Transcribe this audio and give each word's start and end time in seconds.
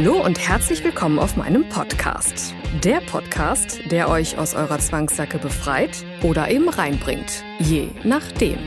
Hallo 0.00 0.24
und 0.24 0.38
herzlich 0.38 0.84
willkommen 0.84 1.18
auf 1.18 1.36
meinem 1.36 1.68
Podcast. 1.70 2.54
Der 2.84 3.00
Podcast, 3.00 3.80
der 3.90 4.08
euch 4.08 4.38
aus 4.38 4.54
eurer 4.54 4.78
Zwangssacke 4.78 5.38
befreit 5.38 6.04
oder 6.22 6.52
eben 6.52 6.68
reinbringt. 6.68 7.42
Je 7.58 7.88
nachdem. 8.04 8.58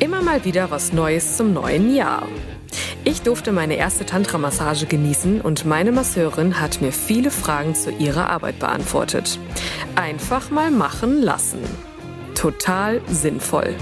Immer 0.00 0.20
mal 0.22 0.44
wieder 0.44 0.72
was 0.72 0.92
Neues 0.92 1.36
zum 1.36 1.52
neuen 1.52 1.94
Jahr. 1.94 2.26
Ich 3.04 3.22
durfte 3.22 3.52
meine 3.52 3.76
erste 3.76 4.04
Tantra-Massage 4.04 4.86
genießen 4.86 5.42
und 5.42 5.64
meine 5.64 5.92
Masseurin 5.92 6.60
hat 6.60 6.80
mir 6.80 6.90
viele 6.90 7.30
Fragen 7.30 7.76
zu 7.76 7.92
ihrer 7.92 8.28
Arbeit 8.28 8.58
beantwortet. 8.58 9.38
Einfach 9.94 10.50
mal 10.50 10.72
machen 10.72 11.22
lassen. 11.22 11.60
Total 12.34 13.00
sinnvoll. 13.06 13.76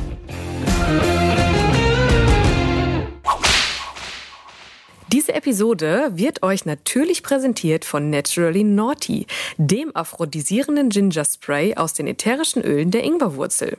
Diese 5.12 5.34
Episode 5.34 6.10
wird 6.14 6.42
euch 6.42 6.64
natürlich 6.64 7.22
präsentiert 7.22 7.84
von 7.84 8.10
Naturally 8.10 8.64
Naughty, 8.64 9.26
dem 9.56 9.94
aphrodisierenden 9.94 10.88
Ginger 10.88 11.24
Spray 11.24 11.76
aus 11.76 11.94
den 11.94 12.08
ätherischen 12.08 12.62
Ölen 12.62 12.90
der 12.90 13.04
Ingwerwurzel. 13.04 13.78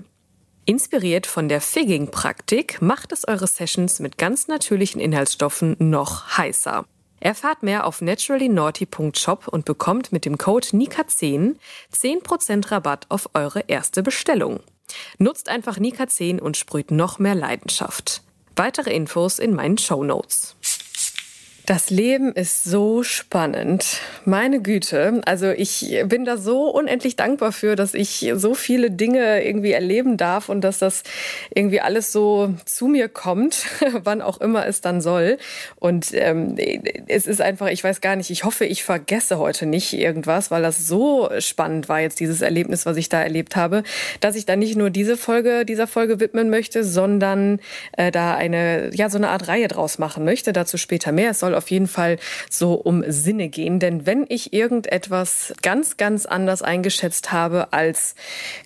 Inspiriert 0.63 1.27
von 1.27 1.49
der 1.49 1.59
Figging-Praktik 1.59 2.81
macht 2.81 3.11
es 3.11 3.27
eure 3.27 3.47
Sessions 3.47 3.99
mit 3.99 4.17
ganz 4.17 4.47
natürlichen 4.47 5.01
Inhaltsstoffen 5.01 5.75
noch 5.79 6.37
heißer. 6.37 6.85
Erfahrt 7.19 7.61
mehr 7.61 7.85
auf 7.85 8.01
naturallynaughty.shop 8.01 9.49
und 9.49 9.65
bekommt 9.65 10.13
mit 10.13 10.23
dem 10.23 10.37
Code 10.37 10.67
NIKA10 10.67 11.55
10% 11.93 12.71
Rabatt 12.71 13.05
auf 13.09 13.29
eure 13.33 13.65
erste 13.67 14.01
Bestellung. 14.01 14.61
Nutzt 15.17 15.49
einfach 15.49 15.77
NIKA10 15.77 16.39
und 16.39 16.55
sprüht 16.55 16.91
noch 16.91 17.19
mehr 17.19 17.35
Leidenschaft. 17.35 18.21
Weitere 18.55 18.93
Infos 18.93 19.39
in 19.39 19.53
meinen 19.53 19.77
Show 19.77 20.03
Notes. 20.03 20.56
Das 21.67 21.89
Leben 21.89 22.31
ist 22.31 22.63
so 22.63 23.03
spannend. 23.03 23.99
Meine 24.23 24.61
Güte. 24.61 25.19
Also 25.25 25.49
ich 25.49 26.01
bin 26.05 26.23
da 26.23 26.37
so 26.37 26.69
unendlich 26.69 27.17
dankbar 27.17 27.51
für, 27.51 27.75
dass 27.75 27.93
ich 27.93 28.31
so 28.35 28.53
viele 28.53 28.89
Dinge 28.89 29.43
irgendwie 29.43 29.73
erleben 29.73 30.15
darf 30.15 30.47
und 30.47 30.61
dass 30.61 30.79
das 30.79 31.03
irgendwie 31.53 31.81
alles 31.81 32.13
so 32.13 32.53
zu 32.63 32.87
mir 32.87 33.09
kommt, 33.09 33.65
wann 34.01 34.21
auch 34.21 34.39
immer 34.39 34.65
es 34.65 34.79
dann 34.79 35.01
soll. 35.01 35.39
Und 35.75 36.13
ähm, 36.13 36.55
es 37.09 37.27
ist 37.27 37.41
einfach, 37.41 37.67
ich 37.67 37.83
weiß 37.83 37.99
gar 37.99 38.15
nicht, 38.15 38.29
ich 38.29 38.45
hoffe, 38.45 38.63
ich 38.63 38.85
vergesse 38.85 39.37
heute 39.37 39.65
nicht 39.65 39.91
irgendwas, 39.91 40.49
weil 40.49 40.61
das 40.61 40.87
so 40.87 41.29
spannend 41.39 41.89
war 41.89 41.99
jetzt 41.99 42.21
dieses 42.21 42.39
Erlebnis, 42.39 42.85
was 42.85 42.95
ich 42.95 43.09
da 43.09 43.21
erlebt 43.21 43.57
habe, 43.57 43.83
dass 44.21 44.37
ich 44.37 44.45
da 44.45 44.55
nicht 44.55 44.77
nur 44.77 44.89
diese 44.89 45.17
Folge, 45.17 45.65
dieser 45.65 45.87
Folge 45.87 46.21
widmen 46.21 46.49
möchte, 46.49 46.85
sondern 46.85 47.59
äh, 47.97 48.09
da 48.09 48.35
eine, 48.35 48.89
ja, 48.95 49.09
so 49.09 49.17
eine 49.17 49.27
Art 49.31 49.49
Reihe 49.49 49.67
draus 49.67 49.97
machen 49.99 50.23
möchte. 50.23 50.53
Dazu 50.53 50.77
später 50.77 51.11
mehr. 51.11 51.31
Es 51.31 51.41
soll 51.41 51.56
auf 51.57 51.69
jeden 51.71 51.87
Fall 51.87 52.17
so 52.49 52.73
um 52.73 53.03
Sinne 53.07 53.49
gehen. 53.49 53.79
Denn 53.79 54.05
wenn 54.05 54.25
ich 54.29 54.53
irgendetwas 54.53 55.53
ganz, 55.61 55.97
ganz 55.97 56.25
anders 56.25 56.61
eingeschätzt 56.61 57.31
habe 57.31 57.73
als 57.73 58.15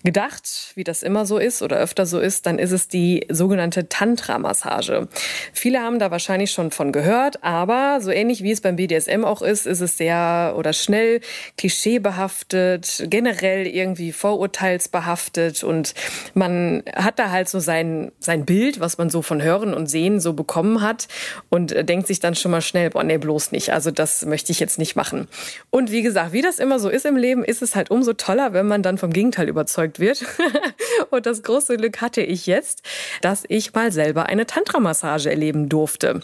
gedacht, 0.04 0.72
wie 0.74 0.84
das 0.84 1.02
immer 1.02 1.26
so 1.26 1.38
ist 1.38 1.62
oder 1.62 1.78
öfter 1.78 2.06
so 2.06 2.20
ist, 2.20 2.46
dann 2.46 2.58
ist 2.58 2.72
es 2.72 2.88
die 2.88 3.26
sogenannte 3.28 3.88
Tantra-Massage. 3.88 5.08
Viele 5.52 5.80
haben 5.80 5.98
da 5.98 6.10
wahrscheinlich 6.10 6.50
schon 6.50 6.70
von 6.70 6.92
gehört, 6.92 7.42
aber 7.42 8.00
so 8.00 8.10
ähnlich 8.10 8.42
wie 8.42 8.52
es 8.52 8.60
beim 8.60 8.76
BDSM 8.76 9.24
auch 9.24 9.42
ist, 9.42 9.66
ist 9.66 9.80
es 9.80 9.96
sehr 9.96 10.54
oder 10.56 10.72
schnell 10.72 11.20
klischeebehaftet, 11.56 13.04
generell 13.08 13.66
irgendwie 13.66 14.12
vorurteilsbehaftet 14.12 15.64
und 15.64 15.94
man 16.34 16.82
hat 16.94 17.18
da 17.18 17.30
halt 17.30 17.48
so 17.48 17.60
sein, 17.60 18.12
sein 18.18 18.44
Bild, 18.44 18.80
was 18.80 18.98
man 18.98 19.10
so 19.10 19.22
von 19.22 19.42
Hören 19.42 19.74
und 19.74 19.86
Sehen 19.86 20.20
so 20.20 20.32
bekommen 20.32 20.82
hat 20.82 21.08
und 21.50 21.74
denkt 21.88 22.06
sich 22.06 22.20
dann 22.20 22.34
schon 22.34 22.50
mal 22.50 22.60
schnell, 22.60 22.81
boah, 22.88 23.04
nee, 23.04 23.18
bloß 23.18 23.52
nicht. 23.52 23.72
Also 23.72 23.90
das 23.90 24.24
möchte 24.24 24.52
ich 24.52 24.60
jetzt 24.60 24.78
nicht 24.78 24.96
machen. 24.96 25.28
Und 25.70 25.90
wie 25.90 26.02
gesagt, 26.02 26.32
wie 26.32 26.42
das 26.42 26.58
immer 26.58 26.78
so 26.78 26.88
ist 26.88 27.06
im 27.06 27.16
Leben, 27.16 27.44
ist 27.44 27.62
es 27.62 27.74
halt 27.74 27.90
umso 27.90 28.12
toller, 28.12 28.52
wenn 28.52 28.66
man 28.66 28.82
dann 28.82 28.98
vom 28.98 29.12
Gegenteil 29.12 29.48
überzeugt 29.48 30.00
wird. 30.00 30.24
und 31.10 31.26
das 31.26 31.42
große 31.42 31.76
Glück 31.76 32.00
hatte 32.00 32.22
ich 32.22 32.46
jetzt, 32.46 32.82
dass 33.20 33.44
ich 33.48 33.74
mal 33.74 33.92
selber 33.92 34.26
eine 34.26 34.46
Tantra-Massage 34.46 35.30
erleben 35.30 35.68
durfte. 35.68 36.20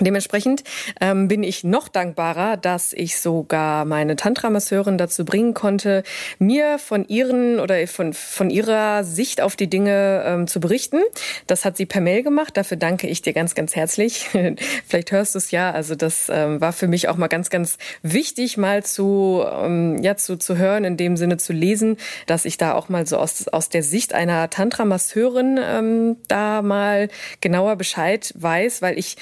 Dementsprechend 0.00 0.62
ähm, 1.00 1.28
bin 1.28 1.42
ich 1.42 1.64
noch 1.64 1.88
dankbarer, 1.88 2.56
dass 2.56 2.92
ich 2.92 3.18
sogar 3.18 3.84
meine 3.84 4.16
Tantra-Masseurin 4.16 4.96
dazu 4.96 5.24
bringen 5.24 5.54
konnte, 5.54 6.04
mir 6.38 6.78
von 6.78 7.06
ihren 7.08 7.58
oder 7.58 7.86
von, 7.88 8.12
von 8.12 8.50
ihrer 8.50 9.02
Sicht 9.02 9.40
auf 9.40 9.56
die 9.56 9.68
Dinge 9.68 10.22
ähm, 10.24 10.46
zu 10.46 10.60
berichten. 10.60 11.00
Das 11.46 11.64
hat 11.64 11.76
sie 11.76 11.86
per 11.86 12.00
Mail 12.00 12.22
gemacht. 12.22 12.56
Dafür 12.56 12.76
danke 12.76 13.08
ich 13.08 13.22
dir 13.22 13.32
ganz, 13.32 13.54
ganz 13.54 13.74
herzlich. 13.74 14.28
Vielleicht 14.86 15.10
hörst 15.10 15.34
du 15.34 15.38
es 15.38 15.50
ja. 15.50 15.70
Also 15.72 15.96
das 15.96 16.28
ähm, 16.30 16.60
war 16.60 16.72
für 16.72 16.86
mich 16.86 17.08
auch 17.08 17.16
mal 17.16 17.28
ganz, 17.28 17.50
ganz 17.50 17.76
wichtig, 18.02 18.56
mal 18.56 18.84
zu, 18.84 19.44
ähm, 19.50 20.00
ja, 20.02 20.16
zu, 20.16 20.36
zu 20.36 20.56
hören, 20.56 20.84
in 20.84 20.96
dem 20.96 21.16
Sinne 21.16 21.38
zu 21.38 21.52
lesen, 21.52 21.96
dass 22.26 22.44
ich 22.44 22.56
da 22.56 22.74
auch 22.74 22.88
mal 22.88 23.06
so 23.06 23.16
aus, 23.16 23.48
aus 23.48 23.68
der 23.68 23.82
Sicht 23.82 24.14
einer 24.14 24.48
Tantra-Masseurin 24.48 25.58
ähm, 25.60 26.16
da 26.28 26.62
mal 26.62 27.08
genauer 27.40 27.76
Bescheid 27.76 28.32
weiß, 28.36 28.80
weil 28.82 28.98
ich 28.98 29.16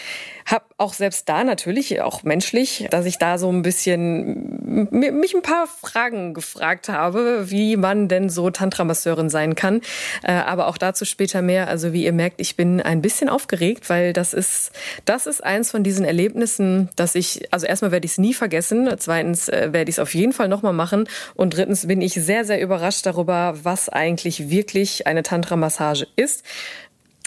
habe 0.44 0.65
auch 0.78 0.92
selbst 0.92 1.28
da 1.28 1.42
natürlich, 1.42 2.02
auch 2.02 2.22
menschlich, 2.22 2.86
dass 2.90 3.06
ich 3.06 3.16
da 3.16 3.38
so 3.38 3.50
ein 3.50 3.62
bisschen 3.62 4.90
mich 4.90 5.34
ein 5.34 5.40
paar 5.40 5.66
Fragen 5.66 6.34
gefragt 6.34 6.90
habe, 6.90 7.50
wie 7.50 7.76
man 7.76 8.08
denn 8.08 8.28
so 8.28 8.50
Tantra-Masseurin 8.50 9.30
sein 9.30 9.54
kann. 9.54 9.80
Äh, 10.22 10.32
aber 10.32 10.66
auch 10.66 10.76
dazu 10.76 11.06
später 11.06 11.40
mehr. 11.40 11.68
Also 11.68 11.94
wie 11.94 12.04
ihr 12.04 12.12
merkt, 12.12 12.40
ich 12.40 12.56
bin 12.56 12.82
ein 12.82 13.00
bisschen 13.00 13.30
aufgeregt, 13.30 13.88
weil 13.88 14.12
das 14.12 14.34
ist, 14.34 14.70
das 15.06 15.26
ist 15.26 15.42
eins 15.42 15.70
von 15.70 15.82
diesen 15.82 16.04
Erlebnissen, 16.04 16.90
dass 16.96 17.14
ich, 17.14 17.52
also 17.52 17.66
erstmal 17.66 17.90
werde 17.90 18.04
ich 18.04 18.12
es 18.12 18.18
nie 18.18 18.34
vergessen, 18.34 18.90
zweitens 18.98 19.48
äh, 19.48 19.72
werde 19.72 19.88
ich 19.88 19.96
es 19.96 19.98
auf 19.98 20.14
jeden 20.14 20.34
Fall 20.34 20.48
nochmal 20.48 20.74
machen 20.74 21.08
und 21.34 21.56
drittens 21.56 21.86
bin 21.86 22.02
ich 22.02 22.12
sehr, 22.14 22.44
sehr 22.44 22.60
überrascht 22.60 23.06
darüber, 23.06 23.54
was 23.62 23.88
eigentlich 23.88 24.50
wirklich 24.50 25.06
eine 25.06 25.22
Tantra-Massage 25.22 26.06
ist. 26.16 26.44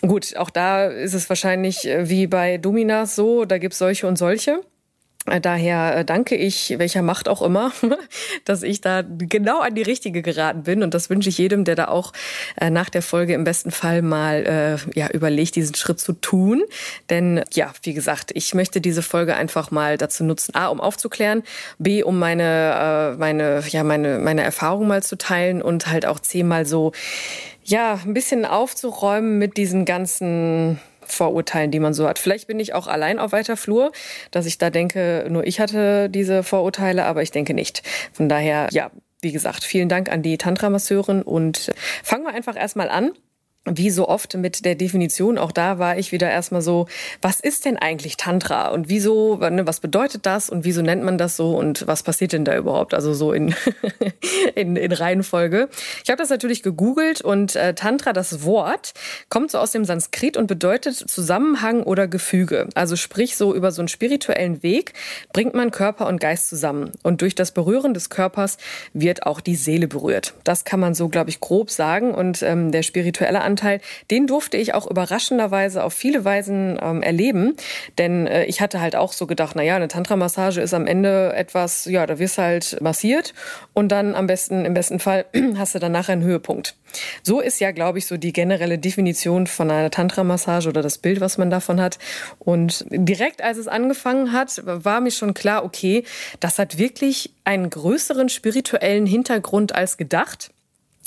Gut, 0.01 0.35
auch 0.37 0.49
da 0.49 0.85
ist 0.85 1.13
es 1.13 1.27
wahrscheinlich 1.27 1.85
äh, 1.85 2.09
wie 2.09 2.27
bei 2.27 2.57
Dominas 2.57 3.15
so, 3.15 3.43
da 3.45 3.57
gibt's 3.57 3.79
solche 3.79 4.07
und 4.07 4.17
solche. 4.17 4.61
Äh, 5.25 5.41
daher 5.41 5.97
äh, 5.97 6.05
danke 6.05 6.35
ich, 6.35 6.73
welcher 6.77 7.01
Macht 7.01 7.27
auch 7.27 7.41
immer, 7.41 7.73
dass 8.45 8.63
ich 8.63 8.79
da 8.79 9.03
genau 9.05 9.59
an 9.59 9.75
die 9.75 9.81
richtige 9.81 10.21
geraten 10.21 10.63
bin. 10.63 10.83
Und 10.83 10.93
das 10.93 11.09
wünsche 11.09 11.27
ich 11.27 11.37
jedem, 11.37 11.65
der 11.65 11.75
da 11.75 11.89
auch 11.89 12.13
nach 12.61 12.89
der 12.89 13.01
Folge 13.01 13.33
im 13.33 13.43
besten 13.43 13.71
Fall 13.71 14.01
mal 14.01 14.79
ja, 14.95 15.09
überlegt, 15.11 15.55
diesen 15.55 15.75
Schritt 15.75 15.99
zu 15.99 16.13
tun. 16.13 16.63
Denn 17.09 17.43
ja, 17.53 17.73
wie 17.83 17.93
gesagt, 17.93 18.31
ich 18.33 18.53
möchte 18.53 18.79
diese 18.81 19.01
Folge 19.01 19.35
einfach 19.35 19.71
mal 19.71 19.97
dazu 19.97 20.23
nutzen, 20.23 20.55
A, 20.55 20.67
um 20.67 20.79
aufzuklären, 20.79 21.43
B, 21.77 22.03
um 22.03 22.19
meine, 22.19 23.15
meine, 23.17 23.63
ja, 23.67 23.83
meine, 23.83 24.19
meine 24.19 24.43
Erfahrung 24.43 24.87
mal 24.87 25.03
zu 25.03 25.17
teilen 25.17 25.61
und 25.61 25.87
halt 25.87 26.05
auch 26.05 26.19
C, 26.19 26.43
mal 26.43 26.65
so 26.65 26.91
ja, 27.69 27.99
ein 28.03 28.13
bisschen 28.13 28.45
aufzuräumen 28.45 29.37
mit 29.37 29.57
diesen 29.57 29.85
ganzen 29.85 30.79
Vorurteilen, 31.01 31.71
die 31.71 31.79
man 31.79 31.93
so 31.93 32.07
hat. 32.07 32.19
Vielleicht 32.19 32.47
bin 32.47 32.59
ich 32.59 32.73
auch 32.73 32.87
allein 32.87 33.19
auf 33.19 33.31
weiter 33.31 33.57
Flur, 33.57 33.91
dass 34.31 34.45
ich 34.45 34.57
da 34.57 34.69
denke, 34.69 35.27
nur 35.29 35.45
ich 35.45 35.59
hatte 35.59 36.09
diese 36.09 36.43
Vorurteile, 36.43 37.05
aber 37.05 37.21
ich 37.21 37.31
denke 37.31 37.53
nicht. 37.53 37.83
Von 38.13 38.29
daher, 38.29 38.67
ja, 38.71 38.91
wie 39.21 39.31
gesagt, 39.31 39.63
vielen 39.63 39.89
Dank 39.89 40.11
an 40.11 40.21
die 40.21 40.37
Tantra-Masseurin 40.37 41.21
und 41.21 41.71
fangen 42.03 42.23
wir 42.23 42.33
einfach 42.33 42.55
erstmal 42.55 42.89
an 42.89 43.11
wie 43.71 43.89
so 43.89 44.07
oft 44.07 44.35
mit 44.35 44.65
der 44.65 44.75
Definition, 44.75 45.37
auch 45.37 45.51
da 45.51 45.79
war 45.79 45.97
ich 45.97 46.11
wieder 46.11 46.29
erstmal 46.29 46.61
so, 46.61 46.87
was 47.21 47.39
ist 47.39 47.65
denn 47.65 47.77
eigentlich 47.77 48.17
Tantra 48.17 48.69
und 48.69 48.89
wieso, 48.89 49.37
ne, 49.37 49.65
was 49.67 49.79
bedeutet 49.79 50.25
das 50.25 50.49
und 50.49 50.65
wieso 50.65 50.81
nennt 50.81 51.03
man 51.03 51.17
das 51.17 51.35
so 51.35 51.57
und 51.57 51.87
was 51.87 52.03
passiert 52.03 52.33
denn 52.33 52.45
da 52.45 52.55
überhaupt? 52.55 52.93
Also 52.93 53.13
so 53.13 53.33
in, 53.33 53.55
in, 54.55 54.75
in 54.75 54.91
Reihenfolge. 54.91 55.69
Ich 56.03 56.09
habe 56.09 56.21
das 56.21 56.29
natürlich 56.29 56.63
gegoogelt 56.63 57.21
und 57.21 57.55
äh, 57.55 57.73
Tantra, 57.73 58.13
das 58.13 58.43
Wort, 58.43 58.93
kommt 59.29 59.51
so 59.51 59.59
aus 59.59 59.71
dem 59.71 59.85
Sanskrit 59.85 60.37
und 60.37 60.47
bedeutet 60.47 60.95
Zusammenhang 60.95 61.83
oder 61.83 62.07
Gefüge. 62.07 62.67
Also 62.75 62.95
sprich 62.95 63.35
so 63.35 63.53
über 63.53 63.71
so 63.71 63.81
einen 63.81 63.87
spirituellen 63.87 64.63
Weg 64.63 64.93
bringt 65.33 65.53
man 65.53 65.71
Körper 65.71 66.07
und 66.07 66.19
Geist 66.19 66.49
zusammen 66.49 66.91
und 67.03 67.21
durch 67.21 67.35
das 67.35 67.51
Berühren 67.51 67.93
des 67.93 68.09
Körpers 68.09 68.57
wird 68.93 69.25
auch 69.25 69.41
die 69.41 69.55
Seele 69.55 69.87
berührt. 69.87 70.33
Das 70.43 70.63
kann 70.63 70.79
man 70.79 70.93
so, 70.93 71.09
glaube 71.09 71.29
ich, 71.29 71.39
grob 71.39 71.71
sagen 71.71 72.13
und 72.13 72.41
ähm, 72.43 72.71
der 72.71 72.83
spirituelle 72.83 73.41
Anteil 73.41 73.58
Tantra-Anteil, 73.59 73.81
den 74.09 74.27
durfte 74.27 74.57
ich 74.57 74.73
auch 74.73 74.89
überraschenderweise 74.89 75.83
auf 75.83 75.93
viele 75.93 76.25
Weisen 76.25 76.79
ähm, 76.81 77.01
erleben. 77.01 77.55
Denn 77.97 78.27
äh, 78.27 78.45
ich 78.45 78.61
hatte 78.61 78.81
halt 78.81 78.95
auch 78.95 79.13
so 79.13 79.27
gedacht, 79.27 79.55
na 79.55 79.63
ja, 79.63 79.75
eine 79.75 79.87
Tantra-Massage 79.87 80.61
ist 80.61 80.73
am 80.73 80.87
Ende 80.87 81.33
etwas, 81.33 81.85
ja, 81.85 82.05
da 82.05 82.19
wirst 82.19 82.37
halt 82.37 82.77
massiert 82.81 83.33
und 83.73 83.91
dann 83.91 84.15
am 84.15 84.27
besten, 84.27 84.65
im 84.65 84.73
besten 84.73 84.99
Fall 84.99 85.25
hast 85.57 85.75
du 85.75 85.79
danach 85.79 86.09
einen 86.09 86.23
Höhepunkt. 86.23 86.75
So 87.21 87.39
ist 87.39 87.59
ja, 87.59 87.71
glaube 87.71 87.99
ich, 87.99 88.07
so 88.07 88.17
die 88.17 88.33
generelle 88.33 88.79
Definition 88.79 89.45
von 89.45 89.69
einer 89.69 89.91
Tantra-Massage 89.91 90.69
oder 90.69 90.81
das 90.81 90.97
Bild, 90.97 91.21
was 91.21 91.37
man 91.37 91.51
davon 91.51 91.79
hat. 91.79 91.99
Und 92.39 92.85
direkt 92.89 93.43
als 93.43 93.57
es 93.57 93.67
angefangen 93.67 94.31
hat, 94.31 94.61
war 94.65 95.01
mir 95.01 95.11
schon 95.11 95.35
klar, 95.35 95.63
okay, 95.63 96.03
das 96.39 96.57
hat 96.57 96.79
wirklich 96.79 97.31
einen 97.43 97.69
größeren 97.69 98.29
spirituellen 98.29 99.05
Hintergrund 99.05 99.75
als 99.75 99.97
gedacht. 99.97 100.51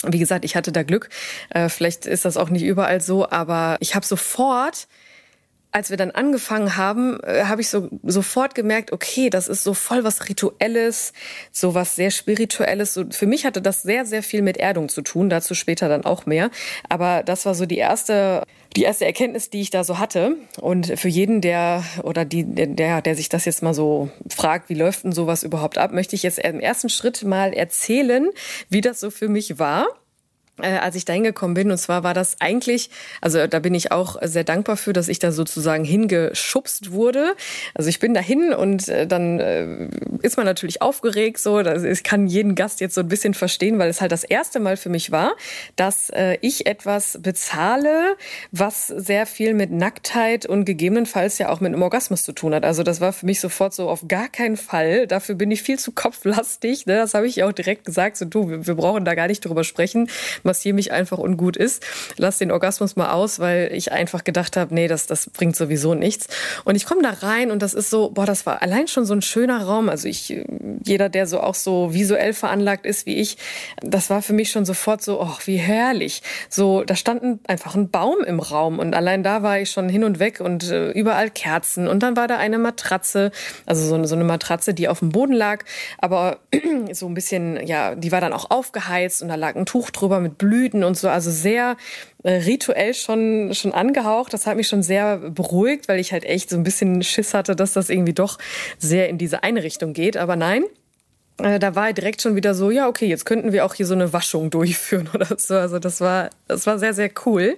Wie 0.07 0.19
gesagt, 0.19 0.45
ich 0.45 0.57
hatte 0.57 0.73
da 0.73 0.83
Glück. 0.83 1.09
Äh, 1.51 1.69
vielleicht 1.69 2.07
ist 2.07 2.25
das 2.25 2.37
auch 2.37 2.51
nicht 2.51 2.65
überall 2.65 3.01
so, 3.01 3.29
aber 3.31 3.77
ich 3.81 3.95
habe 3.95 4.05
sofort 4.05 4.89
als 5.73 5.89
wir 5.89 5.97
dann 5.97 6.11
angefangen 6.11 6.77
haben, 6.77 7.19
äh, 7.21 7.45
habe 7.45 7.63
ich 7.63 7.69
so 7.69 7.89
sofort 8.03 8.55
gemerkt, 8.55 8.93
okay, 8.93 9.31
das 9.31 9.49
ist 9.49 9.65
so 9.65 9.73
voll 9.73 10.05
was 10.05 10.29
Rituelles, 10.29 11.15
so 11.51 11.75
was 11.75 11.97
sehr 11.97 12.11
Spirituelles. 12.11 12.93
So, 12.93 13.05
für 13.11 13.27
mich 13.27 13.47
hatte 13.47 13.63
das 13.63 13.83
sehr, 13.83 14.05
sehr 14.05 14.23
viel 14.23 14.43
mit 14.43 14.59
Erdung 14.59 14.91
zu 14.91 15.01
tun, 15.01 15.31
dazu 15.31 15.55
später 15.55 15.89
dann 15.89 16.05
auch 16.05 16.27
mehr. 16.27 16.51
Aber 16.91 17.23
das 17.23 17.47
war 17.47 17.55
so 17.55 17.65
die 17.65 17.79
erste, 17.79 18.43
die 18.77 18.83
erste 18.83 19.07
Erkenntnis, 19.07 19.49
die 19.49 19.63
ich 19.63 19.71
da 19.71 19.83
so 19.83 19.99
hatte. 19.99 20.37
Und 20.61 20.99
für 20.99 21.09
jeden, 21.09 21.41
der 21.41 21.83
oder 22.03 22.27
die, 22.27 22.45
der, 22.45 23.01
der 23.01 23.17
sich 23.17 23.31
das 23.31 23.47
jetzt 23.47 23.63
mal 23.63 23.75
so 23.75 24.11
fragt, 24.29 24.69
wie 24.69 24.75
läuft 24.75 25.05
denn 25.05 25.13
sowas 25.13 25.43
überhaupt 25.43 25.79
ab, 25.79 25.93
möchte 25.93 26.15
ich 26.15 26.23
jetzt 26.23 26.39
im 26.39 26.61
ersten 26.61 26.91
Schritt 26.91 27.25
mal 27.25 27.55
erzählen, 27.55 28.29
wie 28.69 28.83
das 28.83 29.01
so 29.01 29.11
für 29.11 29.29
mich 29.29 29.59
war 29.59 29.87
äh, 30.63 30.79
als 30.79 30.95
ich 30.97 31.05
da 31.05 31.13
hingekommen 31.13 31.55
bin. 31.55 31.71
Und 31.71 31.79
zwar 31.79 32.03
war 32.03 32.15
das 32.15 32.37
eigentlich, 32.41 32.91
also 33.21 33.47
da 33.47 33.59
bin 33.59 33.75
ich 33.75 33.93
auch 33.93 34.17
sehr 34.23 34.45
dankbar 34.45 34.77
für, 34.77 34.93
dass 34.93 35.09
ich 35.09 35.19
da 35.19 35.33
sozusagen 35.33 35.85
hingeschubst 35.85 36.93
wurde. 36.93 37.35
Also 37.75 37.89
ich 37.89 37.99
bin 37.99 38.15
dahin 38.15 38.53
und 38.53 38.89
äh, 38.89 39.07
dann 39.07 39.41
äh, 39.41 39.89
ist 40.23 40.37
man 40.37 40.47
natürlich 40.47 40.83
aufgeregt. 40.83 41.39
So, 41.39 41.61
ich 41.61 42.03
kann 42.03 42.27
jeden 42.27 42.55
Gast 42.55 42.81
jetzt 42.81 42.95
so 42.95 43.01
ein 43.01 43.09
bisschen 43.09 43.35
verstehen, 43.35 43.79
weil 43.79 43.91
es 43.91 44.01
halt 44.01 44.13
das 44.13 44.25
erste 44.25 44.61
Mal 44.61 44.77
für 44.77 44.89
mich 44.89 45.11
war, 45.11 45.33
dass 45.77 46.11
äh, 46.11 46.39
ich 46.41 46.67
etwas 46.67 47.19
bezahle, 47.21 48.17
was 48.51 48.87
sehr 48.87 49.27
viel 49.27 49.55
mit 49.55 49.71
Nacktheit 49.71 50.47
und 50.47 50.65
gegebenenfalls 50.65 51.39
ja 51.39 51.49
auch 51.49 51.61
mit 51.61 51.73
einem 51.73 51.83
Orgasmus 51.83 52.23
zu 52.23 52.33
tun 52.33 52.55
hat. 52.55 52.65
Also 52.65 52.83
das 52.83 53.01
war 53.01 53.13
für 53.13 53.27
mich 53.27 53.41
sofort 53.41 53.75
so 53.75 53.89
auf 53.89 54.07
gar 54.09 54.29
keinen 54.29 54.57
Fall. 54.57 55.07
Dafür 55.07 55.35
bin 55.35 55.51
ich 55.51 55.63
viel 55.63 55.79
zu 55.79 55.93
kopflastig. 55.93 56.87
Ne? 56.87 56.97
Das 56.97 57.15
habe 57.15 57.27
ich 57.27 57.43
auch 57.43 57.53
direkt 57.53 57.85
gesagt. 57.85 58.17
So, 58.17 58.25
du, 58.25 58.49
wir, 58.49 58.67
wir 58.67 58.75
brauchen 58.75 59.05
da 59.05 59.15
gar 59.15 59.27
nicht 59.27 59.45
drüber 59.45 59.65
sprechen 59.65 60.09
massiere 60.53 60.75
mich 60.75 60.93
einfach 60.93 61.17
ungut 61.17 61.57
ist. 61.57 61.83
Lass 62.19 62.37
den 62.37 62.53
Orgasmus 62.53 62.95
mal 62.95 63.11
aus, 63.11 63.41
weil 63.41 63.71
ich 63.73 63.91
einfach 63.91 64.23
gedacht 64.23 64.59
habe, 64.59 64.75
nee, 64.75 64.87
das, 64.87 65.07
das 65.07 65.31
bringt 65.31 65.57
sowieso 65.57 65.95
nichts. 65.95 66.27
Und 66.65 66.75
ich 66.75 66.85
komme 66.85 67.01
da 67.01 67.27
rein 67.27 67.51
und 67.51 67.63
das 67.63 67.73
ist 67.73 67.89
so, 67.89 68.11
boah, 68.11 68.27
das 68.27 68.45
war 68.45 68.61
allein 68.61 68.87
schon 68.87 69.07
so 69.07 69.15
ein 69.15 69.23
schöner 69.23 69.65
Raum. 69.65 69.89
Also 69.89 70.09
ich, 70.09 70.45
jeder, 70.85 71.09
der 71.09 71.27
so 71.27 71.41
auch 71.41 71.55
so 71.55 71.95
visuell 71.95 72.35
veranlagt 72.35 72.85
ist 72.85 73.07
wie 73.07 73.17
ich, 73.17 73.39
das 73.81 74.11
war 74.11 74.21
für 74.21 74.35
mich 74.35 74.51
schon 74.51 74.67
sofort 74.67 75.03
so, 75.03 75.23
oh, 75.23 75.39
wie 75.47 75.57
herrlich. 75.57 76.23
So, 76.51 76.85
da 76.85 76.97
stand 76.97 77.41
einfach 77.49 77.75
ein 77.75 77.89
Baum 77.91 78.19
im 78.27 78.39
Raum 78.39 78.79
und 78.79 78.95
allein 78.95 79.23
da 79.23 79.43
war 79.43 79.59
ich 79.59 79.71
schon 79.71 79.89
hin 79.89 80.05
und 80.05 80.19
weg 80.19 80.41
und 80.41 80.71
äh, 80.71 80.91
überall 80.91 81.31
Kerzen 81.31 81.89
und 81.89 82.03
dann 82.03 82.15
war 82.15 82.29
da 82.29 82.37
eine 82.37 82.59
Matratze, 82.59 83.31
also 83.65 83.87
so, 83.87 84.05
so 84.05 84.15
eine 84.15 84.25
Matratze, 84.25 84.75
die 84.75 84.89
auf 84.89 84.99
dem 84.99 85.09
Boden 85.09 85.33
lag, 85.33 85.65
aber 85.97 86.41
so 86.93 87.07
ein 87.07 87.15
bisschen, 87.15 87.67
ja, 87.67 87.95
die 87.95 88.13
war 88.13 88.21
dann 88.21 88.35
auch 88.35 88.51
aufgeheizt 88.51 89.23
und 89.23 89.29
da 89.29 89.37
lag 89.37 89.57
ein 89.57 89.67
Tuch 89.67 89.91
drüber 89.91 90.21
mit 90.21 90.32
Blüten 90.39 90.85
und 90.85 90.97
so, 90.97 91.09
also 91.09 91.31
sehr 91.31 91.77
äh, 92.23 92.33
rituell 92.33 92.95
schon, 92.95 93.55
schon 93.55 93.73
angehaucht. 93.73 94.33
Das 94.33 94.47
hat 94.47 94.57
mich 94.57 94.69
schon 94.69 94.83
sehr 94.83 95.19
beruhigt, 95.19 95.89
weil 95.89 96.01
ich 96.01 96.13
halt 96.13 96.25
echt 96.25 96.51
so 96.51 96.57
ein 96.57 96.63
bisschen 96.63 97.03
Schiss 97.03 97.35
hatte, 97.35 97.57
dass 97.57 97.73
das 97.73 97.91
irgendwie 97.91 98.15
doch 98.15 98.39
sehr 98.79 99.09
in 99.09 99.19
diese 99.19 99.43
eine 99.43 99.63
Richtung 99.63 99.93
geht. 99.93 100.17
Aber 100.17 100.37
nein, 100.37 100.65
da 101.39 101.75
war 101.75 101.93
direkt 101.93 102.23
schon 102.23 102.37
wieder 102.37 102.55
so, 102.55 102.71
ja, 102.71 102.89
okay, 102.89 103.07
jetzt 103.07 103.25
könnten 103.25 103.53
wir 103.53 103.65
auch 103.65 103.75
hier 103.75 103.87
so 103.87 103.95
eine 103.95 104.13
Waschung 104.13 104.51
durchführen 104.51 105.09
oder 105.15 105.29
so. 105.37 105.55
Also 105.55 105.79
das 105.79 106.01
war, 106.01 106.31
das 106.47 106.67
war 106.67 106.79
sehr, 106.79 106.95
sehr 106.95 107.11
cool. 107.27 107.57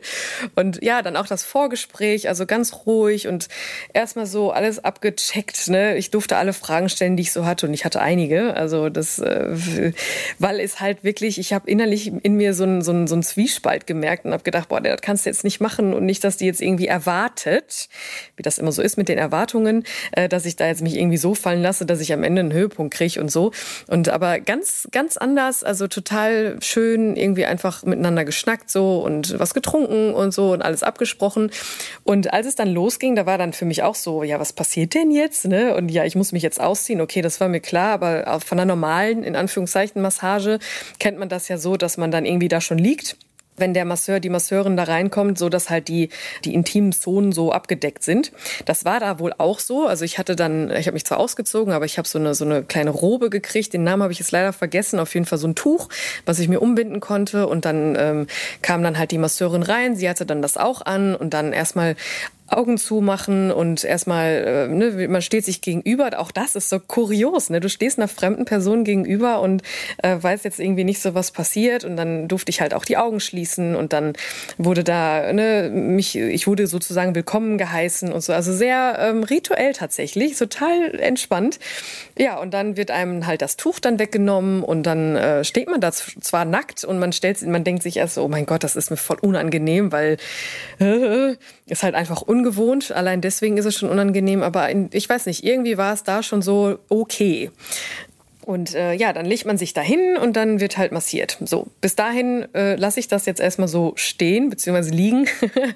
Und 0.55 0.82
ja, 0.82 1.03
dann 1.03 1.17
auch 1.17 1.26
das 1.26 1.44
Vorgespräch, 1.44 2.29
also 2.29 2.47
ganz 2.47 2.87
ruhig 2.87 3.29
und 3.29 3.49
erstmal 3.93 4.26
so 4.26 4.53
alles 4.53 4.82
abgecheckt. 4.82 5.69
Ne? 5.69 5.97
Ich 5.97 6.11
durfte 6.11 6.37
alle 6.37 6.53
Fragen 6.53 6.88
stellen, 6.88 7.17
die 7.17 7.23
ich 7.23 7.32
so 7.32 7.44
hatte 7.44 7.67
und 7.67 7.75
ich 7.75 7.85
hatte 7.85 8.00
einige. 8.00 8.55
Also 8.55 8.88
das, 8.88 9.19
äh, 9.19 9.93
weil 10.38 10.61
es 10.61 10.81
halt 10.81 11.05
wirklich, 11.05 11.38
ich 11.38 11.53
habe 11.53 11.69
innerlich 11.70 12.12
in 12.23 12.37
mir 12.37 12.55
so 12.55 12.65
einen 12.65 12.82
so 12.82 12.93
einen, 12.93 13.06
so 13.06 13.15
einen 13.15 13.23
Zwiespalt 13.23 13.87
gemerkt 13.87 14.25
und 14.25 14.32
habe 14.32 14.44
gedacht, 14.44 14.69
boah, 14.69 14.81
das 14.81 15.00
kannst 15.00 15.27
du 15.27 15.31
jetzt 15.31 15.44
nicht 15.44 15.61
machen 15.61 15.94
und 15.94 16.06
nicht, 16.06 16.25
dass 16.25 16.37
die 16.37 16.47
jetzt 16.47 16.62
irgendwie 16.62 16.87
erwartet, 16.87 17.88
wie 18.37 18.43
das 18.43 18.59
immer 18.59 18.73
so 18.73 18.82
ist 18.82 18.97
mit 18.97 19.09
den 19.09 19.19
Erwartungen, 19.19 19.85
äh, 20.12 20.29
dass 20.29 20.47
ich 20.47 20.56
da 20.56 20.67
jetzt 20.67 20.82
mich 20.82 20.97
irgendwie 20.97 21.17
so 21.17 21.35
fallen 21.35 21.62
lasse, 21.62 21.87
dass 21.87 22.00
ich 22.00 22.12
am 22.12 22.23
Ende 22.23 22.41
einen 22.41 22.53
Höhepunkt 22.53 22.94
kriege 22.94 23.20
und 23.20 23.31
so. 23.31 23.53
Und 23.87 24.08
aber 24.08 24.40
ganz, 24.40 24.88
ganz 24.93 25.16
anders, 25.16 25.64
also 25.64 25.88
total 25.88 26.56
schön, 26.61 27.16
irgendwie 27.16 27.44
einfach 27.44 27.82
miteinander 27.84 28.25
geschnackt 28.25 28.70
so 28.70 29.00
und 29.00 29.38
was 29.38 29.55
getrunken 29.55 30.14
und 30.14 30.32
so 30.32 30.52
und 30.52 30.62
alles 30.62 30.82
abgesprochen. 30.82 31.50
Und 32.02 32.32
als 32.32 32.46
es 32.46 32.55
dann 32.55 32.69
losging, 32.69 33.16
da 33.16 33.26
war 33.26 33.38
dann 33.38 33.52
für 33.52 33.64
mich 33.64 33.82
auch 33.82 33.94
so, 33.94 34.22
ja, 34.22 34.40
was 34.40 34.52
passiert 34.52 34.94
denn 34.94 35.11
jetzt? 35.11 35.46
Ne? 35.46 35.75
Und 35.75 35.90
ja, 35.90 36.05
ich 36.05 36.14
muss 36.14 36.32
mich 36.32 36.43
jetzt 36.43 36.61
ausziehen. 36.61 37.00
Okay, 37.00 37.22
das 37.22 37.40
war 37.40 37.49
mir 37.49 37.61
klar, 37.61 37.93
aber 37.93 38.40
von 38.40 38.58
einer 38.58 38.66
normalen, 38.66 39.22
in 39.22 39.37
Anführungszeichen, 39.37 40.02
Massage 40.02 40.58
kennt 40.99 41.19
man 41.19 41.28
das 41.28 41.49
ja 41.49 41.58
so, 41.58 41.76
dass 41.76 41.96
man 41.96 42.10
dann 42.10 42.25
irgendwie 42.25 42.49
da 42.49 42.60
schon 42.60 42.78
liegt 42.78 43.17
wenn 43.56 43.75
der 43.75 43.85
Masseur, 43.85 44.21
die 44.21 44.29
Masseurin 44.29 44.77
da 44.77 44.85
reinkommt, 44.85 45.39
so 45.39 45.49
dass 45.49 45.71
halt 45.71 45.89
die, 45.89 46.09
die 46.45 46.55
intimen 46.55 46.93
Zonen 46.93 47.33
so 47.33 47.53
abgedeckt 47.53 48.03
sind. 48.03 48.33
Das 48.65 48.85
war 48.85 49.01
da 49.01 49.19
wohl 49.19 49.33
auch 49.39 49.61
so. 49.61 49.87
Also 49.87 50.05
ich 50.05 50.19
hatte 50.19 50.37
dann, 50.37 50.71
ich 50.71 50.87
habe 50.87 50.95
mich 50.95 51.05
zwar 51.05 51.19
ausgezogen, 51.19 51.73
aber 51.73 51.85
ich 51.85 51.99
habe 51.99 52.09
so 52.09 52.19
eine, 52.19 52.35
so 52.35 52.45
eine 52.45 52.62
kleine 52.62 52.91
Robe 52.91 53.31
gekriegt. 53.31 53.73
Den 53.73 53.85
Namen 53.85 54.03
habe 54.03 54.12
ich 54.12 54.19
jetzt 54.19 54.33
leider 54.33 54.53
vergessen. 54.53 54.99
Auf 54.99 55.15
jeden 55.15 55.27
Fall 55.27 55.39
so 55.39 55.47
ein 55.47 55.55
Tuch, 55.55 55.89
was 56.27 56.39
ich 56.39 56.49
mir 56.49 56.61
umbinden 56.61 57.01
konnte. 57.01 57.47
Und 57.47 57.65
dann 57.65 57.97
ähm, 57.99 58.27
kam 58.62 58.83
dann 58.83 58.99
halt 58.99 59.11
die 59.11 59.19
Masseurin 59.19 59.62
rein. 59.62 59.97
Sie 59.97 60.09
hatte 60.09 60.27
dann 60.27 60.43
das 60.43 60.56
auch 60.56 60.83
an 60.83 61.15
und 61.15 61.35
dann 61.35 61.53
erstmal 61.53 61.97
Augen 62.46 62.76
zumachen 62.76 63.50
und 63.50 63.85
erstmal, 63.85 64.69
äh, 64.70 64.75
ne, 64.75 65.08
man 65.08 65.23
steht 65.23 65.44
sich 65.44 65.62
gegenüber. 65.62 66.11
Auch 66.19 66.31
das 66.31 66.56
ist 66.56 66.69
so 66.69 66.79
kurios. 66.79 67.49
Ne? 67.49 67.61
Du 67.61 67.70
stehst 67.70 67.99
einer 67.99 68.08
fremden 68.08 68.44
Person 68.44 68.85
gegenüber 68.85 69.41
und 69.41 69.62
äh, 70.02 70.17
weißt 70.20 70.44
jetzt 70.44 70.61
irgendwie 70.61 70.85
nicht 70.85 71.00
so, 71.00 71.14
was 71.14 71.31
passiert. 71.31 71.85
Und 71.85 71.96
dann 71.96 72.29
durfte 72.29 72.50
ich 72.50 72.61
halt 72.61 72.75
auch 72.75 72.85
die 72.85 72.99
Augen 72.99 73.20
schließen 73.20 73.75
und 73.75 73.94
dann 73.94 74.12
wurde 74.58 74.85
da, 74.85 75.32
ne, 75.32 75.70
mich, 75.73 76.17
ich 76.17 76.46
wurde 76.46 76.67
sozusagen 76.67 77.14
willkommen 77.14 77.56
geheißen 77.56 78.13
und 78.13 78.20
so. 78.22 78.34
Also 78.34 78.53
sehr 78.53 78.96
ähm, 78.98 79.22
rituell 79.22 79.72
tatsächlich, 79.72 80.36
total 80.36 80.94
entspannt. 81.01 81.58
Ja, 82.17 82.39
und 82.39 82.55
dann 82.55 82.77
wird 82.77 82.93
einem 82.93 83.27
halt 83.27 83.43
das 83.43 83.56
Tuch 83.56 83.81
dann 83.81 83.99
weggenommen 83.99 84.63
und 84.63 84.85
dann 84.85 85.17
äh, 85.17 85.44
steht 85.44 85.69
man 85.69 85.81
da 85.81 85.91
zwar 85.91 86.44
nackt 86.44 86.85
und 86.85 87.01
man 87.01 87.13
stellt, 87.13 87.43
man 87.43 87.65
denkt 87.65 87.83
sich 87.83 87.97
erst, 87.97 88.15
so, 88.15 88.25
oh 88.25 88.29
mein 88.29 88.47
Gott, 88.47 88.63
das 88.63 88.77
ist 88.77 88.91
mir 88.91 88.97
voll 88.97 89.19
unangenehm, 89.21 89.91
weil 89.91 90.19
äh, 90.79 91.35
ist 91.67 91.83
halt 91.83 91.97
einfach 91.97 92.23
ungewohnt. 92.23 92.93
Allein 92.93 93.21
deswegen 93.21 93.56
ist 93.56 93.65
es 93.65 93.77
schon 93.77 93.89
unangenehm. 93.89 94.43
Aber 94.43 94.69
in, 94.69 94.91
ich 94.93 95.09
weiß 95.09 95.27
nicht, 95.27 95.44
irgendwie 95.44 95.77
war 95.77 95.93
es 95.93 96.05
da 96.05 96.23
schon 96.23 96.41
so 96.41 96.79
okay. 96.89 97.51
Und 98.44 98.74
äh, 98.74 98.93
ja, 98.93 99.15
dann 99.15 99.24
legt 99.24 99.46
man 99.46 99.56
sich 99.56 99.72
dahin 99.72 100.19
und 100.19 100.36
dann 100.36 100.60
wird 100.60 100.77
halt 100.77 100.93
massiert. 100.93 101.39
So, 101.44 101.69
bis 101.81 101.96
dahin 101.96 102.46
äh, 102.55 102.74
lasse 102.77 103.01
ich 103.01 103.08
das 103.08 103.24
jetzt 103.24 103.41
erstmal 103.41 103.69
so 103.69 103.94
stehen 103.96 104.51
bzw. 104.51 104.91
liegen. 104.91 105.27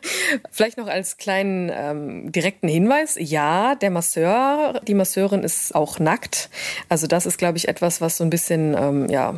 Vielleicht 0.51 0.77
noch 0.77 0.87
als 0.87 1.17
kleinen 1.17 1.73
ähm, 1.75 2.31
direkten 2.31 2.69
Hinweis: 2.69 3.17
Ja, 3.19 3.75
der 3.75 3.91
Masseur, 3.91 4.83
die 4.87 4.95
Masseurin 4.95 5.45
ist 5.45 5.75
auch 5.75 5.99
nackt. 5.99 6.51
Also 6.91 7.07
das 7.07 7.25
ist, 7.25 7.39
glaube 7.39 7.57
ich, 7.57 7.69
etwas, 7.69 8.03
was 8.03 8.19
so 8.19 8.25
ein 8.25 8.31
bisschen 8.31 8.77
ähm, 8.79 9.09
ja 9.09 9.35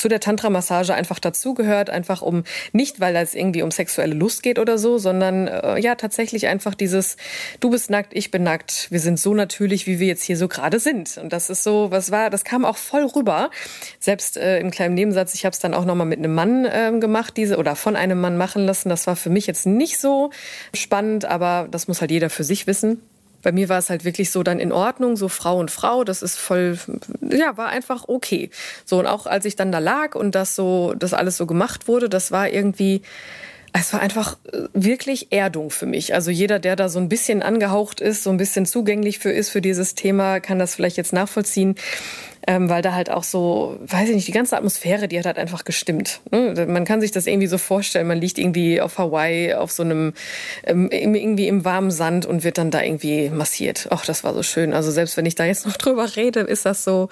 zu 0.00 0.08
der 0.08 0.20
Tantra-Massage 0.20 0.94
einfach 0.94 1.18
dazugehört, 1.18 1.90
einfach 1.90 2.22
um 2.22 2.44
nicht, 2.72 3.00
weil 3.00 3.14
es 3.16 3.34
irgendwie 3.34 3.62
um 3.62 3.70
sexuelle 3.70 4.14
Lust 4.14 4.42
geht 4.42 4.58
oder 4.58 4.78
so, 4.78 4.98
sondern 4.98 5.46
äh, 5.46 5.78
ja 5.78 5.94
tatsächlich 5.94 6.46
einfach 6.46 6.74
dieses 6.74 7.16
Du 7.60 7.70
bist 7.70 7.90
nackt, 7.90 8.14
ich 8.14 8.30
bin 8.30 8.42
nackt, 8.42 8.90
wir 8.90 9.00
sind 9.00 9.20
so 9.20 9.34
natürlich, 9.34 9.86
wie 9.86 10.00
wir 10.00 10.06
jetzt 10.06 10.24
hier 10.24 10.36
so 10.36 10.48
gerade 10.48 10.80
sind. 10.80 11.18
Und 11.18 11.32
das 11.32 11.50
ist 11.50 11.62
so, 11.62 11.90
was 11.90 12.10
war, 12.10 12.30
das 12.30 12.44
kam 12.44 12.64
auch 12.64 12.78
voll 12.78 13.04
rüber. 13.04 13.50
Selbst 13.98 14.36
äh, 14.36 14.58
im 14.58 14.70
kleinen 14.70 14.94
Nebensatz, 14.94 15.34
ich 15.34 15.44
habe 15.44 15.52
es 15.52 15.58
dann 15.58 15.74
auch 15.74 15.84
nochmal 15.84 16.06
mit 16.06 16.18
einem 16.18 16.34
Mann 16.34 16.64
äh, 16.64 16.92
gemacht, 16.98 17.36
diese 17.36 17.58
oder 17.58 17.76
von 17.76 17.94
einem 17.94 18.20
Mann 18.20 18.36
machen 18.38 18.64
lassen. 18.64 18.88
Das 18.88 19.06
war 19.06 19.16
für 19.16 19.30
mich 19.30 19.46
jetzt 19.46 19.66
nicht 19.66 19.98
so 19.98 20.30
spannend, 20.74 21.26
aber 21.26 21.68
das 21.70 21.88
muss 21.88 22.00
halt 22.00 22.10
jeder 22.10 22.30
für 22.30 22.44
sich 22.44 22.66
wissen 22.66 23.02
bei 23.42 23.52
mir 23.52 23.68
war 23.68 23.78
es 23.78 23.90
halt 23.90 24.04
wirklich 24.04 24.30
so 24.30 24.42
dann 24.42 24.58
in 24.58 24.72
Ordnung, 24.72 25.16
so 25.16 25.28
Frau 25.28 25.58
und 25.58 25.70
Frau, 25.70 26.04
das 26.04 26.22
ist 26.22 26.36
voll, 26.36 26.78
ja, 27.20 27.56
war 27.56 27.68
einfach 27.68 28.04
okay. 28.08 28.50
So, 28.84 28.98
und 28.98 29.06
auch 29.06 29.26
als 29.26 29.44
ich 29.44 29.56
dann 29.56 29.72
da 29.72 29.78
lag 29.78 30.14
und 30.14 30.34
das 30.34 30.54
so, 30.54 30.94
das 30.98 31.14
alles 31.14 31.36
so 31.36 31.46
gemacht 31.46 31.88
wurde, 31.88 32.08
das 32.08 32.32
war 32.32 32.48
irgendwie, 32.48 33.02
es 33.72 33.92
war 33.92 34.00
einfach 34.00 34.36
äh, 34.52 34.62
wirklich 34.72 35.32
Erdung 35.32 35.70
für 35.70 35.86
mich. 35.86 36.14
Also 36.14 36.30
jeder, 36.30 36.58
der 36.58 36.76
da 36.76 36.88
so 36.88 36.98
ein 36.98 37.08
bisschen 37.08 37.42
angehaucht 37.42 38.00
ist, 38.00 38.22
so 38.22 38.30
ein 38.30 38.36
bisschen 38.36 38.66
zugänglich 38.66 39.18
für 39.18 39.30
ist 39.30 39.50
für 39.50 39.60
dieses 39.60 39.94
Thema, 39.94 40.40
kann 40.40 40.58
das 40.58 40.74
vielleicht 40.74 40.96
jetzt 40.96 41.12
nachvollziehen. 41.12 41.76
Ähm, 42.46 42.70
weil 42.70 42.80
da 42.80 42.94
halt 42.94 43.10
auch 43.10 43.22
so, 43.22 43.78
weiß 43.82 44.08
ich 44.08 44.14
nicht, 44.14 44.26
die 44.26 44.32
ganze 44.32 44.56
Atmosphäre, 44.56 45.08
die 45.08 45.18
hat 45.18 45.26
halt 45.26 45.36
einfach 45.36 45.64
gestimmt. 45.64 46.22
Ne? 46.30 46.66
Man 46.66 46.86
kann 46.86 47.02
sich 47.02 47.10
das 47.12 47.26
irgendwie 47.26 47.46
so 47.46 47.58
vorstellen, 47.58 48.06
man 48.06 48.18
liegt 48.18 48.38
irgendwie 48.38 48.80
auf 48.80 48.96
Hawaii 48.96 49.52
auf 49.52 49.70
so 49.70 49.82
einem, 49.82 50.14
ähm, 50.64 50.88
irgendwie 50.90 51.48
im 51.48 51.66
warmen 51.66 51.90
Sand 51.90 52.24
und 52.24 52.42
wird 52.42 52.56
dann 52.56 52.70
da 52.70 52.82
irgendwie 52.82 53.28
massiert. 53.28 53.88
Ach, 53.90 54.06
das 54.06 54.24
war 54.24 54.32
so 54.32 54.42
schön. 54.42 54.72
Also 54.72 54.90
selbst 54.90 55.18
wenn 55.18 55.26
ich 55.26 55.34
da 55.34 55.44
jetzt 55.44 55.66
noch 55.66 55.76
drüber 55.76 56.16
rede, 56.16 56.40
ist 56.40 56.64
das 56.64 56.82
so, 56.82 57.10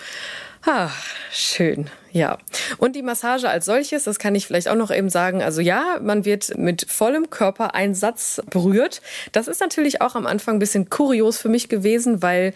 Ah, 0.70 0.90
schön, 1.32 1.88
ja. 2.12 2.36
Und 2.76 2.94
die 2.94 3.00
Massage 3.00 3.48
als 3.48 3.64
solches, 3.64 4.04
das 4.04 4.18
kann 4.18 4.34
ich 4.34 4.46
vielleicht 4.46 4.68
auch 4.68 4.74
noch 4.74 4.90
eben 4.90 5.08
sagen. 5.08 5.42
Also 5.42 5.62
ja, 5.62 5.98
man 6.02 6.26
wird 6.26 6.58
mit 6.58 6.84
vollem 6.90 7.30
Körpereinsatz 7.30 8.42
berührt. 8.50 9.00
Das 9.32 9.48
ist 9.48 9.62
natürlich 9.62 10.02
auch 10.02 10.14
am 10.14 10.26
Anfang 10.26 10.56
ein 10.56 10.58
bisschen 10.58 10.90
kurios 10.90 11.38
für 11.38 11.48
mich 11.48 11.70
gewesen, 11.70 12.20
weil 12.20 12.52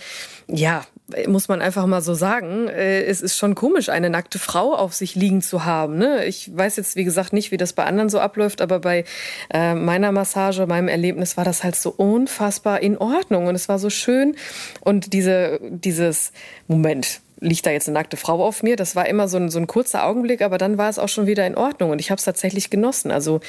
ja, 0.46 0.84
muss 1.26 1.48
man 1.48 1.62
einfach 1.62 1.86
mal 1.86 2.02
so 2.02 2.12
sagen, 2.12 2.68
äh, 2.68 3.02
es 3.04 3.22
ist 3.22 3.38
schon 3.38 3.54
komisch, 3.54 3.88
eine 3.88 4.10
nackte 4.10 4.38
Frau 4.38 4.74
auf 4.74 4.92
sich 4.92 5.14
liegen 5.14 5.40
zu 5.40 5.64
haben. 5.64 5.96
Ne? 5.96 6.26
Ich 6.26 6.54
weiß 6.54 6.76
jetzt, 6.76 6.96
wie 6.96 7.04
gesagt, 7.04 7.32
nicht, 7.32 7.50
wie 7.50 7.56
das 7.56 7.72
bei 7.72 7.86
anderen 7.86 8.10
so 8.10 8.20
abläuft, 8.20 8.60
aber 8.60 8.78
bei 8.78 9.06
äh, 9.54 9.74
meiner 9.74 10.12
Massage, 10.12 10.66
meinem 10.66 10.88
Erlebnis 10.88 11.38
war 11.38 11.46
das 11.46 11.64
halt 11.64 11.76
so 11.76 11.88
unfassbar 11.88 12.82
in 12.82 12.98
Ordnung 12.98 13.46
und 13.46 13.54
es 13.54 13.70
war 13.70 13.78
so 13.78 13.88
schön. 13.88 14.36
Und 14.82 15.14
diese, 15.14 15.60
dieses 15.62 16.32
Moment, 16.68 17.22
liegt 17.42 17.66
da 17.66 17.70
jetzt 17.70 17.88
eine 17.88 17.94
nackte 17.94 18.16
Frau 18.16 18.44
auf 18.44 18.62
mir? 18.62 18.76
Das 18.76 18.94
war 18.96 19.08
immer 19.08 19.28
so 19.28 19.36
ein, 19.36 19.50
so 19.50 19.58
ein 19.58 19.66
kurzer 19.66 20.06
Augenblick, 20.06 20.40
aber 20.42 20.58
dann 20.58 20.78
war 20.78 20.88
es 20.88 20.98
auch 20.98 21.08
schon 21.08 21.26
wieder 21.26 21.46
in 21.46 21.56
Ordnung 21.56 21.90
und 21.90 22.00
ich 22.00 22.10
habe 22.10 22.18
es 22.18 22.24
tatsächlich 22.24 22.70
genossen. 22.70 23.10
Also 23.10 23.40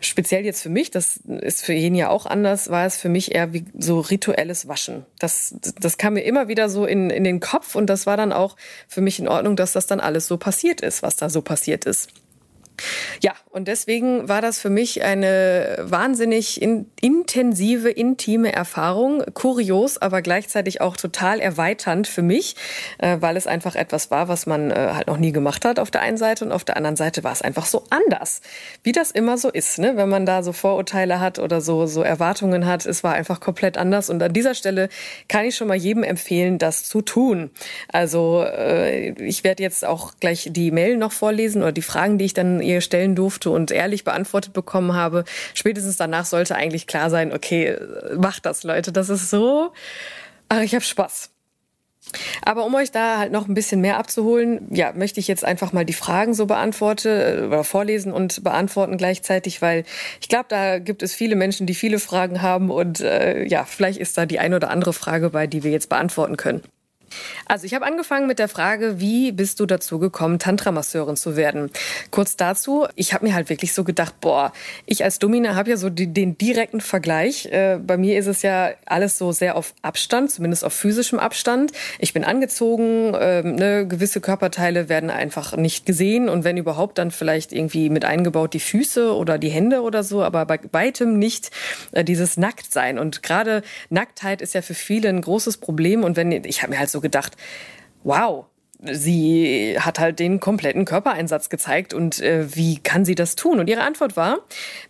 speziell 0.00 0.44
jetzt 0.44 0.62
für 0.62 0.68
mich, 0.68 0.90
das 0.90 1.18
ist 1.40 1.64
für 1.64 1.72
jeden 1.72 1.94
ja 1.94 2.10
auch 2.10 2.26
anders, 2.26 2.70
war 2.70 2.84
es 2.84 2.96
für 2.96 3.08
mich 3.08 3.34
eher 3.34 3.52
wie 3.52 3.64
so 3.78 4.00
rituelles 4.00 4.68
Waschen. 4.68 5.06
Das, 5.18 5.54
das 5.80 5.96
kam 5.96 6.14
mir 6.14 6.22
immer 6.22 6.48
wieder 6.48 6.68
so 6.68 6.84
in, 6.84 7.08
in 7.10 7.24
den 7.24 7.40
Kopf 7.40 7.76
und 7.76 7.86
das 7.86 8.06
war 8.06 8.16
dann 8.16 8.32
auch 8.32 8.56
für 8.88 9.00
mich 9.00 9.20
in 9.20 9.28
Ordnung, 9.28 9.56
dass 9.56 9.72
das 9.72 9.86
dann 9.86 10.00
alles 10.00 10.26
so 10.26 10.36
passiert 10.36 10.80
ist, 10.80 11.02
was 11.02 11.16
da 11.16 11.30
so 11.30 11.40
passiert 11.40 11.84
ist. 11.84 12.10
Ja, 13.22 13.32
und 13.50 13.68
deswegen 13.68 14.28
war 14.28 14.42
das 14.42 14.58
für 14.60 14.70
mich 14.70 15.02
eine 15.02 15.76
wahnsinnig 15.80 16.60
in, 16.60 16.90
intensive, 17.00 17.88
intime 17.88 18.52
Erfahrung. 18.52 19.24
Kurios, 19.34 19.98
aber 19.98 20.22
gleichzeitig 20.22 20.80
auch 20.80 20.96
total 20.96 21.40
erweiternd 21.40 22.06
für 22.06 22.22
mich, 22.22 22.56
äh, 22.98 23.16
weil 23.20 23.36
es 23.36 23.46
einfach 23.46 23.74
etwas 23.74 24.10
war, 24.10 24.28
was 24.28 24.46
man 24.46 24.70
äh, 24.70 24.90
halt 24.94 25.06
noch 25.06 25.18
nie 25.18 25.32
gemacht 25.32 25.64
hat 25.64 25.78
auf 25.78 25.90
der 25.90 26.02
einen 26.02 26.18
Seite 26.18 26.44
und 26.44 26.52
auf 26.52 26.64
der 26.64 26.76
anderen 26.76 26.96
Seite 26.96 27.24
war 27.24 27.32
es 27.32 27.42
einfach 27.42 27.66
so 27.66 27.84
anders. 27.90 28.40
Wie 28.82 28.92
das 28.92 29.10
immer 29.10 29.38
so 29.38 29.50
ist, 29.50 29.78
ne? 29.78 29.96
wenn 29.96 30.08
man 30.08 30.26
da 30.26 30.42
so 30.42 30.52
Vorurteile 30.52 31.20
hat 31.20 31.38
oder 31.38 31.60
so, 31.60 31.86
so 31.86 32.02
Erwartungen 32.02 32.66
hat. 32.66 32.86
Es 32.86 33.04
war 33.04 33.14
einfach 33.14 33.40
komplett 33.40 33.78
anders. 33.78 34.10
Und 34.10 34.22
an 34.22 34.32
dieser 34.32 34.54
Stelle 34.54 34.88
kann 35.28 35.44
ich 35.44 35.56
schon 35.56 35.68
mal 35.68 35.76
jedem 35.76 36.02
empfehlen, 36.02 36.58
das 36.58 36.84
zu 36.84 37.02
tun. 37.02 37.50
Also 37.88 38.44
äh, 38.44 39.10
ich 39.22 39.44
werde 39.44 39.62
jetzt 39.62 39.84
auch 39.84 40.14
gleich 40.20 40.48
die 40.52 40.70
Mail 40.70 40.96
noch 40.96 41.12
vorlesen 41.12 41.62
oder 41.62 41.72
die 41.72 41.82
Fragen, 41.82 42.18
die 42.18 42.26
ich 42.26 42.34
dann 42.34 42.60
ihr 42.66 42.80
stellen 42.80 43.14
durfte 43.14 43.50
und 43.50 43.70
ehrlich 43.70 44.04
beantwortet 44.04 44.52
bekommen 44.52 44.94
habe. 44.94 45.24
Spätestens 45.54 45.96
danach 45.96 46.26
sollte 46.26 46.56
eigentlich 46.56 46.86
klar 46.86 47.10
sein, 47.10 47.32
okay, 47.32 47.78
macht 48.16 48.46
das, 48.46 48.64
Leute. 48.64 48.92
Das 48.92 49.08
ist 49.08 49.30
so. 49.30 49.72
Ach, 50.48 50.60
ich 50.60 50.74
habe 50.74 50.84
Spaß. 50.84 51.30
Aber 52.44 52.64
um 52.64 52.74
euch 52.74 52.92
da 52.92 53.18
halt 53.18 53.32
noch 53.32 53.48
ein 53.48 53.54
bisschen 53.54 53.80
mehr 53.80 53.98
abzuholen, 53.98 54.68
ja, 54.70 54.92
möchte 54.92 55.18
ich 55.18 55.26
jetzt 55.26 55.44
einfach 55.44 55.72
mal 55.72 55.84
die 55.84 55.92
Fragen 55.92 56.34
so 56.34 56.46
beantworte 56.46 57.40
äh, 57.40 57.46
oder 57.46 57.64
vorlesen 57.64 58.12
und 58.12 58.44
beantworten 58.44 58.96
gleichzeitig, 58.96 59.60
weil 59.60 59.84
ich 60.20 60.28
glaube, 60.28 60.46
da 60.48 60.78
gibt 60.78 61.02
es 61.02 61.14
viele 61.14 61.36
Menschen, 61.36 61.66
die 61.66 61.74
viele 61.74 61.98
Fragen 61.98 62.42
haben 62.42 62.70
und 62.70 63.00
äh, 63.00 63.44
ja, 63.44 63.64
vielleicht 63.64 63.98
ist 63.98 64.16
da 64.16 64.26
die 64.26 64.38
eine 64.38 64.56
oder 64.56 64.70
andere 64.70 64.92
Frage 64.92 65.30
bei, 65.30 65.46
die 65.46 65.64
wir 65.64 65.72
jetzt 65.72 65.88
beantworten 65.88 66.36
können. 66.36 66.62
Also 67.46 67.66
ich 67.66 67.74
habe 67.74 67.86
angefangen 67.86 68.26
mit 68.26 68.38
der 68.38 68.48
Frage, 68.48 69.00
wie 69.00 69.32
bist 69.32 69.60
du 69.60 69.66
dazu 69.66 69.98
gekommen, 69.98 70.38
Tantra-Masseurin 70.38 71.16
zu 71.16 71.36
werden? 71.36 71.70
Kurz 72.10 72.36
dazu, 72.36 72.86
ich 72.96 73.12
habe 73.12 73.26
mir 73.26 73.34
halt 73.34 73.48
wirklich 73.48 73.72
so 73.72 73.84
gedacht, 73.84 74.20
boah, 74.20 74.52
ich 74.84 75.04
als 75.04 75.18
Domina 75.18 75.54
habe 75.54 75.70
ja 75.70 75.76
so 75.76 75.90
die, 75.90 76.12
den 76.12 76.38
direkten 76.38 76.80
Vergleich. 76.80 77.46
Äh, 77.46 77.78
bei 77.84 77.96
mir 77.96 78.18
ist 78.18 78.26
es 78.26 78.42
ja 78.42 78.70
alles 78.86 79.18
so 79.18 79.32
sehr 79.32 79.56
auf 79.56 79.74
Abstand, 79.82 80.30
zumindest 80.30 80.64
auf 80.64 80.72
physischem 80.72 81.18
Abstand. 81.18 81.72
Ich 81.98 82.12
bin 82.12 82.24
angezogen, 82.24 83.14
äh, 83.14 83.42
ne, 83.42 83.86
gewisse 83.86 84.20
Körperteile 84.20 84.88
werden 84.88 85.10
einfach 85.10 85.56
nicht 85.56 85.86
gesehen 85.86 86.28
und 86.28 86.44
wenn 86.44 86.56
überhaupt, 86.56 86.98
dann 86.98 87.10
vielleicht 87.10 87.52
irgendwie 87.52 87.90
mit 87.90 88.04
eingebaut 88.04 88.54
die 88.54 88.60
Füße 88.60 89.14
oder 89.14 89.38
die 89.38 89.48
Hände 89.48 89.82
oder 89.82 90.02
so, 90.02 90.22
aber 90.22 90.46
bei 90.46 90.60
weitem 90.72 91.18
nicht 91.18 91.50
äh, 91.92 92.04
dieses 92.04 92.36
Nacktsein. 92.36 92.98
Und 92.98 93.22
gerade 93.22 93.62
Nacktheit 93.90 94.42
ist 94.42 94.54
ja 94.54 94.62
für 94.62 94.74
viele 94.74 95.08
ein 95.08 95.20
großes 95.20 95.58
Problem 95.58 96.04
und 96.04 96.16
wenn 96.16 96.32
ich 96.32 96.62
habe 96.62 96.72
mir 96.72 96.78
halt 96.78 96.90
so 96.90 97.00
gedacht, 97.06 97.36
wow, 98.04 98.46
sie 98.82 99.76
hat 99.78 99.98
halt 99.98 100.18
den 100.18 100.40
kompletten 100.40 100.84
Körpereinsatz 100.84 101.48
gezeigt 101.48 101.94
und 101.94 102.20
äh, 102.20 102.54
wie 102.54 102.78
kann 102.78 103.04
sie 103.04 103.14
das 103.14 103.34
tun? 103.34 103.58
Und 103.58 103.68
ihre 103.68 103.82
Antwort 103.82 104.16
war, 104.16 104.38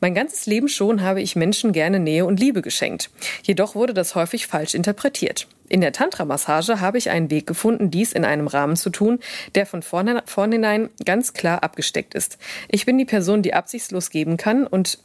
mein 0.00 0.14
ganzes 0.14 0.46
Leben 0.46 0.68
schon 0.68 1.02
habe 1.02 1.23
ich 1.23 1.37
Menschen 1.37 1.73
gerne 1.73 2.00
Nähe 2.00 2.25
und 2.25 2.40
Liebe 2.40 2.62
geschenkt. 2.62 3.11
Jedoch 3.42 3.75
wurde 3.75 3.94
das 3.94 4.14
häufig 4.14 4.46
falsch 4.46 4.75
interpretiert. 4.75 5.46
In 5.68 5.80
der 5.80 5.92
Tantra-Massage 5.92 6.80
habe 6.80 6.99
ich 6.99 7.11
einen 7.11 7.30
Weg 7.30 7.46
gefunden, 7.46 7.90
dies 7.90 8.12
in 8.12 8.25
einem 8.25 8.46
Rahmen 8.46 8.76
zu 8.76 8.90
tun, 8.90 9.18
der 9.54 9.66
von 9.66 9.82
vornherein 9.82 10.90
ganz 11.04 11.32
klar 11.32 11.62
abgesteckt 11.64 12.14
ist. 12.14 12.38
Ich 12.68 12.87
bin 12.87 12.99
die 12.99 13.04
Person, 13.04 13.42
die 13.42 13.54
absichtslos 13.54 14.11
geben 14.11 14.37
kann 14.37 14.66
und 14.66 14.99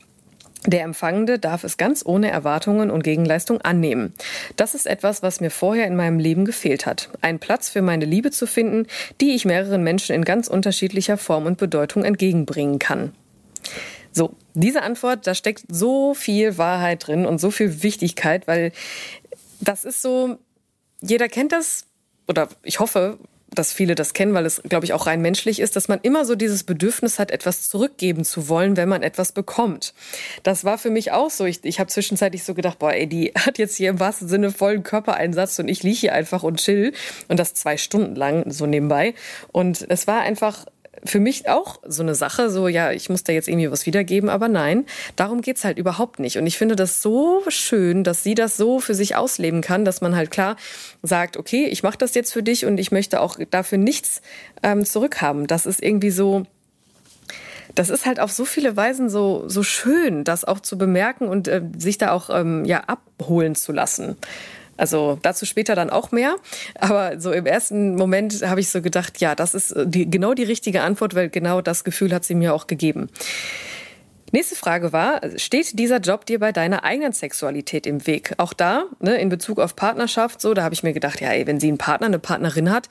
der 0.68 0.84
Empfangende 0.84 1.40
darf 1.40 1.64
es 1.64 1.78
ganz 1.78 2.06
ohne 2.06 2.30
Erwartungen 2.30 2.92
und 2.92 3.04
Gegenleistung 3.04 3.62
annehmen. 3.62 4.14
Das 4.58 4.76
ist 4.76 4.86
etwas, 4.86 5.24
was 5.24 5.42
mir 5.42 5.50
vorher 5.50 5.88
in 5.88 5.96
meinem 5.96 6.20
Leben 6.20 6.46
gefehlt 6.46 6.86
hat. 6.86 7.10
Ein 7.22 7.40
Platz 7.40 7.70
für 7.70 7.82
meine 7.82 8.06
Liebe 8.06 8.30
zu 8.30 8.46
finden, 8.46 8.86
die 9.20 9.32
ich 9.32 9.46
mehreren 9.46 9.84
Menschen 9.84 10.16
in 10.16 10.24
ganz 10.24 10.48
unterschiedlicher 10.48 11.18
Form 11.18 11.48
und 11.48 11.58
Bedeutung 11.58 12.04
entgegenbringen 12.04 12.78
kann. 12.78 13.14
So, 14.12 14.36
diese 14.54 14.84
Antwort, 14.84 15.26
da 15.26 15.34
steckt 15.34 15.64
so 15.70 16.14
viel 16.14 16.58
Wahrheit 16.58 17.08
drin 17.08 17.26
und 17.26 17.40
so 17.40 17.50
viel 17.50 17.82
Wichtigkeit, 17.82 18.48
weil 18.48 18.72
das 19.62 19.86
ist 19.86 20.02
so, 20.02 20.38
jeder 21.02 21.30
kennt 21.30 21.54
das, 21.54 21.86
oder 22.28 22.50
ich 22.62 22.80
hoffe, 22.80 23.18
dass 23.54 23.74
viele 23.74 23.96
das 23.96 24.14
kennen, 24.14 24.34
weil 24.34 24.46
es, 24.46 24.62
glaube 24.64 24.86
ich, 24.86 24.94
auch 24.94 25.08
rein 25.08 25.22
menschlich 25.22 25.60
ist, 25.60 25.76
dass 25.76 25.90
man 25.90 26.00
immer 26.02 26.24
so 26.24 26.36
dieses 26.36 26.64
Bedürfnis 26.64 27.20
hat, 27.20 27.32
etwas 27.32 27.68
zurückgeben 27.68 28.24
zu 28.24 28.48
wollen, 28.48 28.78
wenn 28.78 28.88
man 28.88 29.04
etwas 29.04 29.34
bekommt. 29.34 29.94
Das 30.44 30.64
war 30.64 30.78
für 30.78 30.90
mich 30.90 31.12
auch 31.12 31.30
so. 31.30 31.46
Ich, 31.46 31.60
ich 31.64 31.80
habe 31.80 31.90
zwischenzeitlich 31.90 32.44
so 32.44 32.54
gedacht, 32.54 32.80
boah, 32.80 32.94
ey, 32.94 33.08
die 33.08 33.34
hat 33.38 33.58
jetzt 33.58 33.76
hier 33.76 33.90
im 33.90 34.00
wahrsten 34.00 34.30
Sinne 34.30 34.52
vollen 34.52 34.84
Körpereinsatz 34.84 35.60
und 35.60 35.68
ich 35.68 35.84
liege 35.84 35.98
hier 35.98 36.14
einfach 36.14 36.44
und 36.44 36.60
chill 36.62 36.94
und 37.28 37.38
das 37.38 37.54
zwei 37.54 37.78
Stunden 37.78 38.16
lang 38.16 38.50
so 38.50 38.66
nebenbei. 38.66 39.14
Und 39.52 39.86
es 39.90 40.08
war 40.08 40.22
einfach 40.22 40.66
für 41.04 41.20
mich 41.20 41.50
auch 41.50 41.80
so 41.86 42.04
eine 42.04 42.16
Sache, 42.16 42.50
so 42.50 42.68
ja, 42.68 42.92
ich 42.92 43.10
muss 43.10 43.24
da 43.24 43.34
jetzt 43.34 43.48
irgendwie 43.48 43.72
was 43.72 43.86
wiedergeben, 43.86 44.30
aber 44.30 44.48
nein, 44.48 44.86
darum 45.16 45.42
geht's 45.42 45.64
halt 45.64 45.78
überhaupt 45.78 46.20
nicht. 46.20 46.38
Und 46.38 46.48
ich 46.48 46.58
finde 46.58 46.76
das 46.76 47.02
so 47.02 47.44
schön, 47.48 48.04
dass 48.04 48.24
sie 48.24 48.36
das 48.36 48.58
so 48.58 48.80
für 48.80 48.96
sich 48.96 49.16
ausleben 49.16 49.62
kann, 49.62 49.86
dass 49.86 50.02
man 50.02 50.16
halt 50.16 50.32
klar 50.32 50.58
sagt, 51.02 51.38
okay, 51.38 51.66
ich 51.66 51.84
mache 51.84 51.98
das 51.98 52.14
jetzt 52.14 52.32
für 52.32 52.44
dich 52.44 52.66
und 52.66 52.78
ich 52.78 52.92
möchte 52.92 53.22
auch 53.22 53.38
dafür 53.50 53.78
nichts 53.78 54.22
ähm, 54.64 54.86
zurückhaben. 54.86 55.48
Das 55.48 55.66
ist 55.66 55.82
irgendwie 55.82 56.12
so, 56.12 56.46
das 57.76 57.90
ist 57.90 58.06
halt 58.06 58.20
auf 58.20 58.32
so 58.32 58.46
viele 58.46 58.76
Weisen 58.76 59.10
so, 59.10 59.44
so 59.48 59.64
schön, 59.64 60.24
das 60.24 60.46
auch 60.46 60.60
zu 60.60 60.78
bemerken 60.78 61.28
und 61.28 61.48
äh, 61.48 61.62
sich 61.78 61.98
da 61.98 62.12
auch 62.12 62.30
ähm, 62.30 62.66
ja, 62.66 62.82
abholen 62.82 63.56
zu 63.56 63.72
lassen. 63.72 64.18
Also 64.82 65.20
dazu 65.22 65.46
später 65.46 65.76
dann 65.76 65.92
auch 65.92 66.12
mehr. 66.12 66.38
Aber 66.80 67.20
so 67.20 67.32
im 67.32 67.46
ersten 67.46 67.96
Moment 67.96 68.42
habe 68.42 68.62
ich 68.62 68.70
so 68.70 68.82
gedacht, 68.82 69.22
ja, 69.22 69.36
das 69.36 69.54
ist 69.54 69.76
die, 69.86 70.10
genau 70.10 70.34
die 70.34 70.42
richtige 70.42 70.82
Antwort, 70.82 71.14
weil 71.14 71.30
genau 71.30 71.62
das 71.62 71.84
Gefühl 71.84 72.12
hat 72.16 72.26
sie 72.26 72.34
mir 72.34 72.56
auch 72.56 72.66
gegeben. 72.66 73.08
Nächste 74.32 74.56
Frage 74.56 74.92
war, 74.92 75.22
steht 75.36 75.78
dieser 75.78 76.00
Job 76.00 76.26
dir 76.26 76.40
bei 76.40 76.52
deiner 76.52 76.84
eigenen 76.84 77.14
Sexualität 77.14 77.86
im 77.86 78.08
Weg? 78.08 78.34
Auch 78.38 78.54
da, 78.54 78.86
ne, 79.00 79.18
in 79.18 79.30
Bezug 79.30 79.60
auf 79.60 79.76
Partnerschaft, 79.76 80.42
so, 80.42 80.56
da 80.56 80.64
habe 80.64 80.74
ich 80.74 80.82
mir 80.82 80.94
gedacht, 80.94 81.22
ja, 81.22 81.30
ey, 81.30 81.46
wenn 81.46 81.60
sie 81.60 81.68
einen 81.68 81.78
Partner, 81.78 82.08
eine 82.08 82.18
Partnerin 82.18 82.72
hat, 82.72 82.90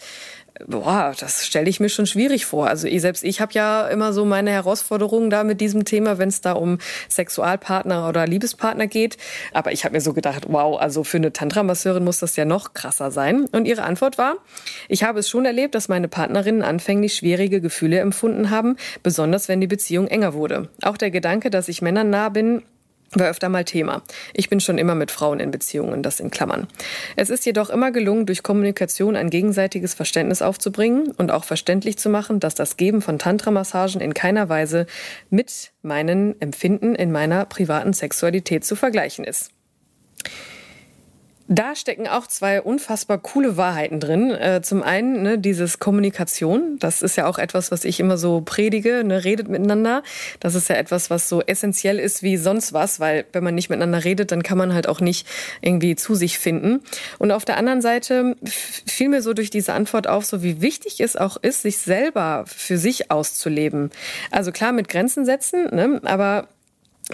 boah, 0.67 1.15
das 1.19 1.47
stelle 1.47 1.69
ich 1.69 1.81
mir 1.81 1.89
schon 1.89 2.07
schwierig 2.07 2.47
vor. 2.47 2.69
Also 2.69 2.87
ich, 2.87 3.01
selbst 3.01 3.25
ich 3.25 3.41
habe 3.41 3.53
ja 3.53 3.89
immer 3.89 4.13
so 4.13 4.25
meine 4.25 4.51
Herausforderungen 4.51 5.31
da 5.31 5.45
mit 5.45 5.61
diesem 5.61 5.85
Thema, 5.85 6.19
wenn 6.19 6.29
es 6.29 6.41
da 6.41 6.53
um 6.53 6.79
Sexualpartner 7.09 8.09
oder 8.09 8.27
Liebespartner 8.27 8.87
geht. 8.87 9.17
Aber 9.53 9.73
ich 9.73 9.85
habe 9.85 9.95
mir 9.95 10.01
so 10.01 10.13
gedacht, 10.13 10.47
wow, 10.49 10.81
also 10.81 11.05
für 11.05 11.17
eine 11.17 11.33
Tantra-Masseurin 11.33 12.05
muss 12.05 12.19
das 12.19 12.37
ja 12.37 12.45
noch 12.45 12.75
krasser 12.75 13.11
sein. 13.11 13.47
Und 13.53 13.67
ihre 13.67 13.83
Antwort 13.83 14.19
war, 14.19 14.37
ich 14.89 15.03
habe 15.03 15.21
es 15.21 15.29
schon 15.29 15.45
erlebt, 15.45 15.75
dass 15.75 15.89
meine 15.89 16.09
Partnerinnen 16.09 16.63
anfänglich 16.63 17.15
schwierige 17.15 17.61
Gefühle 17.61 17.99
empfunden 18.01 18.51
haben, 18.51 18.77
besonders 19.03 19.49
wenn 19.49 19.61
die 19.61 19.67
Beziehung 19.67 20.09
enger 20.09 20.35
wurde. 20.35 20.69
Auch 20.83 20.97
der 20.97 21.11
Gedanke, 21.11 21.51
dass 21.51 21.69
ich 21.69 21.83
Männern 21.83 22.11
nah 22.11 22.29
bin, 22.29 22.63
war 23.15 23.29
öfter 23.29 23.49
mal 23.49 23.65
Thema. 23.65 24.03
Ich 24.35 24.49
bin 24.49 24.61
schon 24.61 24.79
immer 24.79 24.95
mit 24.95 25.11
Frauen 25.11 25.41
in 25.41 25.51
Beziehungen, 25.51 26.03
das 26.03 26.21
in 26.21 26.31
Klammern. 26.31 26.69
Es 27.17 27.31
ist 27.31 27.45
jedoch 27.45 27.71
immer 27.71 27.91
gelungen, 27.91 28.27
durch 28.27 28.43
Kommunikation 28.43 29.17
ein 29.17 29.31
gegenseitiges 29.31 29.95
Verständnis 29.95 30.43
aufzubringen 30.43 31.11
und 31.19 31.31
auch 31.31 31.45
verständlich 31.45 31.99
zu 31.99 32.09
machen, 32.09 32.41
dass 32.41 32.55
das 32.55 32.77
Geben 32.77 33.03
von 33.03 33.19
Tantra-Massagen 33.19 34.01
in 34.01 34.15
keiner 34.15 34.49
Weise 34.49 34.87
mit 35.29 35.73
meinen 35.83 36.41
Empfinden 36.41 36.95
in 36.95 37.11
meiner 37.11 37.45
privaten 37.47 37.93
Sexualität 37.93 38.65
zu 38.65 38.77
vergleichen 38.77 39.25
ist. 39.25 39.51
Da 41.53 41.75
stecken 41.75 42.07
auch 42.07 42.29
zwei 42.29 42.63
unfassbar 42.63 43.19
coole 43.19 43.57
Wahrheiten 43.57 43.99
drin. 43.99 44.31
Äh, 44.31 44.63
zum 44.63 44.85
einen 44.85 45.23
ne, 45.25 45.37
dieses 45.37 45.81
Kommunikation, 45.81 46.79
das 46.79 47.03
ist 47.03 47.17
ja 47.17 47.27
auch 47.27 47.39
etwas, 47.39 47.73
was 47.73 47.85
ich 47.85 47.99
immer 47.99 48.17
so 48.19 48.41
predige, 48.41 49.03
ne, 49.03 49.25
redet 49.25 49.49
miteinander. 49.49 50.05
Das 50.39 50.55
ist 50.55 50.69
ja 50.69 50.77
etwas, 50.77 51.11
was 51.11 51.29
so 51.29 51.43
essentiell 51.43 51.99
ist 51.99 52.23
wie 52.23 52.37
sonst 52.37 52.73
was, 52.73 53.01
weil 53.01 53.25
wenn 53.33 53.43
man 53.43 53.57
nicht 53.57 53.69
miteinander 53.69 54.05
redet, 54.05 54.31
dann 54.31 54.45
kann 54.45 54.59
man 54.59 54.73
halt 54.73 54.89
auch 54.89 55.01
nicht 55.01 55.27
irgendwie 55.61 55.97
zu 55.97 56.15
sich 56.15 56.39
finden. 56.39 56.83
Und 57.19 57.33
auf 57.33 57.45
der 57.45 57.57
anderen 57.57 57.83
Seite 57.83 58.37
fiel 58.45 59.09
mir 59.09 59.21
so 59.21 59.33
durch 59.33 59.51
diese 59.51 59.73
Antwort 59.73 60.07
auf, 60.07 60.25
so 60.25 60.45
wie 60.45 60.61
wichtig 60.61 61.01
es 61.01 61.17
auch 61.17 61.37
ist, 61.37 61.63
sich 61.63 61.79
selber 61.79 62.45
für 62.47 62.79
sich 62.79 63.11
auszuleben. 63.11 63.91
Also 64.31 64.53
klar 64.53 64.71
mit 64.71 64.89
Grenzen 64.89 65.25
setzen, 65.25 65.65
ne, 65.75 66.01
aber 66.05 66.47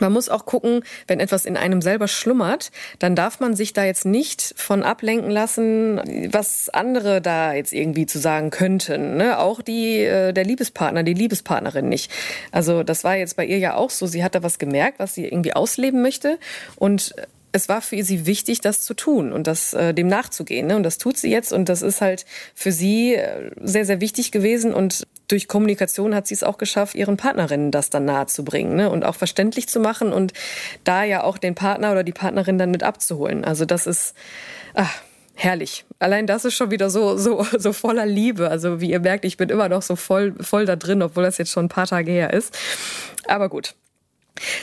man 0.00 0.12
muss 0.12 0.28
auch 0.28 0.46
gucken, 0.46 0.82
wenn 1.06 1.20
etwas 1.20 1.44
in 1.44 1.56
einem 1.56 1.82
selber 1.82 2.08
schlummert, 2.08 2.70
dann 2.98 3.14
darf 3.14 3.40
man 3.40 3.56
sich 3.56 3.72
da 3.72 3.84
jetzt 3.84 4.04
nicht 4.04 4.54
von 4.56 4.82
ablenken 4.82 5.30
lassen, 5.30 6.00
was 6.32 6.68
andere 6.68 7.20
da 7.20 7.54
jetzt 7.54 7.72
irgendwie 7.72 8.06
zu 8.06 8.18
sagen 8.18 8.50
könnten. 8.50 9.16
Ne? 9.16 9.38
Auch 9.38 9.62
die, 9.62 10.00
äh, 10.00 10.32
der 10.32 10.44
Liebespartner, 10.44 11.02
die 11.02 11.14
Liebespartnerin 11.14 11.88
nicht. 11.88 12.10
Also 12.52 12.82
das 12.82 13.04
war 13.04 13.16
jetzt 13.16 13.36
bei 13.36 13.44
ihr 13.44 13.58
ja 13.58 13.74
auch 13.74 13.90
so. 13.90 14.06
Sie 14.06 14.24
hat 14.24 14.34
da 14.34 14.42
was 14.42 14.58
gemerkt, 14.58 14.98
was 14.98 15.14
sie 15.14 15.24
irgendwie 15.24 15.54
ausleben 15.54 16.02
möchte. 16.02 16.38
Und 16.76 17.14
es 17.56 17.68
war 17.68 17.80
für 17.80 18.02
sie 18.04 18.26
wichtig, 18.26 18.60
das 18.60 18.82
zu 18.82 18.94
tun 18.94 19.32
und 19.32 19.46
das 19.46 19.72
äh, 19.72 19.94
dem 19.94 20.08
nachzugehen. 20.08 20.66
Ne? 20.66 20.76
Und 20.76 20.82
das 20.82 20.98
tut 20.98 21.16
sie 21.16 21.30
jetzt 21.30 21.52
und 21.52 21.68
das 21.68 21.82
ist 21.82 22.00
halt 22.00 22.26
für 22.54 22.70
sie 22.70 23.14
äh, 23.14 23.50
sehr, 23.62 23.84
sehr 23.84 24.00
wichtig 24.00 24.30
gewesen. 24.30 24.74
Und 24.74 25.06
durch 25.28 25.48
Kommunikation 25.48 26.14
hat 26.14 26.26
sie 26.26 26.34
es 26.34 26.42
auch 26.42 26.58
geschafft, 26.58 26.94
ihren 26.94 27.16
Partnerinnen 27.16 27.70
das 27.70 27.90
dann 27.90 28.04
nahe 28.04 28.26
zu 28.26 28.44
bringen 28.44 28.76
ne? 28.76 28.90
und 28.90 29.04
auch 29.04 29.16
verständlich 29.16 29.68
zu 29.68 29.80
machen 29.80 30.12
und 30.12 30.32
da 30.84 31.04
ja 31.04 31.22
auch 31.24 31.38
den 31.38 31.54
Partner 31.54 31.92
oder 31.92 32.04
die 32.04 32.12
Partnerin 32.12 32.58
dann 32.58 32.70
mit 32.70 32.82
abzuholen. 32.82 33.44
Also 33.44 33.64
das 33.64 33.86
ist 33.86 34.14
ach, 34.74 35.00
herrlich. 35.34 35.84
Allein 35.98 36.26
das 36.26 36.44
ist 36.44 36.54
schon 36.54 36.70
wieder 36.70 36.90
so, 36.90 37.16
so, 37.16 37.44
so 37.56 37.72
voller 37.72 38.06
Liebe. 38.06 38.50
Also 38.50 38.80
wie 38.80 38.90
ihr 38.90 39.00
merkt, 39.00 39.24
ich 39.24 39.36
bin 39.36 39.48
immer 39.48 39.68
noch 39.68 39.82
so 39.82 39.96
voll, 39.96 40.34
voll 40.40 40.66
da 40.66 40.76
drin, 40.76 41.02
obwohl 41.02 41.24
das 41.24 41.38
jetzt 41.38 41.50
schon 41.50 41.66
ein 41.66 41.70
paar 41.70 41.86
Tage 41.86 42.10
her 42.10 42.32
ist. 42.32 42.56
Aber 43.26 43.48
gut, 43.48 43.74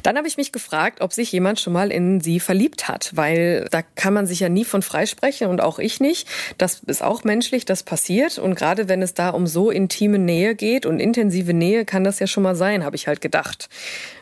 dann 0.04 0.18
habe 0.18 0.28
ich 0.28 0.38
mich 0.38 0.52
gefragt, 0.52 1.02
ob 1.02 1.14
sich 1.14 1.32
jemand 1.32 1.60
schon 1.60 1.74
mal 1.74 1.92
in 1.92 2.22
sie 2.22 2.40
verliebt 2.40 2.88
hat, 2.88 3.12
weil 3.16 3.68
da 3.72 3.82
kann 3.82 4.14
man 4.14 4.26
sich 4.26 4.40
ja 4.40 4.50
nie 4.50 4.66
von 4.66 4.82
freisprechen 4.82 5.48
und 5.48 5.62
auch 5.62 5.80
ich 5.80 6.00
nicht. 6.00 6.28
Das 6.58 6.82
ist 6.86 7.04
auch 7.04 7.24
menschlich, 7.24 7.66
das 7.66 7.84
passiert. 7.84 8.38
Und 8.38 8.56
gerade 8.56 8.90
wenn 8.90 9.02
es 9.02 9.14
da 9.14 9.30
um 9.30 9.48
so 9.48 9.70
intime 9.70 10.20
Nähe 10.20 10.56
geht 10.56 10.86
und 10.86 11.00
intensive 11.00 11.54
Nähe, 11.54 11.86
kann 11.86 12.04
das 12.04 12.20
ja 12.20 12.28
schon 12.28 12.44
mal 12.44 12.56
sein, 12.56 12.84
habe 12.84 12.96
ich 12.96 13.08
halt 13.08 13.22
gedacht. 13.22 13.70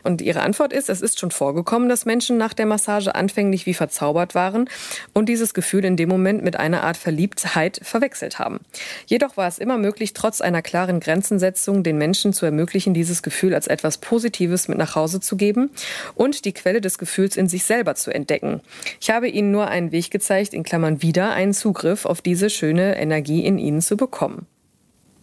Und 0.02 0.20
ihre 0.20 0.42
Antwort 0.42 0.72
ist, 0.72 0.88
es 0.88 1.00
ist 1.00 1.20
schon 1.20 1.30
vorgekommen, 1.30 1.88
dass 1.88 2.04
Menschen 2.04 2.36
nach 2.36 2.54
der 2.54 2.66
Massage 2.66 3.14
anfänglich 3.14 3.66
wie 3.66 3.74
verzaubert 3.74 4.34
waren 4.34 4.68
und 5.12 5.28
dieses 5.28 5.54
Gefühl 5.54 5.84
in 5.84 5.96
dem 5.96 6.08
Moment 6.08 6.42
mit 6.42 6.56
einer 6.56 6.82
Art 6.82 6.96
Verliebtheit 6.96 7.80
verwechselt 7.82 8.38
haben. 8.38 8.60
Jedoch 9.06 9.36
war 9.36 9.48
es 9.48 9.58
immer 9.58 9.78
möglich, 9.78 10.12
trotz 10.12 10.40
einer 10.40 10.62
klaren 10.62 11.00
Grenzensetzung 11.00 11.82
den 11.82 11.98
Menschen 11.98 12.32
zu 12.32 12.46
ermöglichen, 12.46 12.94
dieses 12.94 13.22
Gefühl 13.22 13.54
als 13.54 13.66
etwas 13.66 13.98
Positives 13.98 14.68
mit 14.68 14.78
nach 14.78 14.96
Hause 14.96 15.20
zu 15.20 15.36
geben 15.42 15.70
und 16.14 16.44
die 16.44 16.52
Quelle 16.52 16.80
des 16.80 16.98
Gefühls 16.98 17.36
in 17.36 17.48
sich 17.48 17.64
selber 17.64 17.96
zu 17.96 18.14
entdecken. 18.14 18.60
Ich 19.00 19.10
habe 19.10 19.28
Ihnen 19.28 19.50
nur 19.50 19.66
einen 19.66 19.90
Weg 19.90 20.12
gezeigt, 20.12 20.54
in 20.54 20.62
Klammern 20.62 21.02
wieder 21.02 21.32
einen 21.32 21.52
Zugriff 21.52 22.06
auf 22.06 22.22
diese 22.22 22.48
schöne 22.48 22.96
Energie 22.96 23.44
in 23.44 23.58
Ihnen 23.58 23.80
zu 23.80 23.96
bekommen. 23.96 24.46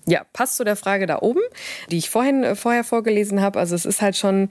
Ja, 0.06 0.26
passt 0.34 0.58
zu 0.58 0.66
der 0.66 0.76
Frage 0.76 1.06
da 1.06 1.20
oben, 1.22 1.40
die 1.90 1.98
ich 1.98 2.10
vorhin 2.10 2.44
äh, 2.44 2.56
vorher 2.56 2.84
vorgelesen 2.84 3.40
habe. 3.42 3.60
Also 3.60 3.76
es 3.76 3.86
ist 3.86 4.02
halt 4.02 4.18
schon, 4.18 4.50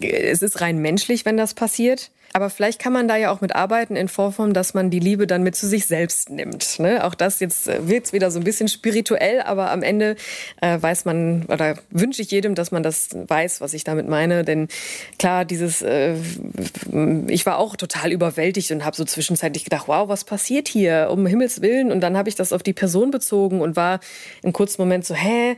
es 0.00 0.42
ist 0.42 0.60
rein 0.60 0.78
menschlich, 0.78 1.24
wenn 1.24 1.36
das 1.36 1.54
passiert. 1.54 2.12
Aber 2.36 2.50
vielleicht 2.50 2.80
kann 2.80 2.92
man 2.92 3.06
da 3.06 3.14
ja 3.14 3.30
auch 3.30 3.40
mit 3.40 3.54
arbeiten 3.54 3.94
in 3.94 4.08
Vorform, 4.08 4.54
dass 4.54 4.74
man 4.74 4.90
die 4.90 4.98
Liebe 4.98 5.28
dann 5.28 5.44
mit 5.44 5.54
zu 5.54 5.68
sich 5.68 5.86
selbst 5.86 6.30
nimmt. 6.30 6.80
Ne? 6.80 7.04
Auch 7.04 7.14
das 7.14 7.38
jetzt 7.38 7.68
äh, 7.68 7.86
wird 7.86 8.12
wieder 8.12 8.32
so 8.32 8.40
ein 8.40 8.44
bisschen 8.44 8.66
spirituell, 8.66 9.40
aber 9.40 9.70
am 9.70 9.84
Ende 9.84 10.16
äh, 10.60 10.82
weiß 10.82 11.04
man 11.04 11.44
oder 11.44 11.76
wünsche 11.90 12.22
ich 12.22 12.32
jedem, 12.32 12.56
dass 12.56 12.72
man 12.72 12.82
das 12.82 13.10
weiß, 13.12 13.60
was 13.60 13.72
ich 13.72 13.84
damit 13.84 14.08
meine. 14.08 14.44
Denn 14.44 14.66
klar, 15.16 15.44
dieses, 15.44 15.80
äh, 15.82 16.16
ich 17.28 17.46
war 17.46 17.58
auch 17.58 17.76
total 17.76 18.10
überwältigt 18.10 18.72
und 18.72 18.84
habe 18.84 18.96
so 18.96 19.04
zwischenzeitlich 19.04 19.62
gedacht, 19.62 19.86
wow, 19.86 20.08
was 20.08 20.24
passiert 20.24 20.66
hier? 20.66 21.10
Um 21.12 21.26
Himmels 21.26 21.62
Willen. 21.62 21.92
Und 21.92 22.00
dann 22.00 22.16
habe 22.16 22.28
ich 22.28 22.34
das 22.34 22.52
auf 22.52 22.64
die 22.64 22.72
Person 22.72 23.12
bezogen 23.12 23.60
und 23.60 23.76
war 23.76 24.00
im 24.42 24.52
kurzen 24.52 24.82
Moment 24.82 25.06
so, 25.06 25.14
hä? 25.14 25.56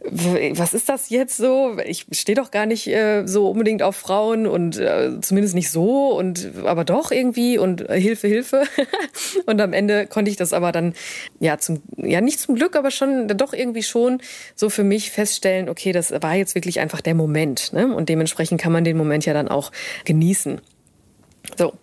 Was 0.00 0.74
ist 0.74 0.88
das 0.88 1.10
jetzt 1.10 1.36
so? 1.36 1.76
Ich 1.84 2.06
stehe 2.12 2.36
doch 2.36 2.50
gar 2.50 2.66
nicht 2.66 2.86
äh, 2.86 3.26
so 3.26 3.50
unbedingt 3.50 3.82
auf 3.82 3.96
Frauen 3.96 4.46
und 4.46 4.78
äh, 4.78 5.20
zumindest 5.20 5.54
nicht 5.54 5.70
so 5.70 6.16
und 6.16 6.52
aber 6.64 6.84
doch 6.84 7.10
irgendwie 7.10 7.58
und 7.58 7.88
äh, 7.88 8.00
Hilfe, 8.00 8.28
Hilfe. 8.28 8.62
und 9.46 9.60
am 9.60 9.72
Ende 9.72 10.06
konnte 10.06 10.30
ich 10.30 10.36
das 10.36 10.52
aber 10.52 10.70
dann 10.70 10.94
ja 11.40 11.58
zum 11.58 11.82
ja 11.96 12.20
nicht 12.20 12.38
zum 12.38 12.54
Glück, 12.54 12.76
aber 12.76 12.92
schon 12.92 13.26
doch 13.28 13.52
irgendwie 13.52 13.82
schon 13.82 14.20
so 14.54 14.70
für 14.70 14.84
mich 14.84 15.10
feststellen, 15.10 15.68
okay, 15.68 15.90
das 15.90 16.12
war 16.22 16.34
jetzt 16.34 16.54
wirklich 16.54 16.78
einfach 16.78 17.00
der 17.00 17.14
Moment, 17.14 17.72
ne? 17.72 17.92
Und 17.94 18.08
dementsprechend 18.08 18.60
kann 18.60 18.72
man 18.72 18.84
den 18.84 18.96
Moment 18.96 19.26
ja 19.26 19.32
dann 19.32 19.48
auch 19.48 19.72
genießen. 20.04 20.60
So. 21.56 21.74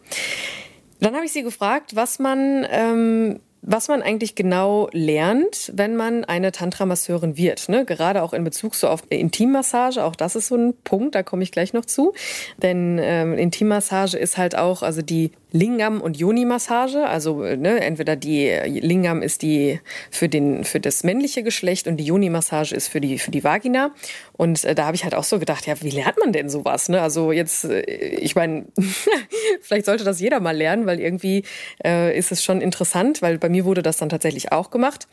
Dann 1.02 1.16
habe 1.16 1.26
ich 1.26 1.34
sie 1.34 1.44
gefragt, 1.44 1.96
was 1.96 2.20
man 2.20 2.66
ähm, 2.72 3.40
was 3.68 3.88
man 3.88 4.02
eigentlich 4.02 4.36
genau 4.36 4.90
lernt, 4.92 5.72
wenn 5.76 5.96
man 5.96 6.24
eine 6.24 6.52
Tantra-Masseurin 6.52 7.36
wird. 7.36 7.68
Ne? 7.68 7.84
Gerade 7.84 8.22
auch 8.22 8.34
in 8.34 8.44
Bezug 8.44 8.76
so 8.76 8.88
auf 8.88 9.04
Intimmassage, 9.10 10.04
auch 10.04 10.16
das 10.16 10.36
ist 10.36 10.48
so 10.48 10.56
ein 10.56 10.76
Punkt, 10.84 11.16
da 11.16 11.24
komme 11.24 11.44
ich 11.44 11.52
gleich 11.52 11.74
noch 11.74 11.86
zu. 11.86 12.14
Denn 12.62 13.00
ähm, 13.02 13.34
Intimmassage 13.34 14.18
ist 14.18 14.38
halt 14.38 14.56
auch, 14.56 14.84
also 14.84 15.02
die 15.02 15.32
Lingam- 15.56 16.02
und 16.02 16.18
Yoni-Massage. 16.18 17.08
Also 17.08 17.40
ne, 17.40 17.80
entweder 17.80 18.16
die 18.16 18.50
Lingam 18.66 19.22
ist 19.22 19.42
die 19.42 19.80
für, 20.12 20.28
den, 20.28 20.66
für 20.66 20.82
das 20.82 21.04
männliche 21.04 21.44
Geschlecht 21.44 21.88
und 21.88 21.98
die 21.98 22.04
Yoni-Massage 22.04 22.76
ist 22.76 22.90
für 22.90 23.00
die, 23.00 23.18
für 23.18 23.32
die 23.32 23.44
Vagina. 23.44 23.92
Und 24.34 24.66
äh, 24.66 24.76
da 24.76 24.86
habe 24.86 24.96
ich 24.96 25.06
halt 25.06 25.16
auch 25.16 25.24
so 25.24 25.40
gedacht, 25.40 25.66
ja, 25.66 25.82
wie 25.82 25.90
lernt 25.90 26.18
man 26.20 26.34
denn 26.34 26.50
sowas? 26.50 26.90
Ne? 26.90 27.02
Also 27.02 27.32
jetzt, 27.32 27.64
äh, 27.64 27.82
ich 27.82 28.36
meine, 28.36 28.66
vielleicht 29.62 29.86
sollte 29.86 30.04
das 30.04 30.20
jeder 30.20 30.42
mal 30.42 30.56
lernen, 30.56 30.86
weil 30.86 31.00
irgendwie 31.00 31.44
äh, 31.84 32.18
ist 32.18 32.34
es 32.34 32.44
schon 32.44 32.60
interessant, 32.60 33.22
weil 33.22 33.38
bei 33.38 33.48
mir 33.48 33.64
wurde 33.64 33.82
das 33.82 33.96
dann 33.96 34.10
tatsächlich 34.10 34.52
auch 34.52 34.72
gemacht. 34.72 35.08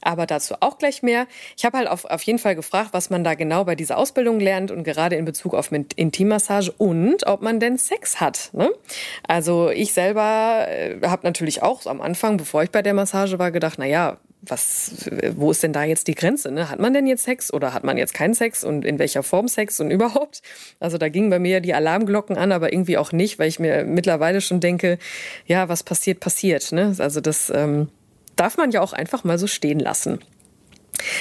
Aber 0.00 0.26
dazu 0.26 0.54
auch 0.60 0.78
gleich 0.78 1.02
mehr. 1.02 1.26
Ich 1.56 1.64
habe 1.64 1.76
halt 1.76 1.88
auf, 1.88 2.04
auf 2.04 2.22
jeden 2.22 2.38
Fall 2.38 2.54
gefragt, 2.54 2.90
was 2.92 3.10
man 3.10 3.24
da 3.24 3.34
genau 3.34 3.64
bei 3.64 3.74
dieser 3.74 3.98
Ausbildung 3.98 4.38
lernt 4.38 4.70
und 4.70 4.84
gerade 4.84 5.16
in 5.16 5.24
Bezug 5.24 5.54
auf 5.54 5.72
Intimmassage 5.72 6.72
und 6.78 7.26
ob 7.26 7.42
man 7.42 7.58
denn 7.58 7.78
Sex 7.78 8.20
hat. 8.20 8.50
Ne? 8.52 8.70
Also 9.26 9.70
ich 9.70 9.87
selber 9.92 10.66
äh, 10.68 11.00
habe 11.06 11.26
natürlich 11.26 11.62
auch 11.62 11.86
am 11.86 12.00
Anfang, 12.00 12.36
bevor 12.36 12.62
ich 12.62 12.70
bei 12.70 12.82
der 12.82 12.94
Massage 12.94 13.38
war, 13.38 13.50
gedacht, 13.50 13.76
na 13.78 13.86
ja, 13.86 14.18
was, 14.42 15.10
wo 15.36 15.50
ist 15.50 15.62
denn 15.62 15.72
da 15.72 15.84
jetzt 15.84 16.06
die 16.06 16.14
Grenze? 16.14 16.50
Ne? 16.50 16.70
Hat 16.70 16.78
man 16.78 16.94
denn 16.94 17.06
jetzt 17.06 17.24
Sex 17.24 17.52
oder 17.52 17.74
hat 17.74 17.84
man 17.84 17.96
jetzt 17.96 18.14
keinen 18.14 18.34
Sex 18.34 18.62
und 18.62 18.84
in 18.84 18.98
welcher 18.98 19.22
Form 19.22 19.48
Sex 19.48 19.80
und 19.80 19.90
überhaupt? 19.90 20.42
Also 20.78 20.96
da 20.96 21.08
gingen 21.08 21.30
bei 21.30 21.38
mir 21.38 21.60
die 21.60 21.74
Alarmglocken 21.74 22.36
an, 22.36 22.52
aber 22.52 22.72
irgendwie 22.72 22.98
auch 22.98 23.12
nicht, 23.12 23.38
weil 23.38 23.48
ich 23.48 23.58
mir 23.58 23.84
mittlerweile 23.84 24.40
schon 24.40 24.60
denke, 24.60 24.98
ja, 25.46 25.68
was 25.68 25.82
passiert, 25.82 26.20
passiert. 26.20 26.70
Ne? 26.72 26.94
Also 26.98 27.20
das 27.20 27.50
ähm, 27.50 27.88
darf 28.36 28.56
man 28.56 28.70
ja 28.70 28.80
auch 28.80 28.92
einfach 28.92 29.24
mal 29.24 29.38
so 29.38 29.46
stehen 29.46 29.80
lassen. 29.80 30.20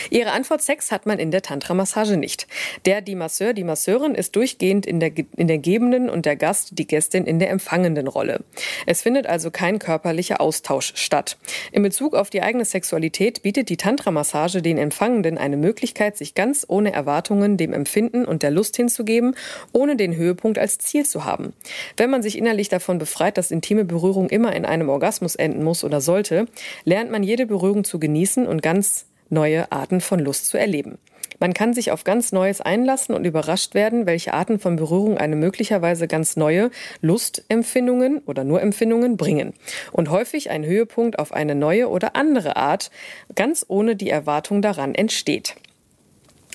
Ihre 0.10 0.32
Antwort 0.32 0.62
Sex 0.62 0.92
hat 0.92 1.06
man 1.06 1.20
in 1.20 1.32
der 1.32 1.42
Tantra-Massage 1.42 2.18
nicht. 2.18 2.48
Der, 2.86 3.02
die 3.02 3.16
Masseur, 3.16 3.54
die 3.54 3.64
Masseurin 3.64 4.16
ist 4.16 4.36
durchgehend 4.36 4.86
in 4.86 5.00
der, 5.00 5.12
in 5.36 5.48
der 5.48 5.58
gebenden 5.58 6.10
und 6.10 6.26
der 6.26 6.36
Gast, 6.36 6.78
die 6.78 6.88
Gästin 6.88 7.26
in 7.26 7.40
der 7.40 7.50
empfangenden 7.50 8.08
Rolle. 8.08 8.44
Es 8.86 9.02
findet 9.02 9.28
also 9.28 9.52
kein 9.52 9.80
körperlicher 9.80 10.42
Austausch 10.42 10.94
statt. 10.96 11.38
In 11.72 11.84
Bezug 11.84 12.16
auf 12.16 12.30
die 12.30 12.42
eigene 12.42 12.66
Sexualität 12.66 13.42
bietet 13.42 13.70
die 13.70 13.78
Tantra-Massage 13.78 14.62
den 14.62 14.78
Empfangenden 14.78 15.38
eine 15.38 15.58
Möglichkeit, 15.58 16.18
sich 16.18 16.36
ganz 16.36 16.66
ohne 16.68 16.94
Erwartungen 16.94 17.58
dem 17.58 17.74
Empfinden 17.74 18.26
und 18.26 18.44
der 18.44 18.52
Lust 18.52 18.76
hinzugeben, 18.76 19.36
ohne 19.74 19.96
den 19.96 20.16
Höhepunkt 20.16 20.58
als 20.58 20.78
Ziel 20.80 21.06
zu 21.06 21.26
haben. 21.26 21.54
Wenn 21.98 22.10
man 22.10 22.22
sich 22.22 22.38
innerlich 22.38 22.70
davon 22.70 22.98
befreit, 22.98 23.38
dass 23.38 23.52
intime 23.52 23.86
Berührung 23.86 24.30
immer 24.30 24.56
in 24.56 24.66
einem 24.66 24.90
Orgasmus 24.90 25.36
enden 25.36 25.64
muss 25.64 25.84
oder 25.84 26.02
sollte, 26.02 26.48
lernt 26.86 27.12
man 27.12 27.24
jede 27.24 27.46
Berührung 27.46 27.84
zu 27.84 28.00
genießen 28.00 28.48
und 28.48 28.62
ganz 28.62 29.07
neue 29.30 29.72
Arten 29.72 30.02
von 30.02 30.20
Lust 30.20 30.48
zu 30.48 30.58
erleben. 30.58 30.98
Man 31.40 31.54
kann 31.54 31.74
sich 31.74 31.92
auf 31.92 32.04
ganz 32.04 32.32
Neues 32.32 32.62
einlassen 32.62 33.14
und 33.14 33.26
überrascht 33.26 33.76
werden, 33.76 34.06
welche 34.08 34.34
Arten 34.34 34.60
von 34.60 34.76
Berührung 34.76 35.18
eine 35.18 35.36
möglicherweise 35.36 36.08
ganz 36.08 36.36
neue 36.36 36.72
Lustempfindungen 37.02 38.20
oder 38.20 38.44
nur 38.44 38.62
Empfindungen 38.62 39.18
bringen. 39.18 39.54
Und 39.92 40.10
häufig 40.10 40.50
ein 40.50 40.66
Höhepunkt 40.66 41.20
auf 41.20 41.32
eine 41.32 41.54
neue 41.54 41.90
oder 41.90 42.16
andere 42.16 42.56
Art, 42.56 42.90
ganz 43.36 43.66
ohne 43.68 43.96
die 43.96 44.10
Erwartung 44.10 44.62
daran 44.62 44.96
entsteht. 44.96 45.56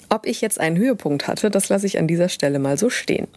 Ob 0.08 0.26
ich 0.26 0.40
jetzt 0.40 0.61
einen 0.61 0.76
Höhepunkt 0.76 1.28
hatte, 1.28 1.48
das 1.50 1.68
lasse 1.68 1.87
ich 1.87 1.98
an 1.98 2.08
dieser 2.08 2.28
Stelle 2.28 2.58
mal 2.58 2.76
so 2.76 2.90
stehen. 2.90 3.28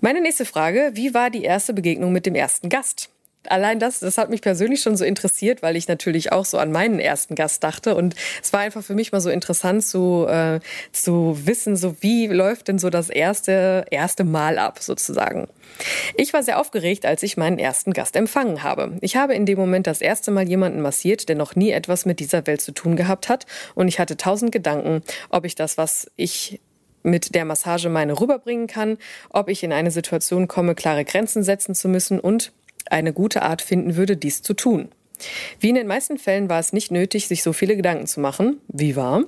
Meine 0.00 0.20
nächste 0.20 0.44
Frage, 0.44 0.90
wie 0.94 1.14
war 1.14 1.30
die 1.30 1.44
erste 1.44 1.72
Begegnung 1.74 2.12
mit 2.12 2.26
dem 2.26 2.34
ersten 2.34 2.68
Gast? 2.68 3.10
Allein 3.50 3.78
das, 3.78 4.00
das 4.00 4.18
hat 4.18 4.30
mich 4.30 4.42
persönlich 4.42 4.80
schon 4.80 4.96
so 4.96 5.04
interessiert, 5.04 5.62
weil 5.62 5.76
ich 5.76 5.88
natürlich 5.88 6.32
auch 6.32 6.44
so 6.44 6.58
an 6.58 6.72
meinen 6.72 6.98
ersten 6.98 7.34
Gast 7.34 7.62
dachte. 7.64 7.94
Und 7.94 8.14
es 8.42 8.52
war 8.52 8.60
einfach 8.60 8.82
für 8.82 8.94
mich 8.94 9.12
mal 9.12 9.20
so 9.20 9.30
interessant 9.30 9.84
zu, 9.84 10.26
äh, 10.28 10.60
zu 10.92 11.38
wissen, 11.44 11.76
so 11.76 11.96
wie 12.00 12.26
läuft 12.26 12.68
denn 12.68 12.78
so 12.78 12.90
das 12.90 13.10
erste, 13.10 13.86
erste 13.90 14.24
Mal 14.24 14.58
ab, 14.58 14.78
sozusagen. 14.80 15.48
Ich 16.16 16.32
war 16.32 16.42
sehr 16.42 16.60
aufgeregt, 16.60 17.06
als 17.06 17.22
ich 17.22 17.36
meinen 17.36 17.58
ersten 17.58 17.92
Gast 17.92 18.16
empfangen 18.16 18.62
habe. 18.62 18.96
Ich 19.00 19.16
habe 19.16 19.34
in 19.34 19.46
dem 19.46 19.58
Moment 19.58 19.86
das 19.86 20.00
erste 20.00 20.30
Mal 20.30 20.48
jemanden 20.48 20.80
massiert, 20.80 21.28
der 21.28 21.36
noch 21.36 21.56
nie 21.56 21.70
etwas 21.70 22.04
mit 22.04 22.20
dieser 22.20 22.46
Welt 22.46 22.60
zu 22.60 22.72
tun 22.72 22.96
gehabt 22.96 23.28
hat. 23.28 23.46
Und 23.74 23.88
ich 23.88 23.98
hatte 23.98 24.16
tausend 24.16 24.52
Gedanken, 24.52 25.02
ob 25.30 25.44
ich 25.44 25.54
das, 25.54 25.78
was 25.78 26.10
ich 26.16 26.60
mit 27.04 27.34
der 27.34 27.44
Massage 27.44 27.88
meine 27.88 28.18
rüberbringen 28.18 28.66
kann, 28.66 28.98
ob 29.30 29.48
ich 29.48 29.62
in 29.62 29.72
eine 29.72 29.90
Situation 29.90 30.48
komme, 30.48 30.74
klare 30.74 31.04
Grenzen 31.04 31.44
setzen 31.44 31.74
zu 31.74 31.88
müssen 31.88 32.18
und 32.18 32.52
eine 32.90 33.12
gute 33.12 33.42
Art 33.42 33.62
finden 33.62 33.96
würde, 33.96 34.16
dies 34.16 34.42
zu 34.42 34.54
tun. 34.54 34.88
Wie 35.60 35.68
in 35.68 35.76
den 35.76 35.86
meisten 35.86 36.18
Fällen 36.18 36.48
war 36.48 36.58
es 36.58 36.72
nicht 36.72 36.90
nötig, 36.90 37.28
sich 37.28 37.42
so 37.42 37.52
viele 37.52 37.76
Gedanken 37.76 38.06
zu 38.06 38.20
machen. 38.20 38.60
Wie 38.68 38.96
war? 38.96 39.22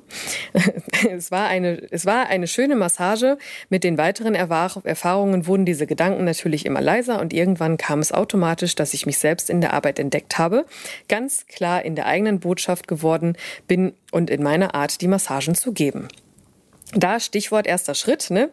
es 1.11 1.31
war 1.31 1.47
eine, 1.47 1.81
es 1.90 2.07
war 2.07 2.27
eine 2.27 2.49
schöne 2.49 2.75
Massage. 2.75 3.38
Mit 3.69 3.85
den 3.85 3.97
weiteren 3.97 4.35
Erfahrungen 4.35 5.47
wurden 5.47 5.64
diese 5.64 5.87
Gedanken 5.87 6.25
natürlich 6.25 6.66
immer 6.66 6.81
leiser 6.81 7.21
und 7.21 7.33
irgendwann 7.33 7.77
kam 7.77 8.01
es 8.01 8.12
automatisch, 8.12 8.75
dass 8.75 8.95
ich 8.95 9.07
mich 9.07 9.19
selbst 9.19 9.49
in 9.49 9.61
der 9.61 9.73
Arbeit 9.73 9.99
entdeckt 9.99 10.38
habe, 10.38 10.66
ganz 11.09 11.47
klar 11.47 11.85
in 11.85 11.95
der 11.95 12.07
eigenen 12.07 12.40
Botschaft 12.40 12.88
geworden 12.88 13.37
bin 13.69 13.95
und 14.11 14.29
in 14.29 14.42
meiner 14.42 14.75
Art, 14.75 15.01
die 15.01 15.09
Massagen 15.09 15.55
zu 15.55 15.73
geben. 15.73 16.09
Da 16.95 17.19
Stichwort 17.19 17.66
erster 17.66 17.95
Schritt, 17.95 18.31
ne? 18.31 18.51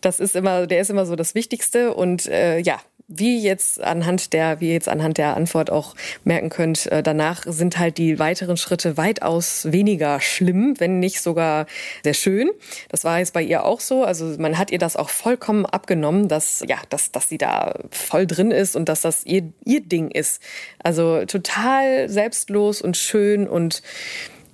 Das 0.00 0.18
ist 0.18 0.34
immer, 0.34 0.66
der 0.66 0.80
ist 0.80 0.90
immer 0.90 1.06
so 1.06 1.14
das 1.14 1.34
Wichtigste 1.34 1.94
und 1.94 2.26
äh, 2.26 2.58
ja, 2.58 2.80
wie 3.08 3.38
jetzt 3.40 3.80
anhand 3.80 4.32
der, 4.32 4.60
wie 4.60 4.72
jetzt 4.72 4.88
anhand 4.88 5.18
der 5.18 5.36
Antwort 5.36 5.70
auch 5.70 5.94
merken 6.24 6.48
könnt, 6.48 6.86
äh, 6.86 7.02
danach 7.02 7.44
sind 7.46 7.78
halt 7.78 7.98
die 7.98 8.18
weiteren 8.18 8.56
Schritte 8.56 8.96
weitaus 8.96 9.70
weniger 9.70 10.20
schlimm, 10.20 10.74
wenn 10.78 10.98
nicht 10.98 11.20
sogar 11.20 11.66
sehr 12.02 12.14
schön. 12.14 12.50
Das 12.88 13.04
war 13.04 13.18
jetzt 13.20 13.32
bei 13.32 13.42
ihr 13.42 13.64
auch 13.64 13.80
so. 13.80 14.02
Also 14.02 14.34
man 14.38 14.58
hat 14.58 14.72
ihr 14.72 14.78
das 14.78 14.96
auch 14.96 15.10
vollkommen 15.10 15.66
abgenommen, 15.66 16.28
dass, 16.28 16.64
ja, 16.66 16.78
dass, 16.88 17.12
dass 17.12 17.28
sie 17.28 17.38
da 17.38 17.78
voll 17.90 18.26
drin 18.26 18.50
ist 18.50 18.74
und 18.74 18.88
dass 18.88 19.02
das 19.02 19.24
ihr, 19.24 19.52
ihr 19.64 19.82
Ding 19.82 20.10
ist. 20.10 20.42
Also 20.82 21.24
total 21.26 22.08
selbstlos 22.08 22.82
und 22.82 22.96
schön 22.96 23.48
und 23.48 23.82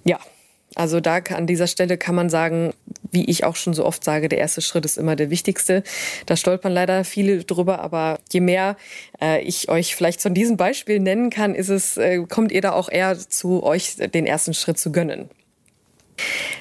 ja, 0.05 0.19
also 0.75 1.01
da 1.01 1.17
an 1.17 1.47
dieser 1.47 1.67
Stelle 1.67 1.99
kann 1.99 2.15
man 2.15 2.31
sagen, 2.31 2.73
wie 3.11 3.29
ich 3.29 3.45
auch 3.45 3.57
schon 3.57 3.75
so 3.75 3.85
oft 3.85 4.03
sage, 4.05 4.29
der 4.29 4.39
erste 4.39 4.63
Schritt 4.63 4.85
ist 4.85 4.97
immer 4.97 5.17
der 5.17 5.31
wichtigste. 5.31 5.83
Da 6.27 6.37
stolpern 6.37 6.73
leider 6.73 7.05
viele 7.05 7.45
drüber, 7.45 7.81
aber 7.81 8.19
je 8.31 8.41
mehr 8.41 8.77
äh, 9.21 9.43
ich 9.43 9.69
euch 9.69 9.95
vielleicht 9.95 10.23
von 10.23 10.35
diesem 10.35 10.57
Beispiel 10.57 10.99
nennen 10.99 11.31
kann, 11.31 11.55
ist 11.55 11.69
es, 11.69 11.97
äh, 11.97 12.25
kommt 12.29 12.53
ihr 12.53 12.63
da 12.63 12.73
auch 12.73 12.89
eher 12.89 13.19
zu 13.19 13.63
euch 13.63 13.97
den 13.97 14.27
ersten 14.27 14.55
Schritt 14.55 14.79
zu 14.79 14.93
gönnen. 14.93 15.29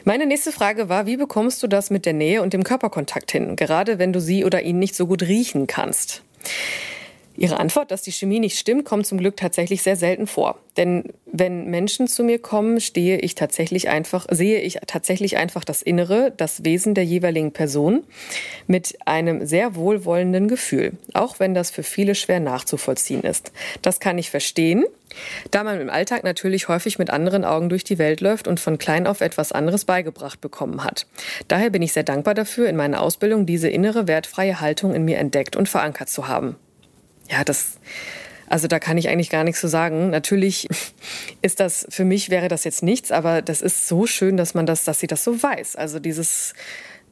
Meine 0.04 0.26
nächste 0.26 0.52
Frage 0.52 0.90
war, 0.90 1.06
wie 1.06 1.18
bekommst 1.18 1.62
du 1.64 1.68
das 1.68 1.90
mit 1.90 2.06
der 2.06 2.14
Nähe 2.14 2.42
und 2.42 2.54
dem 2.54 2.64
Körperkontakt 2.64 3.32
hin, 3.32 3.56
gerade 3.56 4.00
wenn 4.00 4.14
du 4.14 4.20
sie 4.20 4.44
oder 4.44 4.62
ihn 4.64 4.80
nicht 4.80 4.96
so 4.96 5.08
gut 5.08 5.24
riechen 5.24 5.68
kannst? 5.68 6.24
Ihre 7.42 7.60
Antwort, 7.60 7.90
dass 7.90 8.04
die 8.04 8.12
Chemie 8.12 8.40
nicht 8.40 8.60
stimmt, 8.60 8.86
kommt 8.86 9.08
zum 9.08 9.18
Glück 9.18 9.36
tatsächlich 9.36 9.82
sehr 9.82 9.96
selten 9.96 10.28
vor. 10.28 10.60
Denn 10.78 11.06
wenn 11.26 11.72
Menschen 11.72 12.06
zu 12.08 12.24
mir 12.24 12.38
kommen, 12.38 12.80
stehe 12.80 13.18
ich 13.18 13.34
tatsächlich 13.34 13.90
einfach, 13.90 14.28
sehe 14.30 14.60
ich 14.60 14.78
tatsächlich 14.86 15.38
einfach 15.38 15.64
das 15.64 15.82
Innere, 15.82 16.32
das 16.38 16.64
Wesen 16.66 16.94
der 16.94 17.04
jeweiligen 17.04 17.52
Person 17.52 18.04
mit 18.68 18.96
einem 19.08 19.44
sehr 19.44 19.74
wohlwollenden 19.74 20.50
Gefühl, 20.50 20.92
auch 21.16 21.40
wenn 21.40 21.56
das 21.56 21.72
für 21.72 21.82
viele 21.82 22.14
schwer 22.14 22.40
nachzuvollziehen 22.40 23.22
ist. 23.22 23.52
Das 23.82 24.00
kann 24.00 24.20
ich 24.20 24.30
verstehen, 24.30 24.86
da 25.50 25.64
man 25.64 25.82
im 25.82 25.90
Alltag 25.90 26.24
natürlich 26.24 26.68
häufig 26.68 27.00
mit 27.00 27.10
anderen 27.10 27.44
Augen 27.44 27.70
durch 27.70 27.84
die 27.84 27.98
Welt 27.98 28.22
läuft 28.22 28.48
und 28.48 28.60
von 28.60 28.78
klein 28.78 29.08
auf 29.08 29.20
etwas 29.20 29.52
anderes 29.52 29.86
beigebracht 29.86 30.42
bekommen 30.42 30.84
hat. 30.84 31.08
Daher 31.48 31.72
bin 31.72 31.82
ich 31.82 31.94
sehr 31.94 32.04
dankbar 32.04 32.36
dafür, 32.36 32.70
in 32.70 32.76
meiner 32.76 33.02
Ausbildung 33.02 33.48
diese 33.48 33.68
innere 33.68 34.08
wertfreie 34.08 34.62
Haltung 34.62 34.94
in 34.94 35.06
mir 35.06 35.18
entdeckt 35.18 35.56
und 35.56 35.68
verankert 35.68 36.10
zu 36.10 36.28
haben 36.28 36.56
ja, 37.32 37.44
das, 37.44 37.80
also 38.48 38.68
da 38.68 38.80
kann 38.80 38.98
ich 38.98 39.10
eigentlich 39.10 39.30
gar 39.30 39.44
nichts 39.44 39.62
zu 39.62 39.68
sagen. 39.68 40.10
Natürlich 40.10 40.68
ist 41.42 41.60
das, 41.60 41.88
für 41.90 42.06
mich 42.06 42.30
wäre 42.30 42.50
das 42.50 42.64
jetzt 42.64 42.84
nichts, 42.84 43.12
aber 43.12 43.42
das 43.42 43.62
ist 43.62 43.88
so 43.88 44.06
schön, 44.06 44.38
dass 44.38 44.54
man 44.54 44.66
das, 44.66 44.84
dass 44.84 45.00
sie 45.00 45.08
das 45.08 45.24
so 45.24 45.42
weiß. 45.42 45.76
Also 45.78 46.00
dieses, 46.00 46.54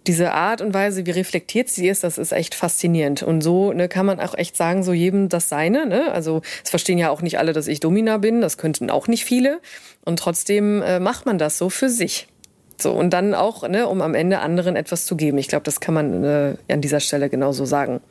diese 0.08 0.34
Art 0.34 0.62
und 0.62 0.73
Weise, 0.73 1.05
wie 1.05 1.12
reflektiert 1.12 1.69
sie 1.69 1.88
ist, 1.88 2.03
das 2.03 2.17
ist 2.17 2.32
echt 2.32 2.55
faszinierend. 2.55 3.23
Und 3.23 3.41
so 3.41 3.71
ne, 3.73 3.88
kann 3.88 4.05
man 4.05 4.19
auch 4.19 4.38
echt 4.38 4.58
sagen, 4.58 4.84
so 4.84 4.91
jedem 4.91 5.29
das 5.29 5.49
Seine. 5.49 5.86
Ne? 5.86 6.12
Also 6.12 6.41
es 6.63 6.69
verstehen 6.69 6.97
ja 6.97 7.10
auch 7.10 7.21
nicht 7.21 7.39
alle, 7.39 7.53
dass 7.53 7.67
ich 7.67 7.79
Domina 7.79 8.17
bin, 8.17 8.41
das 8.41 8.58
könnten 8.58 8.89
auch 8.89 9.08
nicht 9.08 9.23
viele. 9.23 9.62
Und 10.03 10.19
trotzdem 10.19 10.82
äh, 10.82 10.99
macht 10.99 11.25
man 11.25 11.38
das 11.38 11.58
so 11.58 11.69
für 11.69 11.89
sich. 11.89 12.27
So, 12.81 12.91
und 12.93 13.11
dann 13.11 13.33
auch, 13.33 13.67
ne, 13.67 13.87
um 13.87 14.01
am 14.01 14.15
Ende 14.15 14.39
anderen 14.39 14.75
etwas 14.75 15.05
zu 15.05 15.15
geben. 15.15 15.37
Ich 15.37 15.47
glaube, 15.47 15.63
das 15.63 15.79
kann 15.79 15.93
man 15.93 16.23
äh, 16.23 16.55
an 16.69 16.81
dieser 16.81 16.99
Stelle 16.99 17.29
genauso 17.29 17.65
sagen. 17.65 18.01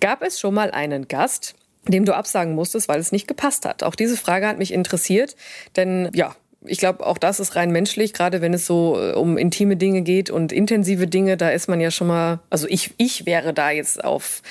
Gab 0.00 0.22
es 0.22 0.38
schon 0.38 0.54
mal 0.54 0.70
einen 0.70 1.08
Gast, 1.08 1.54
dem 1.88 2.04
du 2.04 2.14
absagen 2.14 2.54
musstest, 2.54 2.88
weil 2.88 3.00
es 3.00 3.12
nicht 3.12 3.28
gepasst 3.28 3.64
hat? 3.64 3.82
Auch 3.82 3.94
diese 3.94 4.16
Frage 4.16 4.46
hat 4.46 4.58
mich 4.58 4.72
interessiert, 4.72 5.36
denn 5.76 6.10
ja, 6.14 6.34
ich 6.66 6.78
glaube, 6.78 7.06
auch 7.06 7.18
das 7.18 7.40
ist 7.40 7.56
rein 7.56 7.70
menschlich, 7.70 8.12
gerade 8.12 8.40
wenn 8.40 8.54
es 8.54 8.66
so 8.66 8.98
äh, 8.98 9.12
um 9.12 9.36
intime 9.36 9.76
Dinge 9.76 10.02
geht 10.02 10.30
und 10.30 10.52
intensive 10.52 11.06
Dinge, 11.06 11.36
da 11.36 11.50
ist 11.50 11.68
man 11.68 11.80
ja 11.80 11.90
schon 11.90 12.06
mal, 12.06 12.40
also 12.50 12.66
ich, 12.68 12.94
ich 12.96 13.26
wäre 13.26 13.52
da 13.52 13.70
jetzt 13.70 14.02
auf, 14.02 14.42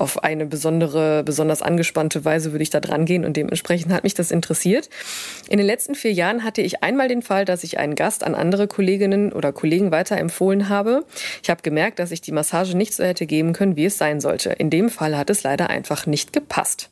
auf 0.00 0.24
eine 0.24 0.46
besondere, 0.46 1.22
besonders 1.24 1.62
angespannte 1.62 2.24
Weise 2.24 2.52
würde 2.52 2.62
ich 2.62 2.70
da 2.70 2.80
dran 2.80 3.04
gehen 3.04 3.24
und 3.24 3.36
dementsprechend 3.36 3.92
hat 3.92 4.04
mich 4.04 4.14
das 4.14 4.30
interessiert. 4.30 4.88
In 5.48 5.58
den 5.58 5.66
letzten 5.66 5.94
vier 5.94 6.12
Jahren 6.12 6.44
hatte 6.44 6.62
ich 6.62 6.82
einmal 6.82 7.08
den 7.08 7.22
Fall, 7.22 7.44
dass 7.44 7.64
ich 7.64 7.78
einen 7.78 7.94
Gast 7.94 8.24
an 8.24 8.34
andere 8.34 8.66
Kolleginnen 8.66 9.32
oder 9.32 9.52
Kollegen 9.52 9.90
weiterempfohlen 9.90 10.68
habe. 10.68 11.04
Ich 11.42 11.50
habe 11.50 11.62
gemerkt, 11.62 11.98
dass 11.98 12.10
ich 12.10 12.20
die 12.20 12.32
Massage 12.32 12.76
nicht 12.76 12.94
so 12.94 13.04
hätte 13.04 13.26
geben 13.26 13.52
können, 13.52 13.76
wie 13.76 13.86
es 13.86 13.98
sein 13.98 14.20
sollte. 14.20 14.50
In 14.50 14.70
dem 14.70 14.90
Fall 14.90 15.16
hat 15.16 15.30
es 15.30 15.42
leider 15.42 15.70
einfach 15.70 16.06
nicht 16.06 16.32
gepasst. 16.32 16.90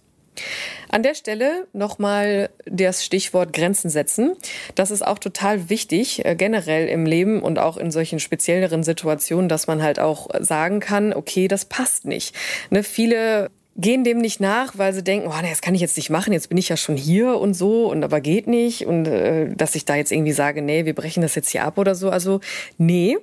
An 0.90 1.02
der 1.02 1.14
Stelle 1.14 1.66
nochmal 1.72 2.50
das 2.66 3.04
Stichwort 3.04 3.52
Grenzen 3.52 3.90
setzen. 3.90 4.36
Das 4.74 4.90
ist 4.90 5.06
auch 5.06 5.18
total 5.18 5.68
wichtig, 5.68 6.24
äh, 6.24 6.34
generell 6.34 6.88
im 6.88 7.06
Leben 7.06 7.42
und 7.42 7.58
auch 7.58 7.76
in 7.76 7.90
solchen 7.90 8.20
spezielleren 8.20 8.82
Situationen, 8.82 9.48
dass 9.48 9.66
man 9.66 9.82
halt 9.82 9.98
auch 9.98 10.28
sagen 10.40 10.80
kann, 10.80 11.12
okay, 11.12 11.48
das 11.48 11.64
passt 11.64 12.04
nicht. 12.04 12.34
Ne, 12.70 12.82
viele 12.82 13.50
gehen 13.78 14.02
dem 14.02 14.18
nicht 14.18 14.40
nach, 14.40 14.76
weil 14.76 14.92
sie 14.92 15.04
denken, 15.04 15.28
oh, 15.28 15.42
das 15.42 15.60
kann 15.62 15.74
ich 15.74 15.80
jetzt 15.80 15.96
nicht 15.96 16.10
machen, 16.10 16.32
jetzt 16.32 16.48
bin 16.48 16.58
ich 16.58 16.68
ja 16.68 16.76
schon 16.76 16.96
hier 16.96 17.38
und 17.38 17.54
so 17.54 17.88
und 17.88 18.02
aber 18.02 18.20
geht 18.20 18.48
nicht 18.48 18.86
und 18.86 19.06
äh, 19.06 19.54
dass 19.54 19.76
ich 19.76 19.84
da 19.84 19.94
jetzt 19.94 20.10
irgendwie 20.10 20.32
sage, 20.32 20.62
nee, 20.62 20.84
wir 20.84 20.94
brechen 20.94 21.22
das 21.22 21.36
jetzt 21.36 21.50
hier 21.50 21.64
ab 21.64 21.78
oder 21.78 21.94
so. 21.94 22.10
Also 22.10 22.40
nee, 22.76 23.16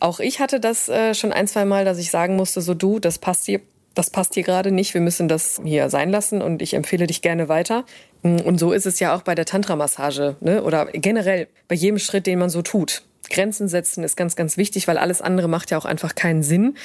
auch 0.00 0.18
ich 0.18 0.40
hatte 0.40 0.58
das 0.58 0.88
äh, 0.88 1.14
schon 1.14 1.32
ein, 1.32 1.46
zwei 1.46 1.64
Mal, 1.64 1.84
dass 1.84 1.98
ich 1.98 2.10
sagen 2.10 2.34
musste, 2.34 2.60
so 2.60 2.74
du, 2.74 2.98
das 2.98 3.18
passt 3.18 3.46
hier 3.46 3.60
das 3.94 4.10
passt 4.10 4.34
hier 4.34 4.42
gerade 4.42 4.70
nicht, 4.70 4.94
wir 4.94 5.00
müssen 5.00 5.28
das 5.28 5.60
hier 5.64 5.90
sein 5.90 6.10
lassen 6.10 6.42
und 6.42 6.62
ich 6.62 6.74
empfehle 6.74 7.06
dich 7.06 7.22
gerne 7.22 7.48
weiter. 7.48 7.84
Und 8.22 8.58
so 8.58 8.72
ist 8.72 8.86
es 8.86 9.00
ja 9.00 9.14
auch 9.14 9.22
bei 9.22 9.34
der 9.34 9.44
Tantra-Massage 9.44 10.36
ne? 10.40 10.62
oder 10.62 10.86
generell 10.86 11.48
bei 11.68 11.74
jedem 11.74 11.98
Schritt, 11.98 12.26
den 12.26 12.38
man 12.38 12.50
so 12.50 12.62
tut. 12.62 13.02
Grenzen 13.30 13.68
setzen 13.68 14.04
ist 14.04 14.16
ganz, 14.16 14.36
ganz 14.36 14.56
wichtig, 14.56 14.88
weil 14.88 14.98
alles 14.98 15.22
andere 15.22 15.48
macht 15.48 15.70
ja 15.70 15.78
auch 15.78 15.84
einfach 15.84 16.14
keinen 16.14 16.42
Sinn 16.42 16.76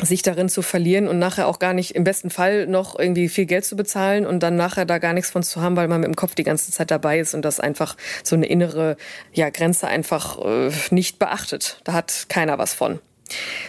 sich 0.00 0.22
darin 0.22 0.48
zu 0.48 0.62
verlieren 0.62 1.08
und 1.08 1.18
nachher 1.18 1.48
auch 1.48 1.58
gar 1.58 1.74
nicht 1.74 1.94
im 1.96 2.04
besten 2.04 2.30
Fall 2.30 2.66
noch 2.66 2.98
irgendwie 2.98 3.28
viel 3.28 3.46
Geld 3.46 3.64
zu 3.64 3.74
bezahlen 3.74 4.26
und 4.26 4.42
dann 4.42 4.56
nachher 4.56 4.84
da 4.84 4.98
gar 4.98 5.12
nichts 5.12 5.30
von 5.30 5.42
zu 5.42 5.60
haben, 5.60 5.76
weil 5.76 5.88
man 5.88 6.00
mit 6.00 6.06
dem 6.06 6.16
Kopf 6.16 6.34
die 6.34 6.44
ganze 6.44 6.70
Zeit 6.70 6.90
dabei 6.90 7.18
ist 7.18 7.34
und 7.34 7.44
das 7.44 7.58
einfach 7.58 7.96
so 8.22 8.36
eine 8.36 8.46
innere 8.46 8.96
ja, 9.32 9.50
Grenze 9.50 9.88
einfach 9.88 10.38
äh, 10.44 10.70
nicht 10.90 11.18
beachtet. 11.18 11.80
Da 11.84 11.94
hat 11.94 12.26
keiner 12.28 12.58
was 12.58 12.74
von. 12.74 13.00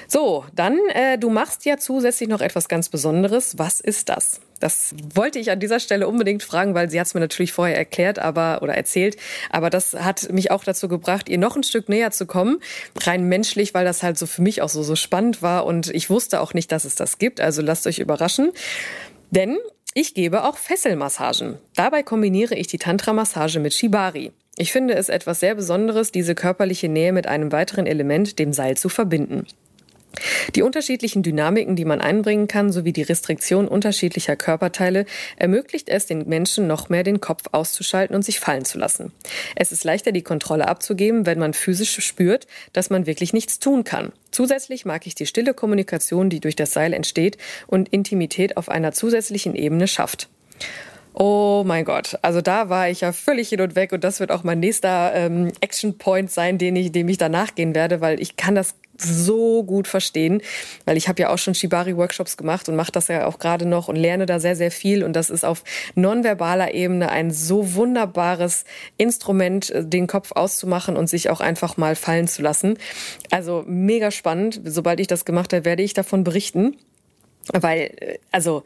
So, 0.08 0.46
dann, 0.54 0.78
äh, 0.94 1.18
du 1.18 1.30
machst 1.30 1.66
ja 1.66 1.78
zusätzlich 1.78 2.30
noch 2.30 2.42
etwas 2.42 2.68
ganz 2.68 2.90
Besonderes. 2.90 3.58
Was 3.58 3.80
ist 3.80 4.10
das? 4.10 4.42
Das 4.60 4.94
wollte 5.14 5.40
ich 5.40 5.52
an 5.52 5.60
dieser 5.60 5.80
Stelle 5.80 6.08
unbedingt 6.08 6.44
fragen, 6.44 6.74
weil 6.76 6.90
sie 6.90 7.00
hat 7.00 7.08
es 7.08 7.14
mir 7.14 7.22
natürlich 7.22 7.54
vorher 7.54 7.78
erklärt, 7.78 8.20
aber 8.20 8.60
oder 8.62 8.74
erzählt. 8.74 9.18
Aber 9.50 9.70
das 9.70 9.94
hat 9.94 10.32
mich 10.32 10.52
auch 10.52 10.64
dazu 10.64 10.88
gebracht, 10.88 11.30
ihr 11.30 11.38
noch 11.38 11.56
ein 11.56 11.64
Stück 11.64 11.90
näher 11.90 12.12
zu 12.12 12.26
kommen, 12.26 12.60
rein 13.02 13.24
menschlich, 13.24 13.74
weil 13.74 13.86
das 13.86 14.04
halt 14.04 14.18
so 14.18 14.26
für 14.26 14.42
mich 14.42 14.62
auch 14.62 14.70
so 14.70 14.84
so 14.84 14.96
spannend 14.96 15.42
war 15.42 15.66
und 15.66 15.88
ich 15.88 16.10
wusste 16.10 16.42
auch 16.42 16.54
nicht, 16.54 16.72
dass 16.72 16.86
es 16.86 16.96
das 16.96 17.18
gibt. 17.18 17.40
Also 17.40 17.62
lasst 17.62 17.88
euch 17.88 18.00
überraschen, 18.00 18.52
denn 19.32 19.58
ich 19.94 20.14
gebe 20.14 20.44
auch 20.44 20.58
Fesselmassagen. 20.58 21.58
Dabei 21.76 22.04
kombiniere 22.04 22.56
ich 22.56 22.68
die 22.68 22.78
Tantra-Massage 22.78 23.60
mit 23.60 23.74
Shibari. 23.74 24.32
Ich 24.62 24.74
finde 24.74 24.96
es 24.96 25.08
etwas 25.08 25.40
sehr 25.40 25.56
Besonderes, 25.56 26.12
diese 26.12 26.36
körperliche 26.36 26.90
Nähe 26.90 27.14
mit 27.14 27.28
einem 27.28 27.54
weiteren 27.54 27.88
Element, 27.88 28.40
dem 28.40 28.52
Seil, 28.52 28.76
zu 28.76 28.90
verbinden. 28.90 29.48
Die 30.54 30.64
unterschiedlichen 30.64 31.24
Dynamiken, 31.24 31.78
die 31.78 31.86
man 31.86 32.02
einbringen 32.02 32.50
kann, 32.50 32.70
sowie 32.70 32.92
die 32.92 33.04
Restriktion 33.04 33.70
unterschiedlicher 33.70 34.36
Körperteile 34.36 35.06
ermöglicht 35.38 35.88
es 35.88 36.08
den 36.08 36.28
Menschen 36.28 36.68
noch 36.68 36.90
mehr 36.90 37.04
den 37.04 37.22
Kopf 37.22 37.44
auszuschalten 37.54 38.14
und 38.14 38.26
sich 38.26 38.42
fallen 38.42 38.66
zu 38.66 38.78
lassen. 38.78 39.14
Es 39.56 39.72
ist 39.72 39.86
leichter, 39.86 40.12
die 40.12 40.24
Kontrolle 40.24 40.68
abzugeben, 40.68 41.26
wenn 41.26 41.40
man 41.40 41.54
physisch 41.54 41.98
spürt, 42.02 42.46
dass 42.74 42.90
man 42.90 43.06
wirklich 43.06 43.32
nichts 43.32 43.60
tun 43.60 43.86
kann. 43.86 44.12
Zusätzlich 44.30 44.84
mag 44.84 45.08
ich 45.08 45.16
die 45.16 45.26
stille 45.26 45.54
Kommunikation, 45.54 46.30
die 46.30 46.42
durch 46.42 46.58
das 46.58 46.74
Seil 46.74 46.92
entsteht 46.92 47.38
und 47.66 47.88
Intimität 47.88 48.58
auf 48.58 48.68
einer 48.68 48.92
zusätzlichen 48.92 49.56
Ebene 49.56 49.88
schafft. 49.88 50.28
Oh 51.22 51.66
mein 51.66 51.84
Gott, 51.84 52.18
also 52.22 52.40
da 52.40 52.70
war 52.70 52.88
ich 52.88 53.02
ja 53.02 53.12
völlig 53.12 53.50
hin 53.50 53.60
und 53.60 53.76
weg 53.76 53.92
und 53.92 54.06
das 54.06 54.22
wird 54.22 54.32
auch 54.32 54.46
mein 54.46 54.62
nächster 54.62 55.14
ähm, 55.14 55.52
Action 55.60 55.98
Point 55.98 56.32
sein, 56.32 56.58
den 56.58 56.78
ich, 56.78 56.94
dem 56.94 57.10
ich 57.10 57.18
danach 57.18 57.56
gehen 57.56 57.76
werde, 57.76 58.00
weil 58.00 58.22
ich 58.22 58.38
kann 58.38 58.56
das 58.56 58.76
so 58.98 59.64
gut 59.66 59.90
verstehen, 59.90 60.42
weil 60.86 60.96
ich 60.96 61.10
habe 61.10 61.22
ja 61.22 61.30
auch 61.30 61.38
schon 61.38 61.56
Shibari-Workshops 61.56 62.38
gemacht 62.38 62.70
und 62.70 62.78
mache 62.78 62.94
das 62.94 63.10
ja 63.10 63.28
auch 63.28 63.38
gerade 63.38 63.66
noch 63.66 63.90
und 63.90 63.98
lerne 63.98 64.28
da 64.28 64.40
sehr, 64.40 64.56
sehr 64.56 64.72
viel. 64.72 65.04
Und 65.04 65.12
das 65.12 65.30
ist 65.30 65.44
auf 65.44 65.66
nonverbaler 65.96 66.74
Ebene 66.74 67.10
ein 67.10 67.32
so 67.32 67.76
wunderbares 67.76 68.64
Instrument, 68.96 69.72
äh, 69.72 69.84
den 69.84 70.08
Kopf 70.08 70.32
auszumachen 70.32 70.96
und 70.96 71.10
sich 71.10 71.30
auch 71.30 71.42
einfach 71.42 71.76
mal 71.76 71.98
fallen 71.98 72.30
zu 72.30 72.42
lassen. 72.42 72.78
Also 73.30 73.66
mega 73.68 74.12
spannend. 74.12 74.62
Sobald 74.64 75.02
ich 75.02 75.08
das 75.08 75.26
gemacht 75.26 75.52
habe, 75.52 75.66
werde 75.66 75.84
ich 75.84 75.94
davon 75.94 76.24
berichten. 76.24 76.78
Weil, 77.52 77.92
äh, 77.98 78.20
also, 78.32 78.64